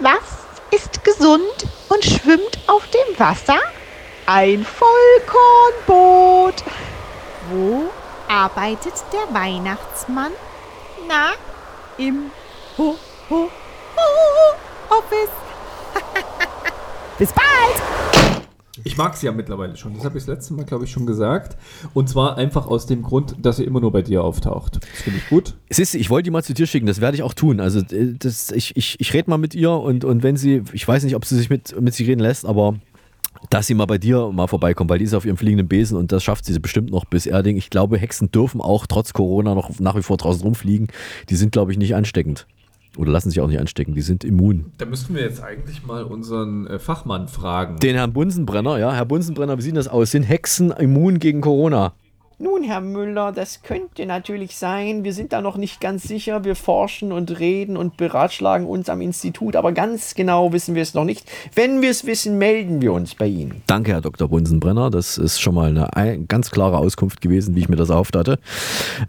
Was 0.00 0.38
ist 0.72 1.04
gesund 1.04 1.66
und 1.88 2.04
schwimmt 2.04 2.58
auf 2.66 2.82
dem 2.88 3.16
Wasser? 3.16 3.60
Ein 4.26 4.66
Vollkornboot. 4.66 6.64
Wo 7.48 7.84
arbeitet 8.26 9.04
der 9.12 9.32
Weihnachtsmann? 9.32 10.32
Na, 11.06 11.30
im 11.96 12.32
Ho, 12.76 12.98
Ho, 13.30 13.48
Ho 13.96 14.56
Office. 14.90 15.30
Bis 17.18 17.32
bald. 17.32 17.82
Ich 18.84 18.96
mag 18.96 19.16
sie 19.16 19.26
ja 19.26 19.32
mittlerweile 19.32 19.76
schon. 19.76 19.94
Das 19.94 20.04
habe 20.04 20.18
ich 20.18 20.24
das 20.24 20.34
letzte 20.34 20.54
Mal, 20.54 20.64
glaube 20.64 20.84
ich, 20.84 20.90
schon 20.90 21.06
gesagt. 21.06 21.56
Und 21.94 22.08
zwar 22.08 22.36
einfach 22.36 22.66
aus 22.66 22.86
dem 22.86 23.02
Grund, 23.02 23.34
dass 23.40 23.56
sie 23.56 23.64
immer 23.64 23.80
nur 23.80 23.90
bei 23.90 24.02
dir 24.02 24.22
auftaucht. 24.22 24.76
Das 24.76 25.02
finde 25.02 25.18
ich 25.18 25.28
gut. 25.28 25.54
Siehst 25.70 25.94
ich 25.94 26.10
wollte 26.10 26.24
die 26.24 26.30
mal 26.30 26.44
zu 26.44 26.52
dir 26.52 26.66
schicken, 26.66 26.86
das 26.86 27.00
werde 27.00 27.16
ich 27.16 27.22
auch 27.22 27.34
tun. 27.34 27.60
Also 27.60 27.80
äh, 27.80 28.14
das, 28.18 28.50
ich, 28.50 28.76
ich, 28.76 29.00
ich 29.00 29.14
rede 29.14 29.30
mal 29.30 29.38
mit 29.38 29.54
ihr 29.54 29.70
und, 29.70 30.04
und 30.04 30.22
wenn 30.22 30.36
sie, 30.36 30.62
ich 30.72 30.86
weiß 30.86 31.04
nicht, 31.04 31.16
ob 31.16 31.24
sie 31.24 31.36
sich 31.36 31.48
mit, 31.48 31.80
mit 31.80 31.94
sich 31.94 32.06
reden 32.06 32.20
lässt, 32.20 32.44
aber 32.44 32.74
dass 33.50 33.66
sie 33.66 33.74
mal 33.74 33.86
bei 33.86 33.98
dir 33.98 34.30
mal 34.32 34.46
vorbeikommt, 34.46 34.90
weil 34.90 34.98
die 34.98 35.04
ist 35.04 35.14
auf 35.14 35.24
ihrem 35.24 35.36
fliegenden 35.36 35.68
Besen 35.68 35.96
und 35.96 36.12
das 36.12 36.22
schafft 36.22 36.44
sie 36.44 36.58
bestimmt 36.58 36.90
noch 36.90 37.04
bis 37.04 37.26
Erding. 37.26 37.56
Ich 37.56 37.70
glaube, 37.70 37.98
Hexen 37.98 38.30
dürfen 38.30 38.60
auch 38.60 38.86
trotz 38.86 39.12
Corona 39.12 39.54
noch 39.54 39.78
nach 39.78 39.96
wie 39.96 40.02
vor 40.02 40.16
draußen 40.16 40.42
rumfliegen. 40.42 40.88
Die 41.28 41.36
sind, 41.36 41.52
glaube 41.52 41.72
ich, 41.72 41.78
nicht 41.78 41.94
ansteckend. 41.94 42.46
Oder 42.96 43.12
lassen 43.12 43.30
sich 43.30 43.40
auch 43.40 43.48
nicht 43.48 43.60
anstecken, 43.60 43.94
die 43.94 44.00
sind 44.00 44.24
immun. 44.24 44.72
Da 44.78 44.86
müssten 44.86 45.14
wir 45.14 45.22
jetzt 45.22 45.42
eigentlich 45.42 45.86
mal 45.86 46.04
unseren 46.04 46.66
äh, 46.66 46.78
Fachmann 46.78 47.28
fragen. 47.28 47.76
Den 47.78 47.96
Herrn 47.96 48.12
Bunsenbrenner, 48.12 48.78
ja, 48.78 48.92
Herr 48.92 49.04
Bunsenbrenner, 49.04 49.58
wie 49.58 49.62
sieht 49.62 49.76
das 49.76 49.88
aus? 49.88 50.10
Sind 50.10 50.22
Hexen 50.22 50.70
immun 50.70 51.18
gegen 51.18 51.40
Corona? 51.40 51.92
Nun, 52.38 52.62
Herr 52.64 52.82
Müller, 52.82 53.32
das 53.32 53.62
könnte 53.62 54.04
natürlich 54.04 54.58
sein. 54.58 55.04
Wir 55.04 55.14
sind 55.14 55.32
da 55.32 55.40
noch 55.40 55.56
nicht 55.56 55.80
ganz 55.80 56.02
sicher. 56.02 56.44
Wir 56.44 56.54
forschen 56.54 57.10
und 57.10 57.38
reden 57.38 57.78
und 57.78 57.96
beratschlagen 57.96 58.66
uns 58.66 58.90
am 58.90 59.00
Institut, 59.00 59.56
aber 59.56 59.72
ganz 59.72 60.14
genau 60.14 60.52
wissen 60.52 60.74
wir 60.74 60.82
es 60.82 60.92
noch 60.92 61.04
nicht. 61.04 61.24
Wenn 61.54 61.80
wir 61.80 61.88
es 61.88 62.04
wissen, 62.04 62.36
melden 62.36 62.82
wir 62.82 62.92
uns 62.92 63.14
bei 63.14 63.26
Ihnen. 63.26 63.62
Danke, 63.66 63.92
Herr 63.92 64.02
Dr. 64.02 64.28
Bunsenbrenner. 64.28 64.90
Das 64.90 65.16
ist 65.16 65.40
schon 65.40 65.54
mal 65.54 65.70
eine 65.70 65.96
ein, 65.96 66.28
ganz 66.28 66.50
klare 66.50 66.76
Auskunft 66.76 67.22
gewesen, 67.22 67.54
wie 67.54 67.60
ich 67.60 67.70
mir 67.70 67.76
das 67.76 67.88
erhofft 67.88 68.14
hatte. 68.14 68.38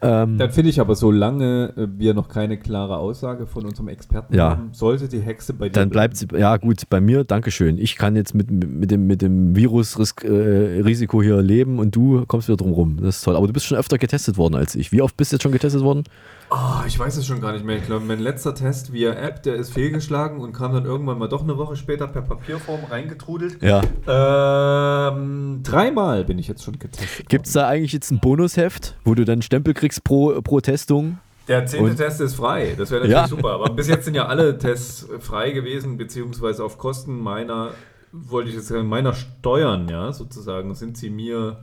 Ähm, 0.02 0.38
Dann 0.38 0.52
finde 0.52 0.70
ich 0.70 0.80
aber, 0.80 0.96
solange 0.96 1.74
äh, 1.76 1.88
wir 1.98 2.14
noch 2.14 2.30
keine 2.30 2.58
klare 2.58 2.96
Aussage 2.96 3.46
von 3.46 3.66
unserem 3.66 3.90
Experten 3.90 4.36
Ja. 4.36 4.52
haben, 4.52 4.70
sollte 4.72 5.10
die 5.10 5.20
Hexe 5.20 5.52
bei 5.52 5.68
dir 5.68 5.74
Dann 5.74 5.90
bleibt 5.90 6.16
sie, 6.16 6.28
ja 6.38 6.56
gut, 6.56 6.84
bei 6.90 7.02
mir, 7.02 7.26
Dankeschön. 7.26 7.78
Ich 7.78 7.98
kann 7.98 8.16
jetzt 8.16 8.34
mit, 8.34 8.50
mit 8.50 8.90
dem, 8.90 9.06
mit 9.06 9.22
dem 9.22 9.54
Virusrisiko 9.54 11.22
hier 11.22 11.42
leben 11.42 11.80
und 11.80 11.94
du 11.94 12.24
kommst 12.26 12.48
wieder 12.48 12.56
drum 12.56 12.72
rum. 12.72 13.00
Das 13.02 13.17
ist 13.18 13.24
toll. 13.26 13.36
Aber 13.36 13.48
du 13.48 13.54
bist 13.54 13.66
schon 13.66 13.78
öfter 13.78 13.98
getestet 13.98 14.38
worden 14.38 14.56
als 14.56 14.76
ich. 14.76 14.92
Wie 14.92 15.02
oft 15.02 15.16
bist 15.18 15.32
du 15.32 15.36
jetzt 15.36 15.44
schon 15.44 15.52
getestet 15.52 15.82
worden? 15.82 16.04
Oh, 16.50 16.82
ich 16.88 16.98
weiß 16.98 17.18
es 17.18 17.26
schon 17.28 17.42
gar 17.42 17.52
nicht 17.52 17.66
mehr. 17.66 17.78
Ich 17.78 17.86
glaube, 17.86 18.06
mein 18.06 18.20
letzter 18.20 18.56
Test 18.56 18.94
via 18.94 19.12
App, 19.14 19.44
der 19.44 19.56
ist 19.56 19.74
fehlgeschlagen 19.74 20.40
und 20.40 20.54
kam 20.54 20.74
dann 20.74 20.86
irgendwann 20.86 21.18
mal 21.20 21.28
doch 21.28 21.44
eine 21.44 21.58
Woche 21.58 21.76
später 21.76 22.08
per 22.08 22.22
Papierform 22.22 22.86
reingetrudelt. 22.90 23.62
Ja. 23.62 23.82
Ähm, 24.08 25.62
dreimal 25.64 26.24
bin 26.24 26.40
ich 26.40 26.48
jetzt 26.48 26.64
schon 26.64 26.80
getestet. 26.80 27.28
Gibt 27.30 27.48
es 27.48 27.54
da 27.54 27.68
eigentlich 27.68 27.94
jetzt 27.94 28.12
ein 28.12 28.20
Bonusheft, 28.20 28.96
wo 29.04 29.14
du 29.16 29.26
dann 29.26 29.42
Stempel 29.42 29.74
kriegst 29.74 30.04
pro, 30.04 30.42
pro 30.42 30.60
Testung? 30.62 31.18
Der 31.48 31.66
zehnte 31.66 31.92
Und- 31.92 31.98
Test 31.98 32.20
ist 32.22 32.36
frei. 32.36 32.76
Das 32.78 32.92
wäre 32.92 33.02
natürlich 33.02 33.18
Ja. 33.18 33.28
super. 33.28 33.52
Aber 33.52 33.70
bis 33.70 33.88
jetzt 33.88 34.06
sind 34.06 34.16
ja 34.16 34.26
alle 34.28 34.58
Tests 34.58 35.08
frei 35.20 35.52
gewesen, 35.52 35.98
beziehungsweise 35.98 36.64
auf 36.64 36.78
Kosten 36.78 37.20
meiner, 37.22 37.72
wollte 38.12 38.50
ich 38.50 38.56
jetzt 38.56 38.68
sagen, 38.68 38.88
meiner 38.88 39.14
Steuern, 39.14 39.88
ja, 39.90 40.12
sozusagen, 40.12 40.76
sind 40.76 40.98
sie 40.98 41.10
mir 41.10 41.58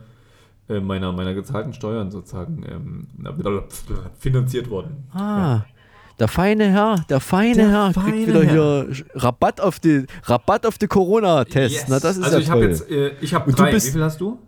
äh, 0.69 0.79
meiner, 0.79 1.11
meiner 1.11 1.33
gezahlten 1.33 1.73
Steuern 1.73 2.11
sozusagen 2.11 2.63
ähm, 2.69 3.07
na, 3.17 3.33
finanziert 4.19 4.69
worden. 4.69 5.05
Ah. 5.13 5.61
Der 6.17 6.29
feine 6.29 6.71
Herr, 6.71 7.03
der 7.09 7.19
feine 7.19 7.55
Der 7.55 7.69
Herr 7.71 7.93
feine 7.93 8.11
kriegt 8.11 8.27
wieder 8.27 8.43
Herr. 8.45 8.85
hier 8.87 9.05
Rabatt 9.15 9.59
auf 9.59 9.79
die 9.81 10.05
Rabatt 10.23 10.65
auf 10.65 10.77
die 10.77 10.87
Corona-Tests. 10.87 11.77
Yes. 11.81 11.85
Na, 11.89 11.99
das 11.99 12.15
ist 12.17 12.23
also 12.23 12.37
ja 12.37 12.41
ich 12.43 12.49
habe 12.49 12.61
jetzt, 12.65 12.89
äh, 12.89 13.11
ich 13.19 13.33
habe 13.33 13.51
drei. 13.51 13.71
bist- 13.71 13.87
Wie 13.87 13.91
viel 13.91 14.03
hast 14.03 14.21
du? 14.21 14.39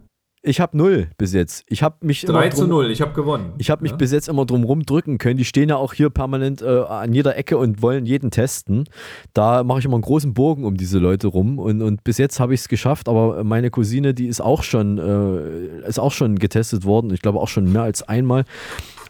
Ich 0.48 0.62
habe 0.62 0.78
null 0.78 1.10
bis 1.18 1.34
jetzt. 1.34 1.66
Ich 1.68 1.84
habe 1.84 1.98
mich 2.06 2.22
3 2.22 2.32
immer 2.46 2.50
zu 2.56 2.62
drum- 2.62 2.70
0, 2.70 2.92
ich 2.92 3.02
habe 3.02 3.12
gewonnen. 3.12 3.52
Ich 3.58 3.70
habe 3.70 3.82
mich 3.82 3.92
Ja. 3.92 3.98
bis 3.98 4.14
jetzt 4.14 4.30
immer 4.30 4.46
drum 4.46 4.64
rumdrücken 4.64 5.18
können. 5.18 5.36
Die 5.38 5.44
stehen 5.44 5.68
ja 5.68 5.76
auch 5.76 5.94
hier 5.94 6.10
permanent 6.10 6.62
äh, 6.62 6.66
an 6.68 7.12
jeder 7.14 7.36
Ecke 7.38 7.58
und 7.58 7.82
wollen 7.82 8.06
jeden 8.06 8.32
testen. 8.32 8.86
Da 9.34 9.66
mache 9.66 9.80
ich 9.80 9.86
immer 9.86 9.96
einen 9.96 10.04
großen 10.04 10.34
Bogen 10.34 10.64
um 10.64 10.78
diese 10.78 11.00
Leute 11.00 11.28
rum. 11.28 11.60
Und, 11.60 11.82
und 11.82 12.04
bis 12.06 12.18
jetzt 12.18 12.40
habe 12.40 12.54
ich 12.54 12.62
es 12.62 12.70
geschafft, 12.70 13.10
aber 13.10 13.44
meine 13.44 13.70
Cousine, 13.70 14.14
die 14.14 14.28
ist 14.28 14.40
auch 14.40 14.64
schon, 14.64 14.98
äh, 14.98 15.86
ist 15.88 16.00
auch 16.00 16.14
schon 16.14 16.40
getestet 16.40 16.86
worden. 16.86 17.12
Ich 17.14 17.22
glaube 17.22 17.40
auch 17.40 17.50
schon 17.50 17.70
mehr 17.70 17.82
als 17.82 18.08
einmal. 18.08 18.46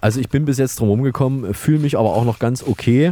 Also 0.01 0.19
ich 0.19 0.29
bin 0.29 0.45
bis 0.45 0.57
jetzt 0.57 0.79
drum 0.79 0.89
rumgekommen, 0.89 1.53
fühle 1.53 1.79
mich 1.79 1.97
aber 1.99 2.13
auch 2.15 2.25
noch 2.25 2.39
ganz 2.39 2.63
okay. 2.65 3.11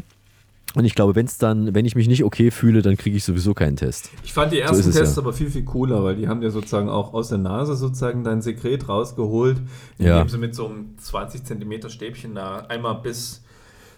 Und 0.76 0.84
ich 0.86 0.94
glaube, 0.94 1.16
wenn 1.16 1.26
es 1.26 1.38
dann, 1.38 1.74
wenn 1.74 1.86
ich 1.86 1.96
mich 1.96 2.08
nicht 2.08 2.24
okay 2.24 2.52
fühle, 2.52 2.82
dann 2.82 2.98
kriege 2.98 3.16
ich 3.16 3.24
sowieso 3.24 3.54
keinen 3.54 3.78
Test. 3.78 4.10
Ich 4.24 4.34
fand 4.34 4.52
die 4.52 4.58
So 4.58 4.64
ersten 4.64 4.90
es 4.90 4.96
Tests 4.96 5.16
ja. 5.16 5.22
aber 5.22 5.32
viel, 5.32 5.50
viel 5.50 5.64
cooler, 5.64 6.04
weil 6.04 6.16
die 6.18 6.28
haben 6.28 6.42
dir 6.42 6.52
sozusagen 6.52 6.90
auch 6.90 7.14
aus 7.14 7.30
der 7.30 7.38
Nase 7.38 7.76
sozusagen 7.76 8.24
dein 8.26 8.42
Sekret 8.42 8.90
rausgeholt, 8.90 9.58
Ja. 9.98 10.18
indem 10.20 10.30
sie 10.30 10.38
mit 10.38 10.54
so 10.56 10.68
einem 10.68 10.98
20 10.98 11.46
Zentimeter 11.46 11.90
Stäbchen 11.90 12.36
da 12.36 12.58
einmal 12.68 12.96
bis, 12.96 13.44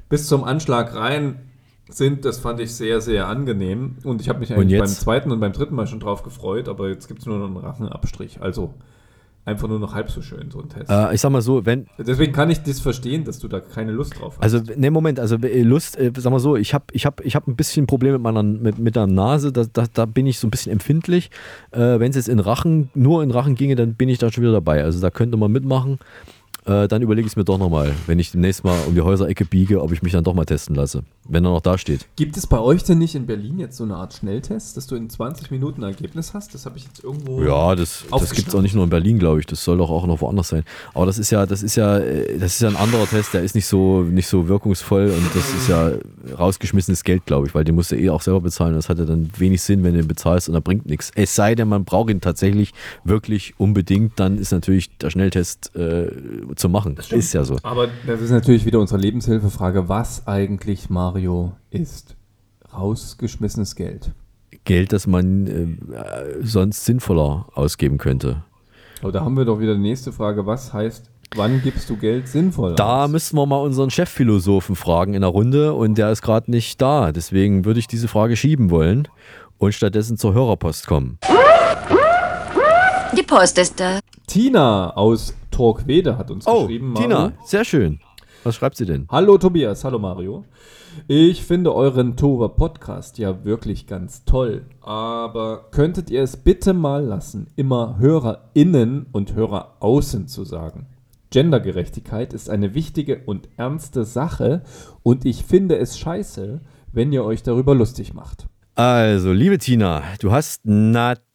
bis 0.07 0.27
zum 0.27 0.43
Anschlag 0.43 0.93
rein 0.95 1.39
sind. 1.89 2.25
Das 2.25 2.37
fand 2.37 2.59
ich 2.59 2.75
sehr, 2.75 3.01
sehr 3.01 3.27
angenehm. 3.27 3.95
Und 4.03 4.21
ich 4.21 4.29
habe 4.29 4.39
mich 4.39 4.53
eigentlich 4.53 4.79
beim 4.79 4.87
zweiten 4.87 5.31
und 5.31 5.39
beim 5.39 5.53
dritten 5.53 5.73
Mal 5.73 5.87
schon 5.87 5.99
drauf 5.99 6.21
gefreut, 6.21 6.67
aber 6.69 6.89
jetzt 6.89 7.07
gibt 7.07 7.21
es 7.21 7.25
nur 7.25 7.39
noch 7.39 7.47
einen 7.47 7.57
Rachenabstrich. 7.57 8.41
Also 8.41 8.73
einfach 9.47 9.67
nur 9.67 9.79
noch 9.79 9.93
halb 9.93 10.11
so 10.11 10.21
schön, 10.21 10.51
so 10.51 10.61
ein 10.61 10.69
Test. 10.69 10.89
Äh, 10.89 11.15
ich 11.15 11.21
sag 11.21 11.31
mal 11.31 11.41
so, 11.41 11.65
wenn, 11.65 11.87
Deswegen 11.97 12.33
kann 12.33 12.49
ich 12.49 12.61
das 12.63 12.81
verstehen, 12.81 13.23
dass 13.23 13.39
du 13.39 13.47
da 13.47 13.61
keine 13.61 13.93
Lust 13.93 14.19
drauf 14.19 14.37
hast. 14.37 14.43
Also, 14.43 14.73
ne, 14.75 14.91
Moment, 14.91 15.19
also 15.19 15.37
äh, 15.37 15.61
Lust, 15.61 15.97
äh, 15.97 16.11
sag 16.17 16.31
mal 16.31 16.39
so, 16.39 16.57
ich 16.57 16.73
habe 16.73 16.85
ich 16.91 17.05
hab, 17.05 17.25
ich 17.25 17.35
hab 17.35 17.47
ein 17.47 17.55
bisschen 17.55 17.87
Problem 17.87 18.13
mit 18.13 18.21
meiner 18.21 18.43
mit, 18.43 18.77
mit 18.77 18.95
der 18.95 19.07
Nase, 19.07 19.53
da, 19.53 19.63
da, 19.71 19.85
da 19.91 20.05
bin 20.05 20.27
ich 20.27 20.39
so 20.39 20.47
ein 20.47 20.51
bisschen 20.51 20.71
empfindlich. 20.71 21.31
Äh, 21.71 21.99
Wenn 21.99 22.09
es 22.09 22.17
jetzt 22.17 22.29
in 22.29 22.39
Rachen, 22.39 22.89
nur 22.93 23.23
in 23.23 23.31
Rachen 23.31 23.55
ginge, 23.55 23.75
dann 23.75 23.93
bin 23.93 24.09
ich 24.09 24.17
da 24.17 24.31
schon 24.31 24.43
wieder 24.43 24.53
dabei. 24.53 24.83
Also 24.83 24.99
da 24.99 25.09
könnte 25.09 25.37
man 25.37 25.51
mitmachen. 25.51 25.99
Äh, 26.67 26.89
dann 26.89 27.01
überlege 27.01 27.25
ich 27.25 27.31
es 27.31 27.35
mir 27.37 27.45
doch 27.45 27.57
nochmal, 27.57 27.93
wenn 28.07 28.19
ich 28.19 28.31
demnächst 28.31 28.65
mal 28.65 28.77
um 28.87 28.93
die 28.93 29.01
Häuserecke 29.01 29.45
biege, 29.45 29.81
ob 29.81 29.93
ich 29.93 30.01
mich 30.01 30.11
dann 30.11 30.25
doch 30.25 30.33
mal 30.33 30.43
testen 30.43 30.75
lasse, 30.75 31.03
wenn 31.23 31.45
er 31.45 31.51
noch 31.51 31.61
da 31.61 31.77
steht. 31.77 32.05
Gibt 32.17 32.35
es 32.35 32.45
bei 32.45 32.59
euch 32.59 32.83
denn 32.83 32.97
nicht 32.97 33.15
in 33.15 33.25
Berlin 33.25 33.57
jetzt 33.57 33.77
so 33.77 33.85
eine 33.85 33.95
Art 33.95 34.13
Schnelltest, 34.13 34.75
dass 34.75 34.85
du 34.85 34.95
in 34.95 35.09
20 35.09 35.49
Minuten 35.49 35.83
ein 35.85 35.93
Ergebnis 35.93 36.33
hast? 36.33 36.53
Das 36.53 36.65
habe 36.65 36.77
ich 36.77 36.83
jetzt 36.83 37.05
irgendwo. 37.05 37.41
Ja, 37.41 37.73
das, 37.73 38.03
das 38.11 38.31
gibt 38.31 38.49
es 38.49 38.55
auch 38.55 38.61
nicht 38.61 38.75
nur 38.75 38.83
in 38.83 38.89
Berlin, 38.89 39.17
glaube 39.17 39.39
ich. 39.39 39.45
Das 39.45 39.63
soll 39.63 39.77
doch 39.77 39.89
auch 39.89 40.05
noch 40.07 40.19
woanders 40.19 40.49
sein. 40.49 40.63
Aber 40.93 41.05
das 41.05 41.17
ist 41.17 41.31
ja, 41.31 41.45
das 41.45 41.63
ist 41.63 41.77
ja, 41.77 41.99
äh, 41.99 42.37
das 42.37 42.55
ist 42.55 42.61
ja 42.61 42.67
ein 42.67 42.75
anderer 42.75 43.07
Test, 43.07 43.33
der 43.33 43.43
ist 43.43 43.55
nicht 43.55 43.65
so, 43.65 44.01
nicht 44.01 44.27
so 44.27 44.49
wirkungsvoll 44.49 45.05
und 45.05 45.35
das 45.35 45.53
ist 45.53 45.69
ja 45.69 45.91
rausgeschmissenes 46.37 47.05
Geld, 47.05 47.25
glaube 47.25 47.47
ich, 47.47 47.55
weil 47.55 47.63
den 47.63 47.75
musst 47.75 47.93
du 47.93 47.95
eh 47.95 48.09
auch 48.09 48.21
selber 48.21 48.41
bezahlen. 48.41 48.75
Das 48.75 48.89
hat 48.89 48.99
ja 48.99 49.05
dann 49.05 49.29
wenig 49.37 49.61
Sinn, 49.61 49.85
wenn 49.85 49.93
du 49.93 49.99
den 49.99 50.07
bezahlst 50.09 50.49
und 50.49 50.55
er 50.55 50.61
bringt 50.61 50.85
nichts. 50.85 51.11
Es 51.15 51.33
sei 51.33 51.55
denn, 51.55 51.69
man 51.69 51.85
braucht 51.85 52.09
ihn 52.09 52.19
tatsächlich 52.19 52.73
wirklich 53.05 53.53
unbedingt, 53.57 54.19
dann 54.19 54.37
ist 54.37 54.51
natürlich 54.51 54.97
der 54.97 55.11
Schnelltest 55.11 55.73
äh, 55.77 56.11
zu 56.57 56.69
machen. 56.69 56.97
Ist 57.09 57.33
ja 57.33 57.43
so. 57.43 57.57
Aber 57.63 57.87
das 58.05 58.21
ist 58.21 58.31
natürlich 58.31 58.65
wieder 58.65 58.79
unsere 58.79 58.99
Lebenshilfefrage, 58.99 59.87
was 59.89 60.27
eigentlich 60.27 60.89
Mario 60.89 61.53
ist. 61.69 62.15
Rausgeschmissenes 62.73 63.75
Geld. 63.75 64.11
Geld, 64.65 64.91
das 64.91 65.07
man 65.07 65.47
äh, 65.47 65.67
sonst 66.41 66.83
sinnvoller 66.85 67.47
ausgeben 67.53 67.97
könnte. 67.97 68.43
Aber 69.01 69.11
da 69.11 69.21
haben 69.23 69.37
wir 69.37 69.45
doch 69.45 69.59
wieder 69.59 69.75
die 69.75 69.81
nächste 69.81 70.11
Frage, 70.11 70.45
was 70.45 70.73
heißt, 70.73 71.09
wann 71.35 71.61
gibst 71.61 71.89
du 71.89 71.97
Geld 71.97 72.27
sinnvoll 72.27 72.75
Da 72.75 73.05
aus? 73.05 73.11
müssten 73.11 73.37
wir 73.37 73.45
mal 73.45 73.57
unseren 73.61 73.89
Chefphilosophen 73.89 74.75
fragen 74.75 75.13
in 75.13 75.21
der 75.21 75.29
Runde 75.29 75.73
und 75.73 75.97
der 75.97 76.11
ist 76.11 76.21
gerade 76.21 76.51
nicht 76.51 76.81
da. 76.81 77.11
Deswegen 77.11 77.63
würde 77.65 77.79
ich 77.79 77.87
diese 77.87 78.07
Frage 78.07 78.35
schieben 78.35 78.69
wollen 78.69 79.07
und 79.57 79.73
stattdessen 79.73 80.17
zur 80.17 80.33
Hörerpost 80.33 80.87
kommen. 80.87 81.17
Die 83.17 83.23
Post 83.23 83.57
ist 83.57 83.79
da. 83.79 83.99
Tina 84.27 84.91
aus 84.91 85.33
Torquede 85.57 86.19
hat 86.19 86.29
uns 86.29 86.45
Oh, 86.45 86.61
geschrieben. 86.67 86.93
Tina, 86.93 87.33
sehr 87.43 87.65
schön. 87.65 87.99
Was 88.43 88.53
schreibt 88.55 88.77
sie 88.77 88.85
denn? 88.85 89.07
Hallo 89.09 89.39
Tobias, 89.39 89.83
hallo 89.83 89.97
Mario. 89.97 90.45
Ich 91.07 91.43
finde 91.43 91.73
euren 91.73 92.15
Tova 92.15 92.47
Podcast 92.49 93.17
ja 93.17 93.43
wirklich 93.43 93.87
ganz 93.87 94.23
toll, 94.23 94.67
aber 94.81 95.65
könntet 95.71 96.11
ihr 96.11 96.21
es 96.21 96.37
bitte 96.37 96.75
mal 96.75 97.03
lassen, 97.03 97.47
immer 97.55 97.95
HörerInnen 97.97 99.07
und 99.11 99.33
HörerAußen 99.33 100.27
zu 100.27 100.43
sagen? 100.43 100.85
Gendergerechtigkeit 101.31 102.33
ist 102.33 102.51
eine 102.51 102.75
wichtige 102.75 103.23
und 103.25 103.49
ernste 103.57 104.05
Sache 104.05 104.61
und 105.01 105.25
ich 105.25 105.43
finde 105.43 105.77
es 105.79 105.97
scheiße, 105.97 106.61
wenn 106.91 107.11
ihr 107.11 107.23
euch 107.23 107.41
darüber 107.41 107.73
lustig 107.73 108.13
macht. 108.13 108.45
Also, 108.75 109.33
liebe 109.33 109.57
Tina, 109.57 110.03
du 110.19 110.31
hast 110.31 110.67
natürlich 110.67 111.26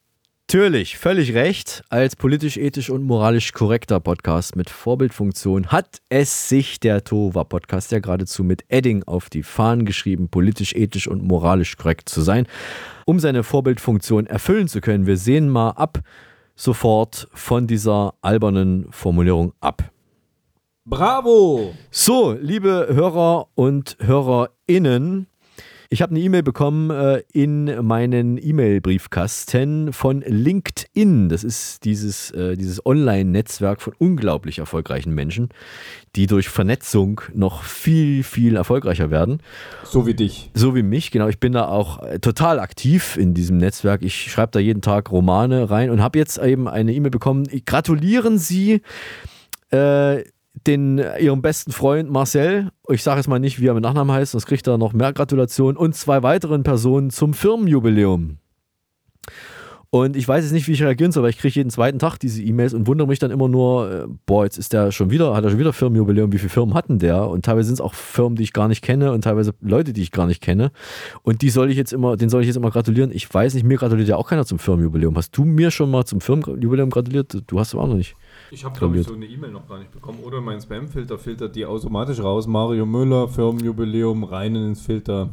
völlig 0.98 1.34
recht. 1.34 1.82
Als 1.88 2.14
politisch, 2.14 2.58
ethisch 2.58 2.90
und 2.90 3.04
moralisch 3.04 3.52
korrekter 3.52 4.00
Podcast 4.00 4.54
mit 4.54 4.68
Vorbildfunktion 4.68 5.68
hat 5.68 6.02
es 6.10 6.48
sich 6.50 6.78
der 6.78 7.04
Tova 7.04 7.44
Podcast 7.44 7.90
ja 7.90 8.00
geradezu 8.00 8.44
mit 8.44 8.64
Edding 8.68 9.02
auf 9.04 9.30
die 9.30 9.42
Fahnen 9.42 9.86
geschrieben, 9.86 10.28
politisch, 10.28 10.74
ethisch 10.74 11.08
und 11.08 11.22
moralisch 11.22 11.78
korrekt 11.78 12.10
zu 12.10 12.20
sein, 12.20 12.46
um 13.06 13.18
seine 13.18 13.44
Vorbildfunktion 13.44 14.26
erfüllen 14.26 14.68
zu 14.68 14.82
können. 14.82 15.06
Wir 15.06 15.16
sehen 15.16 15.48
mal 15.48 15.70
ab 15.70 16.00
sofort 16.54 17.28
von 17.32 17.66
dieser 17.66 18.14
albernen 18.20 18.88
Formulierung 18.90 19.54
ab. 19.60 19.90
Bravo! 20.84 21.72
So, 21.90 22.36
liebe 22.38 22.88
Hörer 22.90 23.46
und 23.54 23.96
HörerInnen, 24.00 25.28
Ich 25.92 26.00
habe 26.00 26.12
eine 26.12 26.20
E-Mail 26.20 26.42
bekommen 26.42 26.88
äh, 26.88 27.22
in 27.34 27.84
meinen 27.84 28.38
E-Mail-Briefkasten 28.42 29.92
von 29.92 30.22
LinkedIn. 30.26 31.28
Das 31.28 31.44
ist 31.44 31.84
dieses, 31.84 32.30
äh, 32.30 32.56
dieses 32.56 32.86
Online-Netzwerk 32.86 33.82
von 33.82 33.92
unglaublich 33.98 34.60
erfolgreichen 34.60 35.14
Menschen, 35.14 35.50
die 36.16 36.26
durch 36.26 36.48
Vernetzung 36.48 37.20
noch 37.34 37.62
viel, 37.62 38.22
viel 38.22 38.56
erfolgreicher 38.56 39.10
werden. 39.10 39.42
So 39.84 40.06
wie 40.06 40.14
dich. 40.14 40.50
So 40.54 40.74
wie 40.74 40.82
mich, 40.82 41.10
genau. 41.10 41.28
Ich 41.28 41.40
bin 41.40 41.52
da 41.52 41.68
auch 41.68 42.02
äh, 42.02 42.20
total 42.20 42.58
aktiv 42.58 43.18
in 43.18 43.34
diesem 43.34 43.58
Netzwerk. 43.58 44.00
Ich 44.02 44.32
schreibe 44.32 44.52
da 44.52 44.60
jeden 44.60 44.80
Tag 44.80 45.12
Romane 45.12 45.68
rein 45.68 45.90
und 45.90 46.00
habe 46.00 46.18
jetzt 46.18 46.38
eben 46.38 46.68
eine 46.68 46.94
E-Mail 46.94 47.10
bekommen. 47.10 47.46
Gratulieren 47.66 48.38
Sie 48.38 48.80
äh, 49.70 50.24
den, 50.66 51.02
ihrem 51.18 51.42
besten 51.42 51.72
Freund 51.72 52.10
Marcel, 52.10 52.70
ich 52.88 53.02
sage 53.02 53.18
jetzt 53.18 53.28
mal 53.28 53.38
nicht, 53.38 53.60
wie 53.60 53.66
er 53.66 53.74
mit 53.74 53.82
Nachnamen 53.82 54.14
heißt, 54.14 54.32
sonst 54.32 54.46
kriegt 54.46 54.66
er 54.66 54.78
noch 54.78 54.92
mehr 54.92 55.12
Gratulationen, 55.12 55.76
und 55.76 55.94
zwei 55.94 56.22
weiteren 56.22 56.62
Personen 56.62 57.10
zum 57.10 57.34
Firmenjubiläum. 57.34 58.38
Und 59.94 60.16
ich 60.16 60.26
weiß 60.26 60.42
jetzt 60.42 60.52
nicht, 60.52 60.68
wie 60.68 60.72
ich 60.72 60.82
reagieren 60.82 61.12
soll, 61.12 61.22
weil 61.22 61.30
ich 61.30 61.36
kriege 61.36 61.54
jeden 61.54 61.68
zweiten 61.68 61.98
Tag 61.98 62.16
diese 62.16 62.42
E-Mails 62.42 62.72
und 62.72 62.86
wundere 62.86 63.06
mich 63.06 63.18
dann 63.18 63.30
immer 63.30 63.46
nur, 63.46 63.92
äh, 63.92 64.06
boah, 64.24 64.44
jetzt 64.44 64.56
ist 64.56 64.72
der 64.72 64.90
schon 64.90 65.10
wieder, 65.10 65.34
hat 65.36 65.44
er 65.44 65.50
schon 65.50 65.58
wieder 65.58 65.74
Firmenjubiläum, 65.74 66.32
wie 66.32 66.38
viele 66.38 66.48
Firmen 66.48 66.72
hatten 66.74 66.98
der? 66.98 67.28
Und 67.28 67.44
teilweise 67.44 67.66
sind 67.66 67.74
es 67.74 67.80
auch 67.82 67.92
Firmen, 67.92 68.36
die 68.36 68.42
ich 68.42 68.54
gar 68.54 68.68
nicht 68.68 68.80
kenne 68.80 69.12
und 69.12 69.22
teilweise 69.24 69.52
Leute, 69.60 69.92
die 69.92 70.00
ich 70.00 70.10
gar 70.10 70.26
nicht 70.26 70.40
kenne. 70.40 70.72
Und 71.22 71.42
die 71.42 71.50
soll 71.50 71.70
ich 71.70 71.76
jetzt 71.76 71.92
immer, 71.92 72.16
den 72.16 72.30
soll 72.30 72.40
ich 72.40 72.46
jetzt 72.46 72.56
immer 72.56 72.70
gratulieren. 72.70 73.10
Ich 73.12 73.32
weiß 73.32 73.52
nicht, 73.52 73.64
mir 73.64 73.76
gratuliert 73.76 74.08
ja 74.08 74.16
auch 74.16 74.30
keiner 74.30 74.46
zum 74.46 74.58
Firmenjubiläum. 74.58 75.14
Hast 75.14 75.36
du 75.36 75.44
mir 75.44 75.70
schon 75.70 75.90
mal 75.90 76.06
zum 76.06 76.22
Firmenjubiläum 76.22 76.88
gratuliert? 76.88 77.42
Du 77.46 77.60
hast 77.60 77.68
es 77.68 77.74
auch 77.74 77.86
noch 77.86 77.96
nicht. 77.96 78.16
Ich 78.52 78.66
habe, 78.66 78.78
glaube 78.78 78.98
ich, 78.98 79.06
so 79.06 79.14
eine 79.14 79.24
E-Mail 79.24 79.50
noch 79.50 79.66
gar 79.66 79.78
nicht 79.78 79.92
bekommen. 79.92 80.18
Oder 80.22 80.42
mein 80.42 80.60
Spam-Filter 80.60 81.16
filtert 81.16 81.56
die 81.56 81.64
automatisch 81.64 82.20
raus. 82.20 82.46
Mario 82.46 82.84
Müller, 82.84 83.26
Firmenjubiläum, 83.26 84.24
rein 84.24 84.54
ins 84.54 84.82
Filter. 84.82 85.30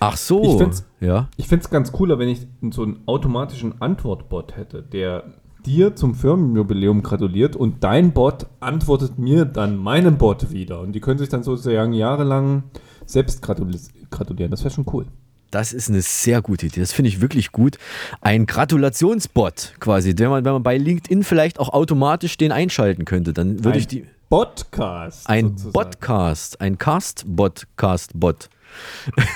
Ach 0.00 0.18
so, 0.18 0.42
ich 0.42 0.82
ja. 1.00 1.30
Finde 1.40 1.64
es 1.64 1.70
ganz 1.70 1.92
cooler, 1.92 2.18
wenn 2.18 2.28
ich 2.28 2.46
so 2.70 2.82
einen 2.82 3.00
automatischen 3.06 3.80
Antwortbot 3.80 4.54
hätte, 4.54 4.82
der 4.82 5.24
dir 5.64 5.96
zum 5.96 6.14
Firmenjubiläum 6.14 7.02
gratuliert 7.02 7.56
und 7.56 7.82
dein 7.82 8.12
Bot 8.12 8.46
antwortet 8.60 9.18
mir 9.18 9.46
dann 9.46 9.78
meinem 9.78 10.18
Bot 10.18 10.52
wieder. 10.52 10.80
Und 10.80 10.92
die 10.92 11.00
können 11.00 11.18
sich 11.18 11.30
dann 11.30 11.42
sozusagen 11.42 11.94
jahrelang 11.94 12.64
selbst 13.06 13.40
gratulieren. 13.40 14.50
Das 14.50 14.62
wäre 14.62 14.74
schon 14.74 14.86
cool. 14.92 15.06
Das 15.50 15.72
ist 15.72 15.88
eine 15.88 16.02
sehr 16.02 16.42
gute 16.42 16.66
Idee. 16.66 16.80
Das 16.80 16.92
finde 16.92 17.08
ich 17.08 17.20
wirklich 17.20 17.52
gut. 17.52 17.78
Ein 18.20 18.46
Gratulationsbot 18.46 19.74
quasi, 19.80 20.14
wenn 20.16 20.28
man, 20.28 20.44
wenn 20.44 20.52
man 20.52 20.62
bei 20.62 20.76
LinkedIn 20.76 21.24
vielleicht 21.24 21.58
auch 21.58 21.70
automatisch 21.70 22.36
den 22.36 22.52
einschalten 22.52 23.04
könnte, 23.04 23.32
dann 23.32 23.64
würde 23.64 23.78
ich 23.78 23.86
die. 23.86 24.04
Podcast. 24.28 25.26
Ein 25.26 25.56
sozusagen. 25.56 25.72
Podcast, 25.72 26.60
ein 26.60 26.76
Cast-Podcast-Bot. 26.76 28.50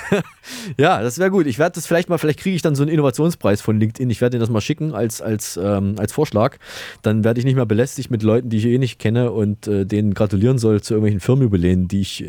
ja, 0.78 1.02
das 1.02 1.18
wäre 1.18 1.30
gut. 1.30 1.46
Ich 1.46 1.58
werde 1.58 1.74
das 1.74 1.86
vielleicht 1.86 2.08
mal, 2.08 2.18
vielleicht 2.18 2.40
kriege 2.40 2.56
ich 2.56 2.62
dann 2.62 2.74
so 2.74 2.82
einen 2.82 2.92
Innovationspreis 2.92 3.60
von 3.60 3.78
LinkedIn. 3.78 4.10
Ich 4.10 4.20
werde 4.20 4.36
dir 4.36 4.40
das 4.40 4.50
mal 4.50 4.60
schicken 4.60 4.94
als, 4.94 5.20
als, 5.20 5.58
ähm, 5.62 5.94
als 5.98 6.12
Vorschlag. 6.12 6.56
Dann 7.02 7.24
werde 7.24 7.40
ich 7.40 7.44
nicht 7.46 7.54
mehr 7.54 7.66
belästigt 7.66 8.10
mit 8.10 8.22
Leuten, 8.22 8.50
die 8.50 8.58
ich 8.58 8.66
eh 8.66 8.78
nicht 8.78 8.98
kenne 8.98 9.32
und 9.32 9.66
äh, 9.66 9.86
denen 9.86 10.14
gratulieren 10.14 10.58
soll 10.58 10.80
zu 10.80 10.94
irgendwelchen 10.94 11.20
Firmenjubiläen, 11.20 11.88
die 11.88 12.00
ich, 12.00 12.24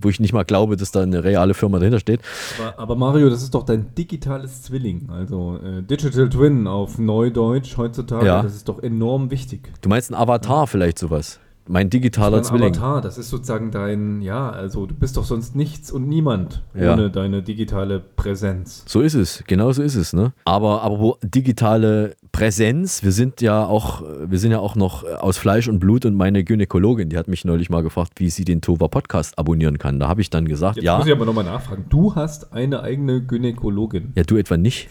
wo 0.00 0.08
ich 0.08 0.20
nicht 0.20 0.32
mal 0.32 0.44
glaube, 0.44 0.76
dass 0.76 0.90
da 0.90 1.02
eine 1.02 1.24
reale 1.24 1.54
Firma 1.54 1.78
dahinter 1.78 2.00
steht. 2.00 2.20
Aber, 2.58 2.78
aber 2.78 2.96
Mario, 2.96 3.30
das 3.30 3.42
ist 3.42 3.54
doch 3.54 3.64
dein 3.64 3.94
digitales 3.94 4.62
Zwilling. 4.62 5.08
Also 5.10 5.58
äh, 5.64 5.82
Digital 5.82 6.28
Twin 6.28 6.66
auf 6.66 6.98
Neudeutsch 6.98 7.76
heutzutage, 7.76 8.26
ja. 8.26 8.42
das 8.42 8.54
ist 8.54 8.68
doch 8.68 8.82
enorm 8.82 9.30
wichtig. 9.30 9.70
Du 9.80 9.88
meinst 9.88 10.10
ein 10.10 10.14
Avatar 10.14 10.62
ja. 10.62 10.66
vielleicht 10.66 10.98
sowas? 10.98 11.40
Mein 11.66 11.88
digitaler 11.90 12.38
das 12.38 12.48
Zwilling. 12.48 12.74
Avatar, 12.74 13.00
das 13.00 13.18
ist 13.18 13.30
sozusagen 13.30 13.70
dein, 13.70 14.20
ja, 14.20 14.50
also 14.50 14.86
du 14.86 14.94
bist 14.94 15.16
doch 15.16 15.24
sonst 15.24 15.56
nichts 15.56 15.90
und 15.90 16.08
niemand 16.08 16.62
ja. 16.74 16.92
ohne 16.92 17.10
deine 17.10 17.42
digitale 17.42 18.00
Präsenz. 18.00 18.84
So 18.86 19.00
ist 19.00 19.14
es, 19.14 19.42
genau 19.46 19.72
so 19.72 19.82
ist 19.82 19.94
es, 19.94 20.12
ne? 20.12 20.32
Aber, 20.44 20.82
aber 20.82 20.98
wo 21.00 21.18
digitale 21.22 22.16
Präsenz, 22.32 23.02
wir 23.02 23.12
sind 23.12 23.40
ja 23.40 23.64
auch, 23.64 24.02
wir 24.26 24.38
sind 24.38 24.50
ja 24.50 24.58
auch 24.58 24.76
noch 24.76 25.04
aus 25.04 25.38
Fleisch 25.38 25.68
und 25.68 25.78
Blut 25.78 26.04
und 26.04 26.14
meine 26.14 26.44
Gynäkologin, 26.44 27.08
die 27.08 27.16
hat 27.16 27.28
mich 27.28 27.44
neulich 27.44 27.70
mal 27.70 27.82
gefragt, 27.82 28.12
wie 28.16 28.28
sie 28.28 28.44
den 28.44 28.60
Tova 28.60 28.88
Podcast 28.88 29.38
abonnieren 29.38 29.78
kann. 29.78 29.98
Da 30.00 30.08
habe 30.08 30.20
ich 30.20 30.30
dann 30.30 30.46
gesagt, 30.46 30.76
Jetzt 30.76 30.84
ja. 30.84 30.98
muss 30.98 31.06
ich 31.06 31.12
aber 31.12 31.24
nochmal 31.24 31.44
nachfragen. 31.44 31.86
Du 31.88 32.14
hast 32.14 32.52
eine 32.52 32.82
eigene 32.82 33.22
Gynäkologin. 33.22 34.12
Ja, 34.16 34.24
du 34.24 34.36
etwa 34.36 34.56
nicht? 34.56 34.90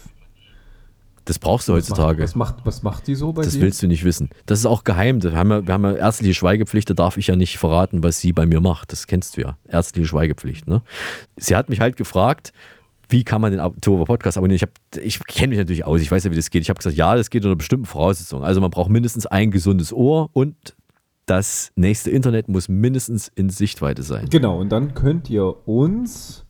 Das 1.26 1.39
brauchst 1.39 1.67
du 1.67 1.74
was 1.74 1.89
heutzutage. 1.89 2.21
Macht, 2.21 2.30
was, 2.30 2.36
macht, 2.36 2.65
was 2.65 2.84
macht 2.84 3.07
die 3.07 3.15
so 3.15 3.32
bei 3.32 3.43
das 3.43 3.53
dir? 3.53 3.59
Das 3.59 3.65
willst 3.65 3.84
du 3.84 3.88
nicht 3.88 4.03
wissen. 4.03 4.30
Das 4.45 4.59
ist 4.59 4.65
auch 4.65 4.84
geheim. 4.84 5.24
Wir 5.24 5.34
haben, 5.34 5.51
ja, 5.51 5.65
wir 5.65 5.74
haben 5.74 5.84
ja 5.86 5.93
ärztliche 5.93 6.34
Schweigepflicht, 6.34 6.89
da 6.89 6.93
darf 6.93 7.17
ich 7.17 7.28
ja 7.28 7.36
nicht 7.36 7.57
verraten, 7.57 8.03
was 8.03 8.19
sie 8.19 8.34
bei 8.34 8.45
mir 8.45 8.59
macht. 8.59 8.91
Das 8.91 9.07
kennst 9.07 9.38
du 9.38 9.41
ja. 9.41 9.57
Ärztliche 9.67 10.07
Schweigepflicht. 10.07 10.67
Ne? 10.67 10.82
Sie 11.38 11.55
hat 11.55 11.69
mich 11.69 11.80
halt 11.80 11.95
gefragt, 11.95 12.51
wie 13.09 13.24
kann 13.24 13.41
man 13.41 13.51
den 13.51 13.61
Oktober 13.61 14.05
Podcast 14.05 14.38
abonnieren? 14.38 14.67
Ich, 14.93 15.03
ich 15.03 15.26
kenne 15.26 15.49
mich 15.49 15.59
natürlich 15.59 15.86
aus, 15.86 16.01
ich 16.01 16.11
weiß 16.11 16.24
ja, 16.24 16.32
wie 16.32 16.36
das 16.36 16.49
geht. 16.49 16.63
Ich 16.63 16.69
habe 16.69 16.78
gesagt, 16.78 16.95
ja, 16.95 17.15
das 17.15 17.30
geht 17.30 17.45
unter 17.45 17.55
bestimmten 17.55 17.86
Voraussetzungen. 17.86 18.43
Also 18.43 18.59
man 18.59 18.71
braucht 18.71 18.89
mindestens 18.89 19.26
ein 19.26 19.51
gesundes 19.51 19.93
Ohr 19.93 20.30
und 20.34 20.76
das 21.26 21.71
nächste 21.76 22.11
Internet 22.11 22.49
muss 22.49 22.67
mindestens 22.67 23.30
in 23.34 23.49
Sichtweite 23.49 24.03
sein. 24.03 24.28
Genau, 24.30 24.59
und 24.59 24.69
dann 24.69 24.93
könnt 24.93 25.30
ihr 25.30 25.67
uns 25.67 26.45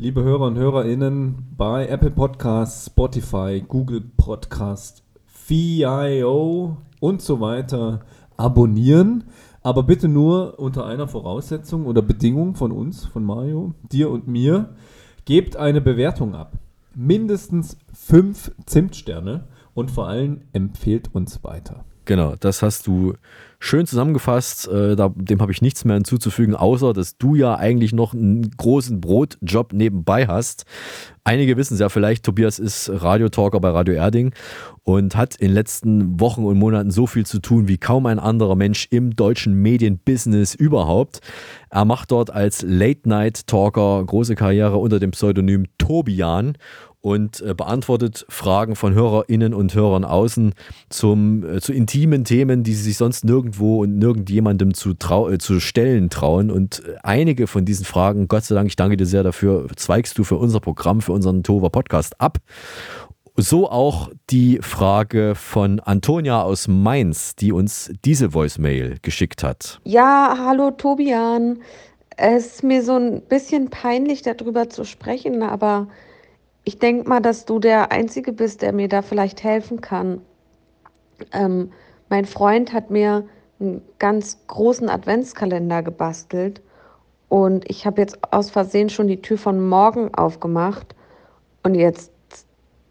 liebe 0.00 0.22
Hörer 0.22 0.46
und 0.46 0.56
HörerInnen, 0.56 1.44
bei 1.58 1.86
Apple 1.86 2.10
Podcasts, 2.10 2.86
Spotify, 2.86 3.62
Google 3.68 4.00
Podcast, 4.16 5.02
VIO 5.46 6.78
und 7.00 7.20
so 7.20 7.40
weiter 7.42 8.00
abonnieren. 8.38 9.24
Aber 9.62 9.82
bitte 9.82 10.08
nur 10.08 10.58
unter 10.58 10.86
einer 10.86 11.06
Voraussetzung 11.06 11.84
oder 11.84 12.00
Bedingung 12.00 12.54
von 12.54 12.72
uns, 12.72 13.04
von 13.04 13.22
Mario, 13.24 13.74
dir 13.92 14.10
und 14.10 14.26
mir. 14.26 14.70
Gebt 15.26 15.58
eine 15.58 15.82
Bewertung 15.82 16.34
ab. 16.34 16.54
Mindestens 16.94 17.76
fünf 17.92 18.52
Zimtsterne 18.64 19.48
und 19.74 19.90
vor 19.90 20.08
allem 20.08 20.40
empfehlt 20.54 21.14
uns 21.14 21.44
weiter. 21.44 21.84
Genau, 22.10 22.34
das 22.40 22.60
hast 22.60 22.88
du 22.88 23.14
schön 23.60 23.86
zusammengefasst. 23.86 24.66
Äh, 24.66 24.96
da, 24.96 25.12
dem 25.14 25.40
habe 25.40 25.52
ich 25.52 25.62
nichts 25.62 25.84
mehr 25.84 25.94
hinzuzufügen, 25.94 26.56
außer 26.56 26.92
dass 26.92 27.18
du 27.18 27.36
ja 27.36 27.54
eigentlich 27.54 27.92
noch 27.92 28.14
einen 28.14 28.50
großen 28.50 29.00
Brotjob 29.00 29.72
nebenbei 29.72 30.26
hast. 30.26 30.64
Einige 31.22 31.56
wissen 31.56 31.74
es 31.74 31.80
ja 31.80 31.88
vielleicht, 31.88 32.24
Tobias 32.24 32.58
ist 32.58 32.90
Radiotalker 32.92 33.60
bei 33.60 33.70
Radio 33.70 33.94
Erding 33.94 34.34
und 34.82 35.14
hat 35.14 35.36
in 35.36 35.50
den 35.50 35.54
letzten 35.54 36.18
Wochen 36.18 36.44
und 36.44 36.58
Monaten 36.58 36.90
so 36.90 37.06
viel 37.06 37.24
zu 37.24 37.38
tun 37.38 37.68
wie 37.68 37.78
kaum 37.78 38.06
ein 38.06 38.18
anderer 38.18 38.56
Mensch 38.56 38.88
im 38.90 39.14
deutschen 39.14 39.54
Medienbusiness 39.54 40.56
überhaupt. 40.56 41.20
Er 41.70 41.84
macht 41.84 42.10
dort 42.10 42.30
als 42.30 42.62
Late-Night-Talker 42.62 44.02
große 44.04 44.34
Karriere 44.34 44.78
unter 44.78 44.98
dem 44.98 45.12
Pseudonym 45.12 45.66
Tobian 45.78 46.54
und 47.00 47.40
äh, 47.40 47.54
beantwortet 47.54 48.26
Fragen 48.28 48.76
von 48.76 48.94
HörerInnen 48.94 49.54
und 49.54 49.74
Hörern 49.74 50.04
außen 50.04 50.54
zum, 50.90 51.44
äh, 51.44 51.60
zu 51.60 51.72
intimen 51.72 52.24
Themen, 52.24 52.62
die 52.62 52.74
sie 52.74 52.82
sich 52.84 52.96
sonst 52.96 53.24
nirgendwo 53.24 53.82
und 53.82 53.98
nirgendjemandem 53.98 54.74
zu, 54.74 54.94
trau 54.94 55.28
äh, 55.30 55.38
zu 55.38 55.60
stellen 55.60 56.10
trauen. 56.10 56.50
Und 56.50 56.82
äh, 56.84 56.96
einige 57.02 57.46
von 57.46 57.64
diesen 57.64 57.86
Fragen, 57.86 58.28
Gott 58.28 58.44
sei 58.44 58.54
Dank, 58.54 58.68
ich 58.68 58.76
danke 58.76 58.96
dir 58.96 59.06
sehr 59.06 59.22
dafür, 59.22 59.66
zweigst 59.76 60.18
du 60.18 60.24
für 60.24 60.36
unser 60.36 60.60
Programm, 60.60 61.00
für 61.00 61.12
unseren 61.12 61.42
Tova 61.42 61.70
Podcast 61.70 62.20
ab. 62.20 62.38
So 63.36 63.70
auch 63.70 64.10
die 64.28 64.58
Frage 64.60 65.34
von 65.34 65.80
Antonia 65.80 66.42
aus 66.42 66.68
Mainz, 66.68 67.34
die 67.36 67.52
uns 67.52 67.90
diese 68.04 68.34
Voicemail 68.34 68.96
geschickt 69.00 69.42
hat. 69.42 69.80
Ja, 69.84 70.36
hallo 70.38 70.72
Tobian. 70.72 71.60
Es 72.18 72.46
ist 72.46 72.62
mir 72.64 72.82
so 72.82 72.96
ein 72.96 73.22
bisschen 73.22 73.70
peinlich, 73.70 74.20
darüber 74.20 74.68
zu 74.68 74.84
sprechen, 74.84 75.42
aber 75.42 75.88
ich 76.64 76.78
denke 76.78 77.08
mal, 77.08 77.20
dass 77.20 77.44
du 77.44 77.58
der 77.58 77.92
Einzige 77.92 78.32
bist, 78.32 78.62
der 78.62 78.72
mir 78.72 78.88
da 78.88 79.02
vielleicht 79.02 79.42
helfen 79.42 79.80
kann. 79.80 80.20
Ähm, 81.32 81.72
mein 82.08 82.24
Freund 82.24 82.72
hat 82.72 82.90
mir 82.90 83.24
einen 83.58 83.82
ganz 83.98 84.38
großen 84.46 84.88
Adventskalender 84.88 85.82
gebastelt 85.82 86.62
und 87.28 87.68
ich 87.70 87.86
habe 87.86 88.00
jetzt 88.00 88.18
aus 88.32 88.50
Versehen 88.50 88.88
schon 88.88 89.06
die 89.06 89.22
Tür 89.22 89.38
von 89.38 89.68
morgen 89.68 90.14
aufgemacht 90.14 90.94
und 91.62 91.74
jetzt 91.74 92.12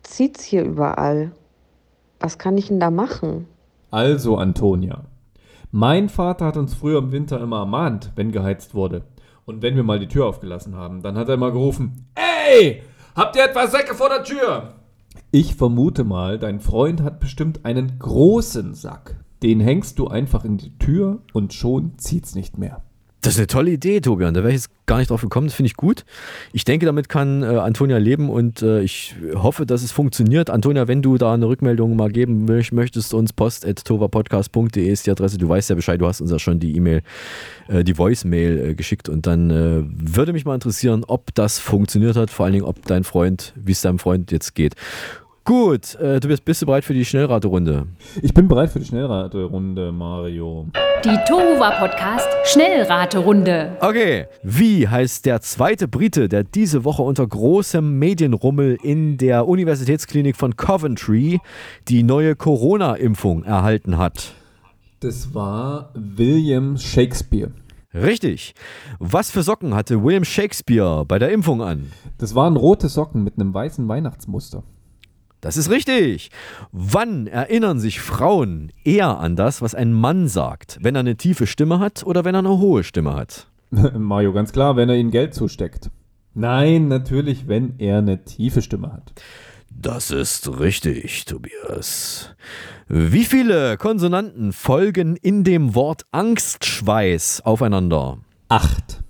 zieht 0.04 0.38
es 0.38 0.44
hier 0.44 0.64
überall. 0.64 1.32
Was 2.20 2.38
kann 2.38 2.58
ich 2.58 2.68
denn 2.68 2.80
da 2.80 2.92
machen? 2.92 3.48
Also, 3.92 4.38
Antonia. 4.38 5.06
Mein 5.72 6.10
Vater 6.10 6.46
hat 6.46 6.58
uns 6.58 6.74
früher 6.74 7.00
im 7.00 7.12
Winter 7.12 7.40
immer 7.40 7.60
ermahnt, 7.60 8.12
wenn 8.16 8.32
geheizt 8.32 8.74
wurde. 8.74 9.04
Und 9.46 9.62
wenn 9.62 9.76
wir 9.76 9.84
mal 9.84 10.00
die 10.00 10.08
Tür 10.08 10.26
aufgelassen 10.28 10.76
haben, 10.76 11.02
dann 11.02 11.18
hat 11.18 11.28
er 11.28 11.36
immer 11.36 11.52
gerufen: 11.52 12.08
Ey! 12.16 12.82
Habt 13.20 13.36
ihr 13.36 13.44
etwa 13.44 13.68
Säcke 13.68 13.96
vor 13.96 14.08
der 14.08 14.24
Tür? 14.24 14.76
Ich 15.30 15.56
vermute 15.56 16.06
mal, 16.06 16.40
dein 16.40 16.62
Freund 16.62 17.02
hat 17.02 17.20
bestimmt 17.20 17.66
einen 17.66 18.00
großen 18.00 18.74
Sack. 18.76 19.18
Den 19.44 19.60
hängst 19.60 20.00
du 20.00 20.08
einfach 20.08 20.46
in 20.46 20.56
die 20.56 20.78
Tür 20.78 21.22
und 21.34 21.54
schon 21.54 21.98
zieht's 21.98 22.34
nicht 22.34 22.58
mehr. 22.58 22.82
Das 23.22 23.34
ist 23.34 23.40
eine 23.40 23.48
tolle 23.48 23.72
Idee, 23.72 24.00
Tobian. 24.00 24.34
Da 24.34 24.42
wäre 24.42 24.50
ich 24.50 24.62
jetzt 24.62 24.70
gar 24.86 24.98
nicht 24.98 25.10
drauf 25.10 25.22
gekommen. 25.22 25.48
Das 25.48 25.54
finde 25.54 25.68
ich 25.68 25.76
gut. 25.76 26.06
Ich 26.54 26.64
denke, 26.64 26.86
damit 26.86 27.10
kann 27.10 27.44
äh, 27.44 27.48
Antonia 27.48 27.98
leben 27.98 28.30
und 28.30 28.62
äh, 28.62 28.82
ich 28.82 29.14
hoffe, 29.36 29.66
dass 29.66 29.84
es 29.84 29.92
funktioniert. 29.92 30.50
Antonia, 30.50 30.88
wenn 30.88 31.02
du 31.02 31.18
da 31.18 31.34
eine 31.34 31.46
Rückmeldung 31.48 31.96
mal 31.98 32.12
geben 32.12 32.46
möcht- 32.46 32.74
möchtest, 32.74 33.14
uns 33.14 33.34
post.tovapodcast.de 33.34 34.88
ist 34.90 35.06
die 35.06 35.12
Adresse. 35.12 35.38
Du 35.38 35.50
weißt 35.50 35.70
ja 35.70 35.76
Bescheid, 35.76 36.00
du 36.00 36.08
hast 36.08 36.22
uns 36.22 36.32
ja 36.32 36.40
schon 36.40 36.60
die 36.60 36.76
E-Mail, 36.78 37.02
äh, 37.68 37.84
die 37.84 37.98
Voicemail 37.98 38.70
äh, 38.70 38.74
geschickt 38.76 39.10
und 39.10 39.28
dann 39.28 39.50
äh, 39.52 39.84
würde 39.86 40.32
mich 40.32 40.46
mal 40.46 40.56
interessieren, 40.56 41.04
ob 41.06 41.36
das 41.36 41.60
funktioniert 41.60 42.16
hat. 42.16 42.30
Vor 42.30 42.46
allen 42.46 42.54
Dingen, 42.54 42.66
ob 42.66 42.86
dein 42.86 43.04
Freund, 43.04 43.54
wie 43.58 43.74
es 43.74 43.82
deinem 43.82 44.00
Freund 44.00 44.32
jetzt 44.32 44.56
geht. 44.56 44.76
Gut, 45.46 45.96
äh, 45.96 46.20
du 46.20 46.28
bist, 46.28 46.46
bist 46.46 46.62
du 46.62 46.66
bereit 46.68 46.84
für 46.84 46.94
die 46.94 47.06
Schnellraterunde? 47.06 47.88
Ich 48.22 48.34
bin 48.34 48.48
bereit 48.48 48.70
für 48.72 48.80
die 48.80 48.86
Schnellraterunde, 48.86 49.92
Mario. 49.92 50.68
Die 51.04 51.18
Tohuwa 51.28 51.72
Podcast 51.80 52.28
Schnellraterunde. 52.44 53.78
Okay, 53.80 54.26
wie 54.44 54.88
heißt 54.88 55.26
der 55.26 55.42
zweite 55.42 55.88
Brite, 55.88 56.30
der 56.30 56.44
diese 56.44 56.84
Woche 56.84 57.02
unter 57.02 57.26
großem 57.26 57.98
Medienrummel 57.98 58.78
in 58.84 59.18
der 59.18 59.48
Universitätsklinik 59.48 60.36
von 60.36 60.56
Coventry 60.56 61.40
die 61.88 62.04
neue 62.04 62.36
Corona-Impfung 62.36 63.44
erhalten 63.44 63.98
hat? 63.98 64.34
Das 65.00 65.34
war 65.34 65.92
William 65.96 66.78
Shakespeare. 66.78 67.52
Richtig. 67.94 68.54
Was 69.00 69.32
für 69.32 69.42
Socken 69.42 69.74
hatte 69.74 70.04
William 70.04 70.26
Shakespeare 70.26 71.06
bei 71.06 71.18
der 71.18 71.32
Impfung 71.32 71.64
an? 71.64 71.92
Das 72.20 72.36
waren 72.36 72.56
rote 72.56 72.88
Socken 72.88 73.24
mit 73.24 73.40
einem 73.40 73.54
weißen 73.54 73.88
Weihnachtsmuster. 73.88 74.64
Das 75.42 75.56
ist 75.56 75.70
richtig. 75.70 76.32
Wann 76.72 77.28
erinnern 77.28 77.80
sich 77.80 78.02
Frauen 78.02 78.72
eher 78.84 79.20
an 79.20 79.36
das, 79.36 79.62
was 79.62 79.74
ein 79.74 79.94
Mann 79.94 80.28
sagt? 80.28 80.78
Wenn 80.82 80.96
er 80.96 81.00
eine 81.00 81.16
tiefe 81.16 81.48
Stimme 81.48 81.80
hat 81.80 82.04
oder 82.04 82.26
wenn 82.26 82.36
er 82.36 82.40
eine 82.40 82.58
hohe 82.58 82.84
Stimme 82.84 83.16
hat? 83.16 83.48
Mario, 83.72 84.34
ganz 84.34 84.52
klar, 84.52 84.76
wenn 84.76 84.90
er 84.90 84.96
ihnen 84.96 85.12
Geld 85.12 85.34
zusteckt. 85.34 85.92
Nein, 86.34 86.88
natürlich, 86.88 87.48
wenn 87.48 87.80
er 87.80 88.00
eine 88.00 88.24
tiefe 88.26 88.62
Stimme 88.62 88.92
hat. 88.92 89.14
Das 89.70 90.12
ist 90.12 90.60
richtig, 90.60 91.26
Tobias. 91.26 92.36
Wie 92.88 93.24
viele 93.24 93.78
Konsonanten 93.78 94.52
folgen 94.52 95.16
in 95.16 95.44
dem 95.44 95.74
Wort 95.76 96.04
Angstschweiß 96.12 97.42
aufeinander? 97.42 98.18
Acht. 98.50 99.04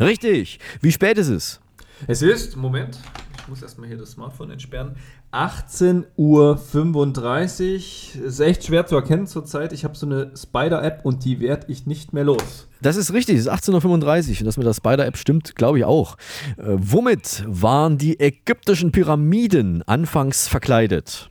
Richtig. 0.00 0.58
Wie 0.80 0.92
spät 0.92 1.18
ist 1.18 1.28
es? 1.28 1.60
Es 2.06 2.22
ist, 2.22 2.56
Moment, 2.56 2.98
ich 3.38 3.48
muss 3.48 3.62
erstmal 3.62 3.88
hier 3.88 3.98
das 3.98 4.12
Smartphone 4.12 4.50
entsperren. 4.50 4.96
18.35 5.32 6.06
Uhr. 6.16 8.24
Ist 8.24 8.40
echt 8.40 8.64
schwer 8.64 8.86
zu 8.86 8.96
erkennen 8.96 9.26
zurzeit. 9.26 9.72
Ich 9.72 9.84
habe 9.84 9.96
so 9.96 10.06
eine 10.06 10.32
Spider-App 10.34 11.04
und 11.04 11.24
die 11.24 11.40
werde 11.40 11.66
ich 11.68 11.86
nicht 11.86 12.12
mehr 12.12 12.24
los. 12.24 12.68
Das 12.80 12.96
ist 12.96 13.12
richtig, 13.12 13.36
es 13.36 13.46
ist 13.46 13.52
18.35 13.52 13.74
Uhr 13.74 14.40
und 14.40 14.46
das 14.46 14.56
mit 14.56 14.66
der 14.66 14.74
Spider-App 14.74 15.16
stimmt, 15.16 15.56
glaube 15.56 15.78
ich 15.78 15.84
auch. 15.84 16.16
Äh, 16.56 16.76
womit 16.76 17.44
waren 17.46 17.98
die 17.98 18.18
ägyptischen 18.20 18.92
Pyramiden 18.92 19.82
anfangs 19.86 20.48
verkleidet? 20.48 21.28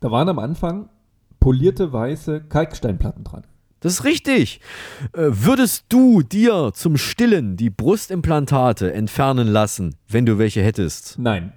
Da 0.00 0.10
waren 0.10 0.28
am 0.28 0.38
Anfang 0.38 0.88
polierte 1.40 1.92
weiße 1.92 2.42
Kalksteinplatten 2.48 3.24
dran. 3.24 3.44
Das 3.80 3.94
ist 3.94 4.04
richtig. 4.04 4.60
Äh, 5.12 5.28
würdest 5.30 5.84
du 5.88 6.22
dir 6.22 6.72
zum 6.74 6.96
Stillen 6.96 7.56
die 7.56 7.70
Brustimplantate 7.70 8.92
entfernen 8.92 9.48
lassen, 9.48 9.94
wenn 10.08 10.26
du 10.26 10.38
welche 10.38 10.62
hättest? 10.62 11.16
Nein. 11.18 11.52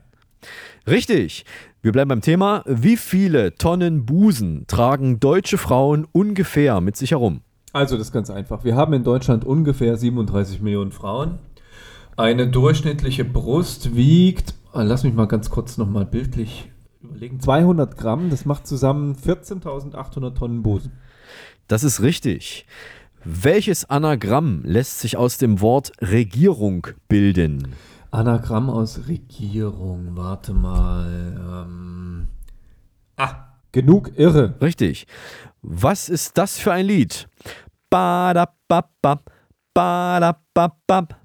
Richtig. 0.87 1.45
Wir 1.83 1.91
bleiben 1.91 2.09
beim 2.09 2.21
Thema. 2.21 2.63
Wie 2.67 2.95
viele 2.95 3.55
Tonnen 3.55 4.05
Busen 4.05 4.65
tragen 4.67 5.19
deutsche 5.19 5.57
Frauen 5.57 6.05
ungefähr 6.11 6.79
mit 6.79 6.95
sich 6.95 7.09
herum? 7.09 7.41
Also, 7.73 7.97
das 7.97 8.07
ist 8.07 8.13
ganz 8.13 8.29
einfach. 8.29 8.63
Wir 8.63 8.75
haben 8.75 8.93
in 8.93 9.03
Deutschland 9.03 9.45
ungefähr 9.45 9.97
37 9.97 10.61
Millionen 10.61 10.91
Frauen. 10.91 11.39
Eine 12.17 12.47
durchschnittliche 12.47 13.25
Brust 13.25 13.95
wiegt, 13.95 14.53
ah, 14.73 14.83
lass 14.83 15.03
mich 15.03 15.15
mal 15.15 15.25
ganz 15.25 15.49
kurz 15.49 15.79
nochmal 15.79 16.05
bildlich 16.05 16.69
überlegen, 17.01 17.39
200 17.39 17.97
Gramm. 17.97 18.29
Das 18.29 18.45
macht 18.45 18.67
zusammen 18.67 19.15
14.800 19.15 20.35
Tonnen 20.35 20.61
Busen. 20.61 20.91
Das 21.67 21.83
ist 21.83 22.03
richtig. 22.03 22.67
Welches 23.23 23.89
Anagramm 23.89 24.61
lässt 24.63 24.99
sich 24.99 25.17
aus 25.17 25.39
dem 25.39 25.61
Wort 25.61 25.93
Regierung 25.99 26.85
bilden? 27.07 27.73
Anagramm 28.11 28.69
aus 28.69 29.07
Regierung, 29.07 30.17
warte 30.17 30.53
mal. 30.53 31.65
Ähm, 31.65 32.27
ah, 33.15 33.35
genug 33.71 34.11
irre. 34.17 34.55
Richtig. 34.61 35.07
Was 35.61 36.09
ist 36.09 36.37
das 36.37 36.57
für 36.57 36.73
ein 36.73 36.87
Lied? 36.87 37.29
Badababab, 37.89 39.31
badababab. 39.73 41.15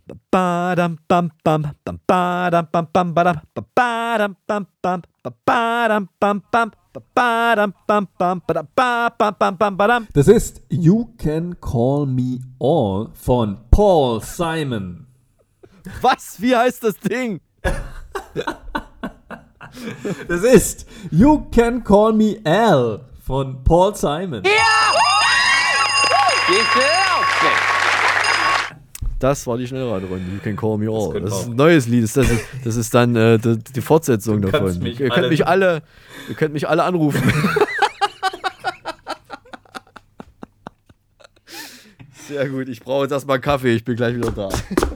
Das 10.12 10.28
ist 10.28 10.62
You 10.70 11.06
Can 11.18 11.60
Call 11.60 12.06
Me 12.06 12.38
All 12.60 13.08
von 13.12 13.58
Paul 13.70 14.20
Simon. 14.22 15.05
Was? 16.00 16.40
Wie 16.40 16.54
heißt 16.54 16.84
das 16.84 16.98
Ding? 16.98 17.40
Das 20.28 20.42
ist 20.42 20.86
You 21.10 21.46
Can 21.50 21.82
Call 21.84 22.12
Me 22.12 22.38
Al 22.44 23.00
von 23.24 23.62
Paul 23.64 23.94
Simon. 23.94 24.42
Das 29.18 29.46
war 29.46 29.56
die 29.56 29.66
Schnellraterunde. 29.66 30.30
You 30.30 30.38
can 30.42 30.56
call 30.56 30.76
me 30.76 30.88
all. 30.90 31.10
könnte 31.10 31.30
Das 31.30 31.38
ist 31.40 31.46
auch. 31.46 31.50
ein 31.50 31.56
neues 31.56 31.86
Lied. 31.86 32.04
Das 32.04 32.16
ist, 32.16 32.44
das 32.64 32.76
ist 32.76 32.94
dann 32.94 33.16
äh, 33.16 33.38
die, 33.38 33.56
die 33.58 33.80
Fortsetzung 33.80 34.42
davon. 34.42 34.78
mich 34.78 35.00
ihr, 35.00 35.08
könnt 35.08 35.30
mich 35.30 35.46
alle, 35.46 35.82
ihr 36.28 36.34
könnt 36.34 36.52
mich 36.52 36.68
alle 36.68 36.84
anrufen. 36.84 37.22
Sehr 42.28 42.48
gut. 42.48 42.68
Ich 42.68 42.80
brauche 42.80 43.04
jetzt 43.04 43.12
erstmal 43.12 43.36
einen 43.36 43.42
Kaffee. 43.42 43.72
Ich 43.74 43.84
bin 43.84 43.96
gleich 43.96 44.14
wieder 44.16 44.30
da. 44.32 44.48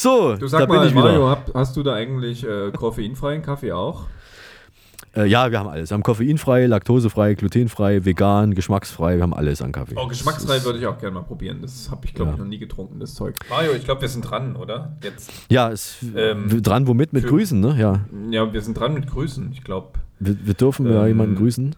So, 0.00 0.36
Du 0.36 0.46
sag 0.46 0.60
da 0.60 0.66
bin 0.66 0.76
mal, 0.76 0.86
ich 0.86 0.92
wieder. 0.92 1.02
Mario, 1.02 1.28
hab, 1.28 1.52
hast 1.54 1.76
du 1.76 1.82
da 1.82 1.94
eigentlich 1.94 2.46
äh, 2.46 2.70
koffeinfreien 2.70 3.42
Kaffee 3.42 3.72
auch? 3.72 4.06
Äh, 5.16 5.26
ja, 5.26 5.50
wir 5.50 5.58
haben 5.58 5.68
alles. 5.68 5.90
Wir 5.90 5.94
haben 5.94 6.04
koffeinfrei, 6.04 6.66
laktosefrei, 6.66 7.34
glutenfrei, 7.34 8.04
vegan, 8.04 8.54
geschmacksfrei. 8.54 9.16
Wir 9.16 9.22
haben 9.24 9.34
alles 9.34 9.60
an 9.60 9.72
Kaffee. 9.72 9.94
Oh, 9.96 10.06
geschmacksfrei 10.06 10.62
würde 10.62 10.78
ich 10.78 10.86
auch 10.86 10.98
gerne 10.98 11.14
mal 11.14 11.22
probieren. 11.22 11.58
Das 11.62 11.90
habe 11.90 12.06
ich, 12.06 12.14
glaube 12.14 12.30
ich, 12.30 12.36
Ja. 12.38 12.44
noch 12.44 12.48
nie 12.48 12.58
getrunken, 12.58 13.00
das 13.00 13.14
Zeug. 13.14 13.34
Mario, 13.50 13.72
ich 13.72 13.84
glaube, 13.84 14.02
wir 14.02 14.08
sind 14.08 14.22
dran, 14.22 14.54
oder? 14.54 14.96
Jetzt. 15.02 15.32
Ja, 15.50 15.66
ist 15.68 15.96
Ähm, 16.14 16.62
dran 16.62 16.86
womit? 16.86 17.12
Mit 17.12 17.22
für- 17.24 17.30
Grüßen, 17.30 17.58
ne? 17.58 17.76
Ja. 17.76 18.00
Ja, 18.30 18.52
wir 18.52 18.60
sind 18.60 18.78
dran 18.78 18.94
mit 18.94 19.08
Grüßen. 19.10 19.50
Ich 19.50 19.64
glaube, 19.64 19.98
Wir, 20.20 20.36
wir 20.46 20.54
dürfen 20.54 20.86
ja 20.88 21.02
Ähm, 21.02 21.08
jemanden 21.08 21.34
grüßen. 21.36 21.74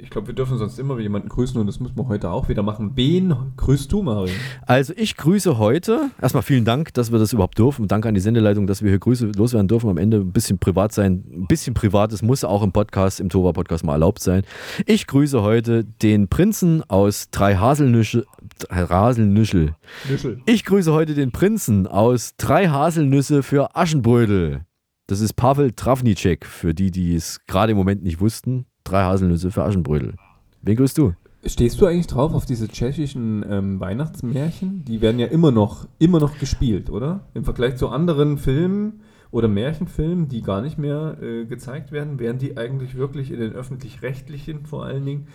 Ich 0.00 0.10
glaube, 0.10 0.28
wir 0.28 0.34
dürfen 0.34 0.58
sonst 0.58 0.78
immer 0.78 0.98
jemanden 1.00 1.28
grüßen 1.28 1.60
und 1.60 1.66
das 1.66 1.80
müssen 1.80 1.96
wir 1.96 2.06
heute 2.06 2.30
auch 2.30 2.48
wieder 2.48 2.62
machen. 2.62 2.92
Wen 2.94 3.34
grüßt 3.56 3.90
du, 3.90 4.02
Mario? 4.02 4.32
Also 4.64 4.92
ich 4.96 5.16
grüße 5.16 5.58
heute, 5.58 6.10
erstmal 6.22 6.44
vielen 6.44 6.64
Dank, 6.64 6.94
dass 6.94 7.10
wir 7.10 7.18
das 7.18 7.32
überhaupt 7.32 7.58
dürfen. 7.58 7.88
Danke 7.88 8.08
an 8.08 8.14
die 8.14 8.20
Sendeleitung, 8.20 8.68
dass 8.68 8.82
wir 8.82 8.90
hier 8.90 9.00
Grüße 9.00 9.32
loswerden 9.36 9.66
dürfen. 9.66 9.90
Am 9.90 9.98
Ende 9.98 10.18
ein 10.18 10.32
bisschen 10.32 10.58
privat 10.58 10.92
sein, 10.92 11.24
ein 11.32 11.46
bisschen 11.48 11.74
privates 11.74 12.22
muss 12.22 12.44
auch 12.44 12.62
im 12.62 12.70
Podcast, 12.70 13.18
im 13.18 13.28
Tova-Podcast 13.28 13.84
mal 13.84 13.94
erlaubt 13.94 14.22
sein. 14.22 14.42
Ich 14.86 15.08
grüße 15.08 15.42
heute 15.42 15.84
den 15.84 16.28
Prinzen 16.28 16.88
aus 16.88 17.30
drei 17.30 17.56
Haselnüsse, 17.56 18.24
Haselnüschel. 18.70 19.74
Nüschel. 20.08 20.40
Ich 20.46 20.64
grüße 20.64 20.92
heute 20.92 21.14
den 21.14 21.32
Prinzen 21.32 21.88
aus 21.88 22.34
drei 22.36 22.68
Haselnüsse 22.68 23.42
für 23.42 23.74
Aschenbrödel. 23.74 24.60
Das 25.08 25.20
ist 25.20 25.32
Pavel 25.32 25.72
Travnicek, 25.72 26.46
für 26.46 26.74
die, 26.74 26.90
die 26.90 27.14
es 27.14 27.40
gerade 27.46 27.72
im 27.72 27.78
Moment 27.78 28.04
nicht 28.04 28.20
wussten. 28.20 28.66
Drei 28.88 29.02
Haselnüsse 29.02 29.50
für 29.50 29.64
Aschenbrödel. 29.64 30.14
Wen 30.62 30.76
grüßt 30.76 30.96
du? 30.96 31.12
Stehst 31.44 31.78
du 31.80 31.86
eigentlich 31.86 32.06
drauf 32.06 32.32
auf 32.32 32.46
diese 32.46 32.68
tschechischen 32.68 33.44
ähm, 33.48 33.80
Weihnachtsmärchen? 33.80 34.84
Die 34.86 35.02
werden 35.02 35.18
ja 35.18 35.26
immer 35.26 35.50
noch, 35.50 35.86
immer 35.98 36.20
noch 36.20 36.38
gespielt, 36.38 36.88
oder? 36.88 37.20
Im 37.34 37.44
Vergleich 37.44 37.76
zu 37.76 37.90
anderen 37.90 38.38
Filmen 38.38 39.00
oder 39.30 39.46
Märchenfilmen, 39.46 40.28
die 40.28 40.40
gar 40.40 40.62
nicht 40.62 40.78
mehr 40.78 41.18
äh, 41.20 41.44
gezeigt 41.44 41.92
werden, 41.92 42.18
werden 42.18 42.38
die 42.38 42.56
eigentlich 42.56 42.96
wirklich 42.96 43.30
in 43.30 43.40
den 43.40 43.52
öffentlich-rechtlichen 43.52 44.64
vor 44.64 44.86
allen 44.86 45.04
Dingen 45.04 45.28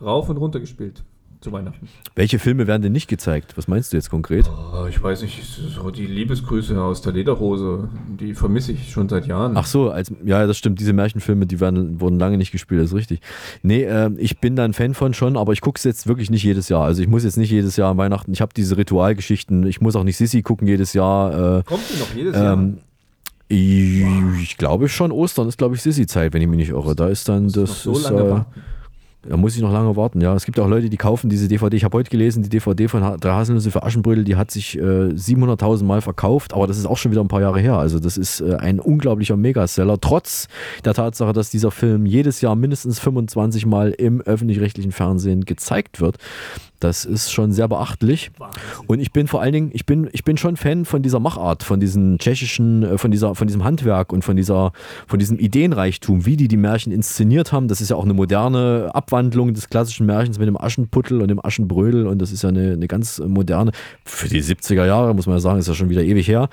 rauf 0.00 0.30
und 0.30 0.38
runter 0.38 0.58
gespielt. 0.58 1.04
Zu 1.40 1.52
Weihnachten. 1.52 1.88
Welche 2.14 2.38
Filme 2.38 2.66
werden 2.66 2.82
denn 2.82 2.92
nicht 2.92 3.08
gezeigt? 3.08 3.56
Was 3.56 3.68
meinst 3.68 3.92
du 3.92 3.96
jetzt 3.96 4.10
konkret? 4.10 4.48
Oh, 4.48 4.86
ich 4.88 5.02
weiß 5.02 5.22
nicht, 5.22 5.42
so 5.44 5.90
die 5.90 6.06
Liebesgrüße 6.06 6.80
aus 6.80 7.02
der 7.02 7.12
Lederhose, 7.12 7.88
die 8.18 8.34
vermisse 8.34 8.72
ich 8.72 8.90
schon 8.90 9.08
seit 9.08 9.26
Jahren. 9.26 9.56
Ach 9.56 9.66
so, 9.66 9.90
als, 9.90 10.12
ja, 10.24 10.46
das 10.46 10.58
stimmt. 10.58 10.80
Diese 10.80 10.92
Märchenfilme, 10.92 11.46
die 11.46 11.60
werden, 11.60 12.00
wurden 12.00 12.18
lange 12.18 12.38
nicht 12.38 12.50
gespielt, 12.50 12.80
das 12.80 12.90
ist 12.90 12.96
richtig. 12.96 13.20
Nee, 13.62 13.84
äh, 13.84 14.10
ich 14.18 14.40
bin 14.40 14.56
da 14.56 14.64
ein 14.64 14.72
Fan 14.72 14.94
von 14.94 15.14
schon, 15.14 15.36
aber 15.36 15.52
ich 15.52 15.60
gucke 15.60 15.78
es 15.78 15.84
jetzt 15.84 16.06
wirklich 16.06 16.30
nicht 16.30 16.42
jedes 16.42 16.68
Jahr. 16.68 16.84
Also 16.84 17.02
ich 17.02 17.08
muss 17.08 17.24
jetzt 17.24 17.36
nicht 17.36 17.50
jedes 17.50 17.76
Jahr 17.76 17.90
an 17.90 17.98
Weihnachten, 17.98 18.32
ich 18.32 18.40
habe 18.40 18.52
diese 18.54 18.76
Ritualgeschichten, 18.76 19.66
ich 19.66 19.80
muss 19.80 19.96
auch 19.96 20.04
nicht 20.04 20.16
Sissy 20.16 20.42
gucken 20.42 20.66
jedes 20.66 20.92
Jahr. 20.92 21.58
Äh, 21.58 21.62
Kommt 21.64 21.82
die 21.94 21.98
noch 21.98 22.14
jedes 22.14 22.36
ähm, 22.36 22.78
ich, 23.48 24.04
ich 24.42 24.58
glaube 24.58 24.88
schon, 24.88 25.10
Ostern 25.10 25.48
ist, 25.48 25.56
glaube 25.56 25.74
ich, 25.74 25.82
Sissy-Zeit, 25.82 26.34
wenn 26.34 26.42
ich 26.42 26.48
mich 26.48 26.58
nicht 26.58 26.68
irre. 26.68 26.94
Da 26.94 27.08
ist 27.08 27.28
dann 27.28 27.48
das. 27.50 27.82
so 27.82 27.92
ist, 27.92 28.04
lange 28.04 28.20
äh, 28.20 28.30
warten. 28.30 28.62
Da 29.22 29.36
muss 29.36 29.56
ich 29.56 29.62
noch 29.62 29.72
lange 29.72 29.96
warten, 29.96 30.20
ja. 30.20 30.34
Es 30.34 30.44
gibt 30.44 30.60
auch 30.60 30.68
Leute, 30.68 30.88
die 30.88 30.96
kaufen 30.96 31.28
diese 31.28 31.48
DVD. 31.48 31.76
Ich 31.76 31.84
habe 31.84 31.98
heute 31.98 32.08
gelesen, 32.08 32.44
die 32.44 32.48
DVD 32.48 32.86
von 32.86 33.02
Drei 33.18 33.32
Haselnüsse 33.32 33.70
für 33.72 33.82
Aschenbrödel, 33.82 34.22
die 34.22 34.36
hat 34.36 34.50
sich 34.50 34.78
äh, 34.78 34.80
700.000 34.80 35.84
Mal 35.84 36.00
verkauft, 36.00 36.54
aber 36.54 36.68
das 36.68 36.78
ist 36.78 36.86
auch 36.86 36.96
schon 36.96 37.10
wieder 37.10 37.22
ein 37.22 37.28
paar 37.28 37.40
Jahre 37.40 37.58
her. 37.58 37.74
Also 37.74 37.98
das 37.98 38.16
ist 38.16 38.40
äh, 38.40 38.54
ein 38.56 38.78
unglaublicher 38.78 39.36
Megaseller, 39.36 40.00
trotz 40.00 40.46
der 40.84 40.94
Tatsache, 40.94 41.32
dass 41.32 41.50
dieser 41.50 41.72
Film 41.72 42.06
jedes 42.06 42.40
Jahr 42.40 42.54
mindestens 42.54 43.00
25 43.00 43.66
Mal 43.66 43.90
im 43.90 44.20
öffentlich-rechtlichen 44.20 44.92
Fernsehen 44.92 45.44
gezeigt 45.44 46.00
wird. 46.00 46.18
Das 46.80 47.04
ist 47.04 47.32
schon 47.32 47.50
sehr 47.50 47.66
beachtlich. 47.66 48.30
Und 48.86 49.00
ich 49.00 49.12
bin 49.12 49.26
vor 49.26 49.42
allen 49.42 49.52
Dingen, 49.52 49.70
ich 49.72 49.84
bin, 49.84 50.08
ich 50.12 50.22
bin 50.22 50.36
schon 50.36 50.56
Fan 50.56 50.84
von 50.84 51.02
dieser 51.02 51.18
Machart, 51.18 51.64
von 51.64 51.80
diesem 51.80 52.18
tschechischen, 52.18 52.84
äh, 52.84 52.98
von 52.98 53.10
dieser, 53.10 53.34
von 53.34 53.48
diesem 53.48 53.64
Handwerk 53.64 54.12
und 54.12 54.24
von 54.24 54.36
dieser, 54.36 54.72
von 55.06 55.18
diesem 55.18 55.38
Ideenreichtum, 55.38 56.24
wie 56.24 56.36
die 56.36 56.46
die 56.46 56.56
Märchen 56.56 56.92
inszeniert 56.92 57.52
haben. 57.52 57.66
Das 57.66 57.80
ist 57.80 57.90
ja 57.90 57.96
auch 57.96 58.04
eine 58.04 58.14
moderne 58.14 58.90
Abwandlung 59.08 59.54
des 59.54 59.70
klassischen 59.70 60.04
Märchens 60.04 60.38
mit 60.38 60.46
dem 60.46 60.60
Aschenputtel 60.60 61.22
und 61.22 61.28
dem 61.28 61.44
Aschenbrödel 61.44 62.06
und 62.06 62.20
das 62.20 62.30
ist 62.30 62.42
ja 62.42 62.50
eine, 62.50 62.72
eine 62.72 62.88
ganz 62.88 63.18
moderne, 63.26 63.72
für 64.04 64.28
die 64.28 64.42
70er 64.42 64.84
Jahre 64.84 65.14
muss 65.14 65.26
man 65.26 65.36
ja 65.36 65.40
sagen, 65.40 65.58
ist 65.58 65.66
ja 65.66 65.74
schon 65.74 65.88
wieder 65.88 66.02
ewig 66.02 66.28
her. 66.28 66.50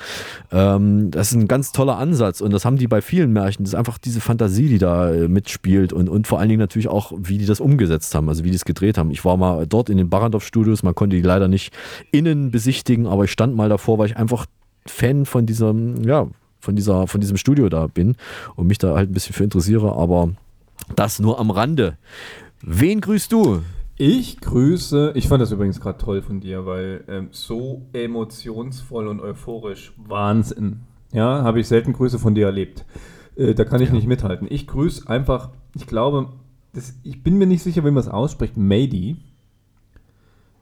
Ähm, 0.52 1.12
das 1.12 1.32
ist 1.32 1.36
ein 1.36 1.50
ganz 1.50 1.74
toller 1.74 1.98
Ansatz 1.98 2.40
und 2.40 2.54
das 2.54 2.64
haben 2.64 2.78
die 2.78 2.88
bei 2.88 3.02
vielen 3.02 3.34
Märchen. 3.34 3.66
Das 3.66 3.74
ist 3.74 3.76
einfach 3.76 3.98
diese 3.98 4.22
Fantasie, 4.22 4.70
die 4.70 4.78
da 4.78 5.12
äh, 5.12 5.28
mitspielt 5.28 5.92
und, 5.92 6.08
und 6.08 6.28
vor 6.28 6.40
allen 6.40 6.48
Dingen 6.48 6.62
natürlich 6.62 6.88
auch, 6.88 7.12
wie 7.18 7.38
die 7.38 7.46
das 7.46 7.60
umgesetzt 7.60 8.16
haben, 8.16 8.30
also 8.30 8.46
wie 8.46 8.52
die 8.52 8.56
es 8.56 8.66
gedreht 8.66 8.98
haben. 8.98 9.12
Ich 9.12 9.26
war 9.26 9.36
mal 9.36 9.68
dort 9.68 9.90
in 9.90 9.98
den 9.98 10.10
Barrandorf-Studios, 10.10 10.82
man 10.82 10.96
konnte 10.96 11.18
die 11.18 11.22
leider 11.22 11.50
nicht 11.50 11.74
innen 12.12 12.52
besichtigen, 12.52 13.06
aber 13.06 13.26
ich 13.26 13.32
stand 13.32 13.56
mal 13.56 13.68
davor, 13.68 13.98
weil 13.98 14.08
ich 14.08 14.18
einfach 14.18 14.46
Fan 14.88 15.26
von 15.26 15.46
diesem, 15.46 16.04
ja, 16.04 16.28
von 16.60 16.76
dieser, 16.76 17.08
von 17.08 17.20
diesem 17.20 17.36
Studio 17.36 17.68
da 17.68 17.88
bin 17.88 18.16
und 18.56 18.68
mich 18.68 18.78
da 18.78 18.96
halt 18.96 19.10
ein 19.10 19.14
bisschen 19.14 19.34
für 19.34 19.44
interessiere, 19.44 19.94
aber 19.98 20.30
das 20.96 21.20
nur 21.20 21.40
am 21.40 21.52
Rande. 21.52 21.98
Wen 22.68 23.00
grüßt 23.00 23.32
du? 23.32 23.62
Ich 23.96 24.42
grüße, 24.42 25.12
ich 25.14 25.28
fand 25.28 25.40
das 25.40 25.52
übrigens 25.52 25.80
gerade 25.80 26.00
toll 26.00 26.24
von 26.24 26.40
dir, 26.40 26.66
weil 26.66 27.04
ähm, 27.08 27.28
so 27.30 27.84
emotionsvoll 27.94 29.08
und 29.08 29.20
euphorisch, 29.20 29.94
Wahnsinn. 29.98 30.80
Ja, 31.14 31.44
habe 31.44 31.60
ich 31.60 31.68
selten 31.68 31.94
Grüße 31.94 32.18
von 32.18 32.34
dir 32.34 32.48
erlebt. 32.48 32.84
Äh, 33.36 33.54
da 33.54 33.66
kann 33.66 33.84
ich 33.84 33.92
nicht 33.92 34.08
mithalten. 34.08 34.48
Ich 34.50 34.66
grüße 34.66 35.08
einfach, 35.08 35.52
ich 35.76 35.86
glaube, 35.86 36.30
das, 36.74 36.96
ich 37.04 37.22
bin 37.22 37.38
mir 37.38 37.46
nicht 37.46 37.62
sicher, 37.62 37.86
wie 37.86 37.92
man 37.92 38.02
es 38.02 38.10
ausspricht, 38.10 38.58
Mady, 38.58 39.18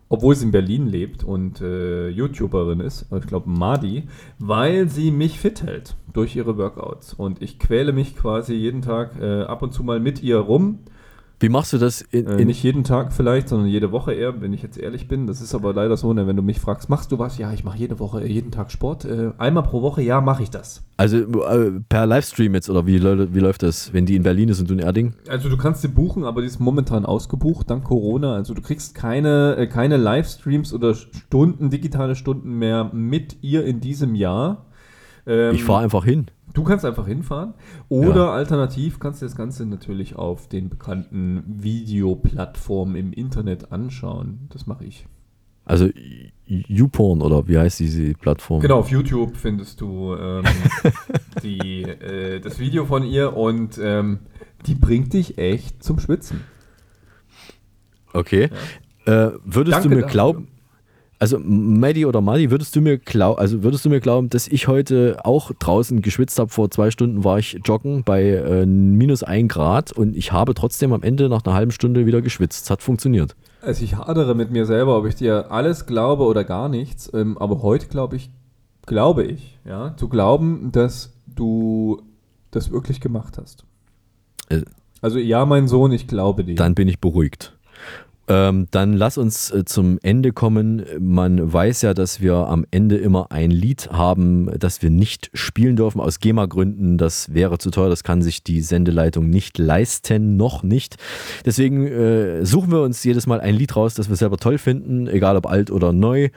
obwohl 0.09 0.35
sie 0.35 0.47
in 0.47 0.51
Berlin 0.51 0.87
lebt 0.87 1.23
und 1.23 1.61
äh, 1.61 2.09
YouTuberin 2.09 2.81
ist, 2.81 3.05
ich 3.17 3.27
glaube 3.27 3.49
Madi, 3.49 4.09
weil 4.39 4.89
sie 4.89 5.09
mich 5.09 5.39
fit 5.39 5.63
hält 5.63 5.95
durch 6.11 6.35
ihre 6.35 6.57
Workouts. 6.57 7.13
Und 7.13 7.41
ich 7.41 7.59
quäle 7.59 7.93
mich 7.93 8.17
quasi 8.17 8.55
jeden 8.55 8.81
Tag 8.81 9.17
äh, 9.21 9.43
ab 9.43 9.61
und 9.61 9.73
zu 9.73 9.85
mal 9.85 10.01
mit 10.01 10.21
ihr 10.21 10.39
rum. 10.39 10.79
Wie 11.39 11.49
machst 11.49 11.73
du 11.73 11.77
das 11.77 12.01
in, 12.01 12.25
Äh, 12.25 12.45
nicht 12.45 12.63
jeden 12.63 12.85
Tag 12.85 13.11
vielleicht, 13.11 13.49
sondern 13.49 13.67
jede 13.67 13.91
Woche 13.91 14.13
eher, 14.13 14.39
wenn 14.39 14.53
ich 14.53 14.61
jetzt 14.61 14.77
ehrlich 14.77 15.09
bin. 15.09 15.27
Das 15.27 15.41
ist 15.41 15.53
aber 15.53 15.73
leider 15.73 15.97
so, 15.97 16.13
ne, 16.13 16.25
wenn 16.25 16.37
du 16.37 16.41
mich 16.41 16.59
fragst, 16.59 16.89
machst 16.89 17.11
du 17.11 17.19
was? 17.19 17.37
Ja, 17.37 17.51
ich 17.51 17.65
mache 17.65 17.77
jede 17.77 17.99
Woche, 17.99 18.21
äh, 18.23 18.27
jeden 18.27 18.51
Tag 18.51 18.71
Sport. 18.71 19.03
Äh, 19.03 19.31
einmal 19.37 19.63
pro 19.63 19.81
Woche, 19.81 20.01
ja, 20.01 20.21
mache 20.21 20.43
ich 20.43 20.49
das. 20.49 20.83
Also 20.95 21.17
äh, 21.17 21.71
per 21.89 22.05
Livestream 22.05 22.53
jetzt 22.53 22.69
oder 22.69 22.87
wie, 22.87 23.01
wie 23.03 23.39
läuft 23.39 23.63
das, 23.63 23.91
wenn 23.93 24.05
die 24.05 24.15
in 24.15 24.23
Berlin 24.23 24.47
ist 24.47 24.61
und 24.61 24.69
du 24.69 24.73
in 24.73 24.79
Erding? 24.79 25.15
Also 25.27 25.49
du 25.49 25.57
kannst 25.57 25.81
sie 25.81 25.89
buchen, 25.89 26.23
aber 26.23 26.39
die 26.41 26.47
ist 26.47 26.59
momentan 26.61 27.05
ausgebucht 27.05 27.69
dank 27.69 27.83
Corona. 27.83 28.35
Also 28.35 28.53
du 28.53 28.61
kriegst 28.61 28.95
keine, 28.95 29.57
äh, 29.57 29.67
keine 29.67 29.97
Livestreams 29.97 30.73
oder 30.73 30.95
Stunden, 30.95 31.69
digitale 31.69 32.15
Stunden 32.15 32.53
mehr 32.57 32.89
mit 32.93 33.37
ihr 33.41 33.65
in 33.65 33.81
diesem 33.81 34.15
Jahr. 34.15 34.65
Ähm, 35.25 35.55
Ich 35.55 35.63
fahre 35.63 35.83
einfach 35.83 36.05
hin. 36.05 36.27
Du 36.53 36.63
kannst 36.63 36.85
einfach 36.85 37.07
hinfahren. 37.07 37.53
Oder 37.89 38.31
alternativ 38.31 38.99
kannst 38.99 39.21
du 39.21 39.25
das 39.25 39.35
Ganze 39.35 39.65
natürlich 39.65 40.15
auf 40.15 40.47
den 40.47 40.69
bekannten 40.69 41.43
Videoplattformen 41.47 42.95
im 42.95 43.11
Internet 43.11 43.71
anschauen. 43.71 44.47
Das 44.51 44.67
mache 44.67 44.85
ich. 44.85 45.07
Also 45.65 45.89
YouPorn 46.45 47.21
oder 47.21 47.47
wie 47.47 47.57
heißt 47.57 47.79
diese 47.79 48.13
Plattform? 48.13 48.59
Genau, 48.59 48.79
auf 48.79 48.89
YouTube 48.89 49.37
findest 49.37 49.79
du 49.79 50.13
ähm, 50.13 50.43
die, 51.43 51.83
äh, 51.83 52.39
das 52.39 52.59
Video 52.59 52.85
von 52.85 53.03
ihr 53.03 53.35
und 53.35 53.79
ähm, 53.81 54.19
die 54.65 54.75
bringt 54.75 55.13
dich 55.13 55.37
echt 55.37 55.81
zum 55.81 55.99
Schwitzen. 55.99 56.41
Okay. 58.11 58.49
Äh, 59.05 59.31
würdest 59.43 59.77
Danke 59.77 59.89
du 59.89 59.95
mir 59.95 60.03
glauben, 60.03 60.49
also 61.23 61.39
Maddie 61.39 62.05
oder 62.05 62.19
Madi, 62.19 62.51
würdest 62.51 62.75
du 62.75 62.81
mir 62.81 62.97
glauben, 62.97 63.39
also 63.39 63.63
würdest 63.63 63.85
du 63.85 63.89
mir 63.89 64.01
glauben, 64.01 64.27
dass 64.27 64.45
ich 64.45 64.67
heute 64.67 65.19
auch 65.23 65.53
draußen 65.57 66.01
geschwitzt 66.01 66.37
habe? 66.37 66.49
Vor 66.49 66.69
zwei 66.69 66.91
Stunden 66.91 67.23
war 67.23 67.39
ich 67.39 67.61
joggen 67.63 68.03
bei 68.03 68.23
äh, 68.23 68.65
minus 68.65 69.23
ein 69.23 69.47
Grad 69.47 69.93
und 69.93 70.17
ich 70.17 70.33
habe 70.33 70.53
trotzdem 70.53 70.91
am 70.91 71.01
Ende 71.01 71.29
nach 71.29 71.45
einer 71.45 71.55
halben 71.55 71.71
Stunde 71.71 72.05
wieder 72.05 72.21
geschwitzt. 72.21 72.65
Es 72.65 72.69
hat 72.69 72.81
funktioniert. 72.81 73.37
Also 73.61 73.85
ich 73.85 73.95
hadere 73.95 74.35
mit 74.35 74.51
mir 74.51 74.65
selber, 74.65 74.97
ob 74.97 75.05
ich 75.05 75.15
dir 75.15 75.49
alles 75.49 75.85
glaube 75.85 76.25
oder 76.25 76.43
gar 76.43 76.67
nichts. 76.67 77.09
Ähm, 77.13 77.37
aber 77.37 77.61
heute 77.61 77.87
glaube 77.87 78.17
ich, 78.17 78.29
glaube 78.85 79.23
ich, 79.23 79.57
ja, 79.63 79.95
zu 79.95 80.09
glauben, 80.09 80.73
dass 80.73 81.13
du 81.25 82.01
das 82.51 82.69
wirklich 82.69 82.99
gemacht 82.99 83.37
hast. 83.37 83.63
Äh, 84.49 84.63
Also 84.99 85.19
ja, 85.19 85.45
mein 85.45 85.69
Sohn, 85.69 85.93
ich 85.93 86.05
glaube 86.05 86.43
dir. 86.43 86.55
Dann 86.55 86.75
bin 86.75 86.89
ich 86.89 86.99
beruhigt. 86.99 87.53
Ähm, 88.29 88.67
dann 88.71 88.93
lass 88.93 89.17
uns 89.17 89.51
äh, 89.51 89.65
zum 89.65 89.99
Ende 90.01 90.31
kommen. 90.31 90.85
Man 90.99 91.51
weiß 91.51 91.81
ja, 91.81 91.93
dass 91.93 92.21
wir 92.21 92.35
am 92.35 92.65
Ende 92.71 92.95
immer 92.95 93.31
ein 93.31 93.51
Lied 93.51 93.89
haben, 93.91 94.49
das 94.57 94.81
wir 94.81 94.89
nicht 94.89 95.29
spielen 95.33 95.75
dürfen 95.75 95.99
aus 95.99 96.19
GEMA-Gründen. 96.19 96.97
Das 96.97 97.33
wäre 97.33 97.57
zu 97.57 97.69
teuer, 97.69 97.89
das 97.89 98.03
kann 98.03 98.21
sich 98.21 98.41
die 98.41 98.61
Sendeleitung 98.61 99.29
nicht 99.29 99.57
leisten, 99.57 100.37
noch 100.37 100.63
nicht. 100.63 100.95
Deswegen 101.45 101.85
äh, 101.85 102.45
suchen 102.45 102.71
wir 102.71 102.81
uns 102.81 103.03
jedes 103.03 103.27
Mal 103.27 103.41
ein 103.41 103.55
Lied 103.55 103.75
raus, 103.75 103.93
das 103.93 104.07
wir 104.07 104.15
selber 104.15 104.37
toll 104.37 104.57
finden, 104.57 105.07
egal 105.07 105.35
ob 105.35 105.45
alt 105.45 105.69
oder 105.69 105.91
neu. 105.91 106.29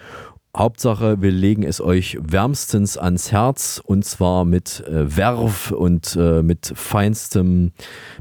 Hauptsache, 0.56 1.20
wir 1.20 1.32
legen 1.32 1.64
es 1.64 1.82
euch 1.82 2.16
wärmstens 2.18 2.96
ans 2.96 3.30
Herz 3.30 3.82
und 3.84 4.06
zwar 4.06 4.46
mit 4.46 4.82
äh, 4.88 5.14
Werf 5.14 5.70
und 5.70 6.16
äh, 6.18 6.42
mit 6.42 6.72
feinstem, 6.74 7.72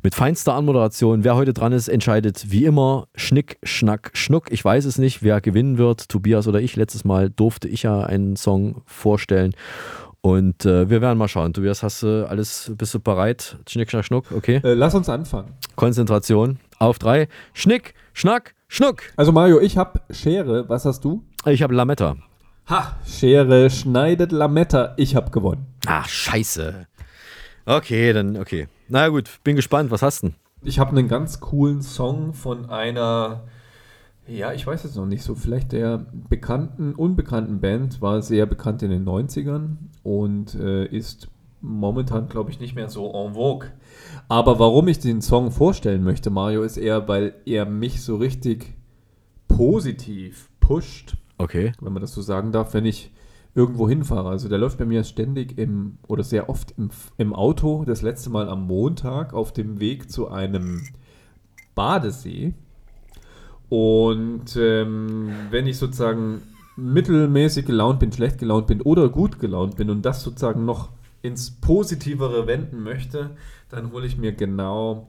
mit 0.04 0.16
feinster 0.16 0.54
Anmoderation. 0.54 1.24
Wer 1.24 1.36
heute 1.36 1.54
dran 1.54 1.72
ist, 1.72 1.88
entscheidet 1.88 2.52
wie 2.52 2.66
immer 2.66 3.08
Schnick, 3.16 3.58
Schnack, 3.64 4.12
Schnuck. 4.14 4.52
Ich 4.52 4.66
weiß 4.66 4.84
es 4.84 4.98
nicht, 4.98 5.24
wer 5.24 5.40
gewinnen 5.40 5.78
wird, 5.78 6.10
Tobias 6.10 6.46
oder 6.50 6.60
ich. 6.60 6.76
Letztes 6.76 7.06
Mal 7.06 7.30
durfte 7.30 7.70
ich 7.70 7.84
ja 7.84 8.02
einen 8.02 8.36
Song 8.36 8.82
vorstellen. 8.86 9.56
Und 10.20 10.66
äh, 10.66 10.90
wir 10.90 11.00
werden 11.00 11.18
mal 11.18 11.30
schauen. 11.30 11.54
Tobias, 11.54 11.84
hast 11.84 12.04
du 12.04 12.28
alles, 12.28 12.70
bist 12.78 12.94
du 12.94 13.00
bereit? 13.00 13.58
Schnick, 13.70 13.90
Schnack, 13.90 14.04
Schnuck, 14.04 14.26
okay? 14.34 14.60
Äh, 14.62 14.74
lass 14.74 14.94
uns 14.94 15.08
anfangen. 15.08 15.54
Konzentration. 15.78 16.60
Auf 16.80 17.00
drei. 17.00 17.30
Schnick, 17.54 17.94
Schnack, 18.12 18.56
Schnuck. 18.68 19.04
Also 19.16 19.32
Mario, 19.32 19.62
ich 19.62 19.78
habe 19.78 20.02
Schere. 20.10 20.68
Was 20.68 20.84
hast 20.84 21.06
du? 21.06 21.24
Ich 21.48 21.62
habe 21.62 21.76
Lametta. 21.76 22.18
Ha, 22.70 22.98
Schere 23.06 23.70
schneidet 23.70 24.32
Lametta. 24.32 24.96
Ich 24.98 25.16
habe 25.16 25.30
gewonnen. 25.30 25.68
Ach, 25.86 26.08
scheiße. 26.08 26.88
Okay, 27.66 28.14
dann, 28.14 28.38
okay. 28.38 28.68
Na 28.88 29.10
gut, 29.10 29.30
bin 29.44 29.56
gespannt. 29.56 29.92
Was 29.92 30.02
hast 30.02 30.24
du 30.24 30.28
denn? 30.28 30.36
Ich 30.64 30.80
habe 30.80 30.98
einen 30.98 31.08
ganz 31.08 31.40
coolen 31.40 31.84
Song 31.84 32.34
von 32.34 32.72
einer, 32.72 33.44
ja, 34.28 34.54
ich 34.54 34.66
weiß 34.66 34.86
es 34.86 34.96
noch 34.96 35.06
nicht 35.06 35.22
so, 35.22 35.36
vielleicht 35.36 35.72
der 35.72 36.08
bekannten, 36.30 36.96
unbekannten 36.96 37.62
Band, 37.62 38.02
war 38.02 38.24
sehr 38.24 38.48
bekannt 38.48 38.82
in 38.82 38.90
den 38.90 39.06
90ern 39.06 39.78
und 40.02 40.56
äh, 40.56 40.86
ist 40.86 41.28
momentan, 41.62 42.28
glaube 42.28 42.50
ich, 42.50 42.60
nicht 42.60 42.74
mehr 42.74 42.90
so 42.90 43.06
en 43.14 43.36
vogue. 43.36 43.70
Aber 44.28 44.58
warum 44.58 44.88
ich 44.88 44.98
den 44.98 45.22
Song 45.22 45.52
vorstellen 45.52 46.04
möchte, 46.04 46.32
Mario, 46.32 46.64
ist 46.64 46.78
eher, 46.78 47.08
weil 47.08 47.36
er 47.46 47.66
mich 47.66 48.02
so 48.02 48.16
richtig 48.16 48.74
positiv 49.48 50.50
pusht. 50.60 51.18
Okay. 51.38 51.74
Wenn 51.82 51.94
man 51.94 52.02
das 52.02 52.14
so 52.14 52.22
sagen 52.22 52.52
darf, 52.52 52.74
wenn 52.74 52.86
ich 52.86 53.12
irgendwo 53.56 53.88
hinfahre. 53.88 54.30
Also 54.30 54.50
der 54.50 54.58
läuft 54.58 54.78
bei 54.78 54.86
mir 54.86 55.04
ständig 55.04 55.58
im 55.58 55.98
oder 56.08 56.24
sehr 56.24 56.50
oft 56.50 56.74
im, 56.78 56.90
im 57.18 57.34
Auto. 57.34 57.86
Das 57.86 58.02
letzte 58.02 58.30
Mal 58.30 58.50
am 58.50 58.68
Montag 58.68 59.34
auf 59.34 59.54
dem 59.54 59.80
Weg 59.80 60.12
zu 60.12 60.30
einem 60.30 60.84
Badesee. 61.74 62.54
Und 63.70 64.56
ähm, 64.58 65.30
wenn 65.50 65.68
ich 65.68 65.78
sozusagen 65.78 66.42
mittelmäßig 66.76 67.66
gelaunt 67.66 68.00
bin, 68.00 68.12
schlecht 68.12 68.38
gelaunt 68.38 68.68
bin 68.68 68.82
oder 68.82 69.10
gut 69.10 69.40
gelaunt 69.40 69.78
bin 69.78 69.90
und 69.90 70.06
das 70.06 70.22
sozusagen 70.22 70.66
noch 70.66 70.90
ins 71.22 71.50
Positivere 71.50 72.46
wenden 72.48 72.84
möchte, 72.84 73.32
dann 73.70 73.92
hole 73.92 74.06
ich 74.06 74.18
mir 74.18 74.34
genau 74.34 75.08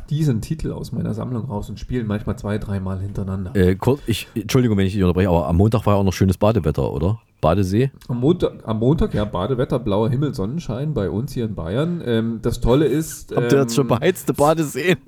diesen 0.00 0.40
Titel 0.40 0.72
aus 0.72 0.92
meiner 0.92 1.14
Sammlung 1.14 1.46
raus 1.46 1.68
und 1.68 1.78
spiele 1.78 2.02
ihn 2.02 2.06
manchmal 2.06 2.36
zwei, 2.36 2.58
dreimal 2.58 3.00
hintereinander. 3.00 3.54
Äh, 3.54 3.76
kurz, 3.76 4.00
ich, 4.06 4.28
Entschuldigung, 4.34 4.76
wenn 4.76 4.86
ich 4.86 4.92
dich 4.92 5.02
unterbreche, 5.02 5.28
aber 5.28 5.46
am 5.46 5.56
Montag 5.56 5.86
war 5.86 5.94
ja 5.94 6.00
auch 6.00 6.04
noch 6.04 6.12
schönes 6.12 6.38
Badewetter, 6.38 6.90
oder? 6.90 7.20
Badesee? 7.40 7.92
Am 8.08 8.18
Montag, 8.20 8.66
am 8.66 8.80
Montag, 8.80 9.14
ja, 9.14 9.24
Badewetter, 9.24 9.78
blauer 9.78 10.10
Himmel, 10.10 10.34
Sonnenschein 10.34 10.92
bei 10.92 11.08
uns 11.08 11.32
hier 11.32 11.44
in 11.44 11.54
Bayern. 11.54 12.02
Ähm, 12.04 12.40
das 12.42 12.60
Tolle 12.60 12.86
ist. 12.86 13.34
Habt 13.34 13.52
ihr 13.52 13.60
jetzt 13.60 13.76
schon 13.76 13.86
beheizte 13.86 14.34
Badeseen? 14.34 14.98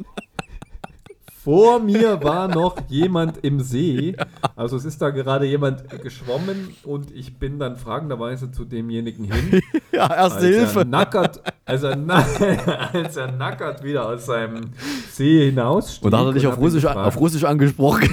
Vor 1.43 1.80
mir 1.80 2.22
war 2.22 2.49
noch 2.49 2.76
jemand 2.88 3.38
im 3.38 3.61
See. 3.61 4.14
Also 4.57 4.76
es 4.76 4.84
ist 4.84 5.01
da 5.01 5.09
gerade 5.09 5.47
jemand 5.47 5.88
geschwommen 6.03 6.76
und 6.84 7.11
ich 7.12 7.38
bin 7.38 7.59
dann 7.59 7.76
fragenderweise 7.76 8.51
zu 8.51 8.64
demjenigen 8.64 9.24
hin. 9.24 9.62
Ja, 9.93 10.07
erste 10.14 10.47
Hilfe. 10.47 10.80
Er 10.80 10.84
nackert, 10.84 11.43
als, 11.64 11.82
er 11.82 11.99
als 12.95 13.16
er 13.16 13.32
nackert 13.32 13.82
wieder 13.82 14.07
aus 14.07 14.26
seinem 14.26 14.70
See 15.11 15.47
hinaus. 15.47 15.99
Und 15.99 16.12
da 16.12 16.18
hat 16.18 16.26
er 16.26 16.32
dich 16.34 16.47
auf 16.47 16.59
Russisch, 16.59 16.86
auf 16.86 17.18
Russisch 17.18 17.43
angesprochen. 17.43 18.09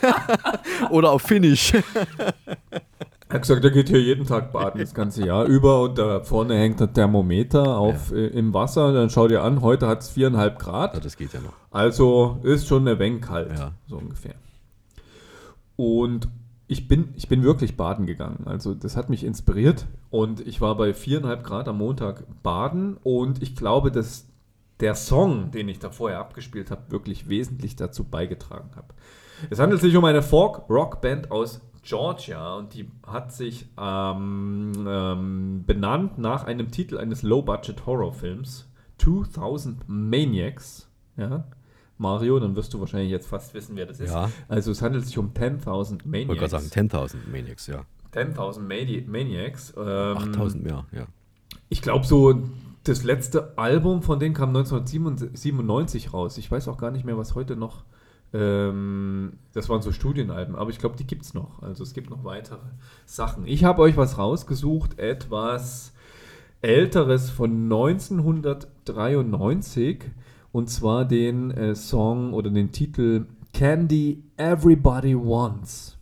Oder 0.90 1.12
auf 1.12 1.22
Finnisch. 1.22 1.72
Er 3.32 3.36
hat 3.36 3.42
gesagt, 3.42 3.64
er 3.64 3.70
geht 3.70 3.88
hier 3.88 3.98
jeden 4.02 4.26
Tag 4.26 4.52
baden, 4.52 4.78
das 4.78 4.92
ganze 4.92 5.24
Jahr 5.24 5.46
über 5.46 5.80
und 5.80 5.96
da 5.96 6.20
vorne 6.20 6.54
hängt 6.54 6.82
ein 6.82 6.92
Thermometer 6.92 7.78
auf, 7.78 8.12
äh, 8.12 8.26
im 8.26 8.52
Wasser. 8.52 8.92
Dann 8.92 9.08
schau 9.08 9.26
dir 9.26 9.42
an, 9.42 9.62
heute 9.62 9.88
hat 9.88 10.02
es 10.02 10.10
viereinhalb 10.10 10.58
Grad. 10.58 10.92
Ja, 10.92 11.00
das 11.00 11.16
geht 11.16 11.32
ja 11.32 11.40
noch. 11.40 11.54
Also 11.70 12.40
ist 12.42 12.66
schon 12.68 12.86
eine 12.86 12.98
Wenig 12.98 13.22
kalt, 13.22 13.50
Ja. 13.58 13.72
so 13.86 13.96
ungefähr. 13.96 14.34
Und 15.76 16.28
ich 16.66 16.88
bin, 16.88 17.08
ich 17.16 17.26
bin 17.26 17.42
wirklich 17.42 17.78
baden 17.78 18.04
gegangen. 18.04 18.42
Also 18.44 18.74
das 18.74 18.98
hat 18.98 19.08
mich 19.08 19.24
inspiriert 19.24 19.86
und 20.10 20.46
ich 20.46 20.60
war 20.60 20.76
bei 20.76 20.92
viereinhalb 20.92 21.42
Grad 21.42 21.68
am 21.68 21.78
Montag 21.78 22.24
baden 22.42 22.98
und 23.02 23.40
ich 23.42 23.56
glaube, 23.56 23.90
dass 23.90 24.26
der 24.80 24.94
Song, 24.94 25.50
den 25.52 25.70
ich 25.70 25.78
da 25.78 25.88
vorher 25.88 26.18
abgespielt 26.18 26.70
habe, 26.70 26.82
wirklich 26.90 27.30
wesentlich 27.30 27.76
dazu 27.76 28.04
beigetragen 28.04 28.72
hat. 28.76 28.92
Es 29.48 29.58
handelt 29.58 29.80
sich 29.80 29.96
um 29.96 30.04
eine 30.04 30.20
Folk-Rock-Band 30.20 31.30
aus 31.30 31.62
Georgia 31.82 32.54
und 32.56 32.74
die 32.74 32.88
hat 33.06 33.32
sich 33.32 33.66
ähm, 33.78 34.72
ähm, 34.86 35.64
benannt 35.66 36.18
nach 36.18 36.44
einem 36.44 36.70
Titel 36.70 36.98
eines 36.98 37.22
Low-Budget-Horrorfilms, 37.22 38.68
2000 38.98 39.88
Maniacs. 39.88 40.88
Ja? 41.16 41.44
Mario, 41.98 42.38
dann 42.38 42.56
wirst 42.56 42.72
du 42.74 42.80
wahrscheinlich 42.80 43.10
jetzt 43.10 43.26
fast 43.26 43.52
wissen, 43.54 43.76
wer 43.76 43.86
das 43.86 44.00
ist. 44.00 44.12
Ja. 44.12 44.30
Also 44.48 44.70
es 44.70 44.82
handelt 44.82 45.06
sich 45.06 45.18
um 45.18 45.32
10.000 45.32 46.00
Ich 46.00 46.28
wollte 46.28 46.40
gerade 46.40 46.52
Maniacs. 46.52 46.70
sagen, 46.74 46.88
10.000 46.88 47.16
Maniacs, 47.30 47.66
ja. 47.66 47.84
10.000 48.12 48.60
Mani 48.60 49.04
Maniacs. 49.06 49.74
Ähm, 49.76 49.82
8.000 49.84 50.62
mehr, 50.62 50.86
ja. 50.92 51.06
Ich 51.68 51.82
glaube, 51.82 52.06
so 52.06 52.42
das 52.84 53.04
letzte 53.04 53.56
Album 53.56 54.02
von 54.02 54.18
denen 54.18 54.34
kam 54.34 54.50
1997 54.50 56.12
raus. 56.12 56.38
Ich 56.38 56.50
weiß 56.50 56.68
auch 56.68 56.78
gar 56.78 56.90
nicht 56.90 57.04
mehr, 57.04 57.16
was 57.16 57.34
heute 57.34 57.56
noch. 57.56 57.84
Ähm, 58.34 59.34
das 59.52 59.68
waren 59.68 59.82
so 59.82 59.92
Studienalben, 59.92 60.56
aber 60.56 60.70
ich 60.70 60.78
glaube, 60.78 60.96
die 60.96 61.06
gibt 61.06 61.22
es 61.22 61.34
noch. 61.34 61.62
Also 61.62 61.82
es 61.82 61.92
gibt 61.92 62.08
noch 62.10 62.24
weitere 62.24 62.60
Sachen. 63.04 63.46
Ich 63.46 63.64
habe 63.64 63.82
euch 63.82 63.94
was 63.96 64.16
rausgesucht, 64.18 64.98
etwas 64.98 65.92
älteres 66.62 67.30
von 67.30 67.64
1993 67.64 70.04
und 70.52 70.70
zwar 70.70 71.04
den 71.04 71.50
äh, 71.50 71.74
Song 71.74 72.32
oder 72.32 72.48
den 72.50 72.70
Titel 72.72 73.26
Candy 73.52 74.22
Everybody 74.36 75.16
Wants. 75.16 75.98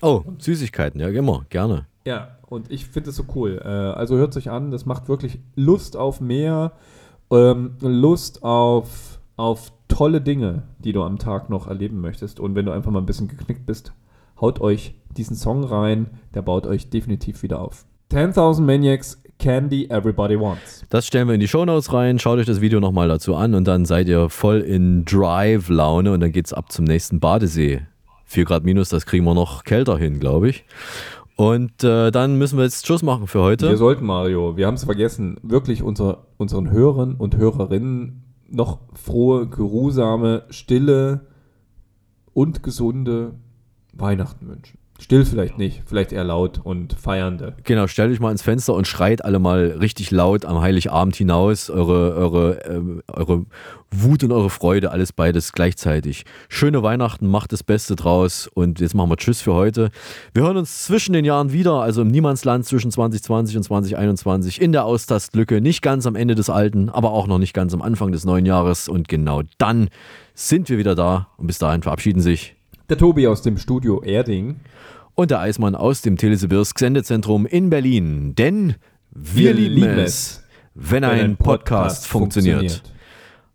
Oh, 0.00 0.22
Süßigkeiten, 0.38 1.00
ja, 1.00 1.08
immer, 1.08 1.44
gerne. 1.48 1.86
Ja, 2.04 2.38
und 2.48 2.72
ich 2.72 2.86
finde 2.86 3.10
es 3.10 3.16
so 3.16 3.24
cool. 3.34 3.60
Äh, 3.64 3.68
also 3.68 4.16
hört 4.16 4.36
euch 4.36 4.50
an, 4.50 4.72
das 4.72 4.84
macht 4.84 5.08
wirklich 5.08 5.38
Lust 5.54 5.96
auf 5.96 6.20
mehr, 6.20 6.72
ähm, 7.30 7.76
Lust 7.80 8.42
auf, 8.42 9.20
auf 9.36 9.72
tolle 9.92 10.22
Dinge, 10.22 10.62
die 10.78 10.92
du 10.92 11.02
am 11.02 11.18
Tag 11.18 11.50
noch 11.50 11.68
erleben 11.68 12.00
möchtest. 12.00 12.40
Und 12.40 12.54
wenn 12.54 12.64
du 12.64 12.72
einfach 12.72 12.90
mal 12.90 13.00
ein 13.00 13.06
bisschen 13.06 13.28
geknickt 13.28 13.66
bist, 13.66 13.92
haut 14.40 14.60
euch 14.60 14.94
diesen 15.16 15.36
Song 15.36 15.64
rein, 15.64 16.06
der 16.34 16.42
baut 16.42 16.66
euch 16.66 16.88
definitiv 16.88 17.42
wieder 17.42 17.60
auf. 17.60 17.84
10.000 18.10 18.62
Maniacs, 18.62 19.22
Candy 19.38 19.86
Everybody 19.90 20.40
Wants. 20.40 20.84
Das 20.88 21.06
stellen 21.06 21.28
wir 21.28 21.34
in 21.34 21.40
die 21.40 21.48
Shownotes 21.48 21.92
rein. 21.92 22.18
Schaut 22.18 22.38
euch 22.38 22.46
das 22.46 22.60
Video 22.62 22.80
nochmal 22.80 23.08
dazu 23.08 23.34
an 23.34 23.54
und 23.54 23.68
dann 23.68 23.84
seid 23.84 24.08
ihr 24.08 24.30
voll 24.30 24.60
in 24.60 25.04
Drive-Laune 25.04 26.12
und 26.12 26.20
dann 26.20 26.32
geht's 26.32 26.52
ab 26.54 26.72
zum 26.72 26.86
nächsten 26.86 27.20
Badesee. 27.20 27.82
4 28.24 28.44
Grad 28.46 28.64
minus, 28.64 28.88
das 28.88 29.04
kriegen 29.04 29.24
wir 29.24 29.34
noch 29.34 29.64
kälter 29.64 29.98
hin, 29.98 30.20
glaube 30.20 30.48
ich. 30.48 30.64
Und 31.36 31.84
äh, 31.84 32.10
dann 32.10 32.38
müssen 32.38 32.56
wir 32.56 32.64
jetzt 32.64 32.86
Schluss 32.86 33.02
machen 33.02 33.26
für 33.26 33.42
heute. 33.42 33.68
Wir 33.68 33.76
sollten, 33.76 34.06
Mario, 34.06 34.56
wir 34.56 34.66
haben 34.66 34.74
es 34.74 34.84
vergessen, 34.84 35.38
wirklich 35.42 35.82
unser, 35.82 36.26
unseren 36.38 36.70
Hörern 36.70 37.14
und 37.14 37.36
Hörerinnen 37.36 38.21
noch 38.52 38.80
frohe, 38.94 39.48
geruhsame, 39.48 40.44
stille 40.50 41.26
und 42.32 42.62
gesunde 42.62 43.34
Weihnachten 43.92 44.48
wünschen. 44.48 44.78
Still 45.02 45.24
vielleicht 45.24 45.58
nicht, 45.58 45.82
vielleicht 45.84 46.12
eher 46.12 46.22
laut 46.22 46.60
und 46.62 46.92
feiernde. 46.92 47.56
Genau, 47.64 47.88
stellt 47.88 48.12
euch 48.12 48.20
mal 48.20 48.30
ins 48.30 48.42
Fenster 48.42 48.72
und 48.72 48.86
schreit 48.86 49.24
alle 49.24 49.40
mal 49.40 49.76
richtig 49.80 50.12
laut 50.12 50.44
am 50.44 50.60
Heiligabend 50.60 51.16
hinaus. 51.16 51.70
Eure, 51.70 52.14
eure, 52.14 52.60
ähm, 52.66 53.02
eure 53.08 53.44
Wut 53.90 54.22
und 54.22 54.30
eure 54.30 54.48
Freude, 54.48 54.92
alles 54.92 55.12
beides 55.12 55.52
gleichzeitig. 55.54 56.24
Schöne 56.48 56.84
Weihnachten, 56.84 57.26
macht 57.26 57.52
das 57.52 57.64
Beste 57.64 57.96
draus 57.96 58.48
und 58.54 58.78
jetzt 58.78 58.94
machen 58.94 59.10
wir 59.10 59.16
Tschüss 59.16 59.40
für 59.40 59.54
heute. 59.54 59.90
Wir 60.34 60.44
hören 60.44 60.56
uns 60.56 60.84
zwischen 60.84 61.14
den 61.14 61.24
Jahren 61.24 61.52
wieder, 61.52 61.80
also 61.80 62.02
im 62.02 62.08
Niemandsland 62.08 62.64
zwischen 62.64 62.92
2020 62.92 63.56
und 63.56 63.64
2021, 63.64 64.62
in 64.62 64.70
der 64.70 64.84
Austastlücke, 64.84 65.60
nicht 65.60 65.82
ganz 65.82 66.06
am 66.06 66.14
Ende 66.14 66.36
des 66.36 66.48
alten, 66.48 66.88
aber 66.88 67.10
auch 67.10 67.26
noch 67.26 67.38
nicht 67.38 67.54
ganz 67.54 67.74
am 67.74 67.82
Anfang 67.82 68.12
des 68.12 68.24
neuen 68.24 68.46
Jahres. 68.46 68.88
Und 68.88 69.08
genau 69.08 69.42
dann 69.58 69.88
sind 70.34 70.68
wir 70.68 70.78
wieder 70.78 70.94
da 70.94 71.26
und 71.38 71.48
bis 71.48 71.58
dahin 71.58 71.82
verabschieden 71.82 72.20
sich 72.20 72.54
Der 72.88 72.98
Tobi 72.98 73.26
aus 73.26 73.42
dem 73.42 73.58
Studio 73.58 74.00
Erding. 74.00 74.60
Und 75.14 75.30
der 75.30 75.40
Eismann 75.40 75.74
aus 75.74 76.02
dem 76.02 76.16
Telesibirsk 76.16 76.78
Sendezentrum 76.78 77.46
in 77.46 77.70
Berlin. 77.70 78.34
Denn 78.34 78.76
wir, 79.10 79.44
Wir 79.44 79.54
lieben 79.54 79.74
lieben 79.74 79.98
es, 79.98 80.08
es, 80.08 80.42
wenn 80.74 81.04
ein 81.04 81.36
Podcast, 81.36 82.06
funktioniert. 82.06 82.82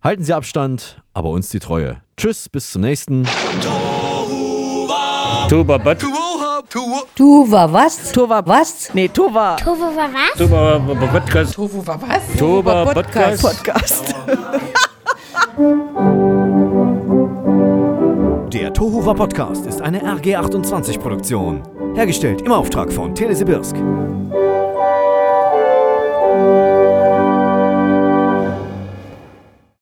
Halten 0.04 0.24
Sie 0.24 0.34
Abstand, 0.34 1.02
aber 1.14 1.30
uns 1.30 1.50
die 1.50 1.60
Treue. 1.60 1.98
Tschüss, 2.16 2.50
bis 2.50 2.72
zum 2.72 2.84
nächsten. 2.84 3.28
Tuba, 7.16 7.74
was? 7.74 8.12
Tu 8.12 8.30
war 8.30 8.46
was? 8.46 8.94
Nee, 8.94 9.08
tu 9.08 9.34
war. 9.34 9.58
Tofu 9.58 9.82
war 9.82 10.10
was? 10.14 10.38
Tuba, 10.38 10.80
Podcast. 11.12 11.58
War 11.58 12.02
was? 12.02 12.38
Tuba, 12.38 12.94
Podcast. 12.94 13.42
Podcast. 13.42 14.16
Podcast. 14.26 14.78
Der 18.54 18.74
Tohuwa 18.74 19.14
Podcast 19.14 19.66
ist 19.66 19.82
eine 19.82 20.02
RG28-Produktion. 20.06 21.64
Hergestellt 21.96 22.44
im 22.44 22.54
Auftrag 22.54 22.94
von 22.94 23.14
Telesibirsk. 23.14 23.76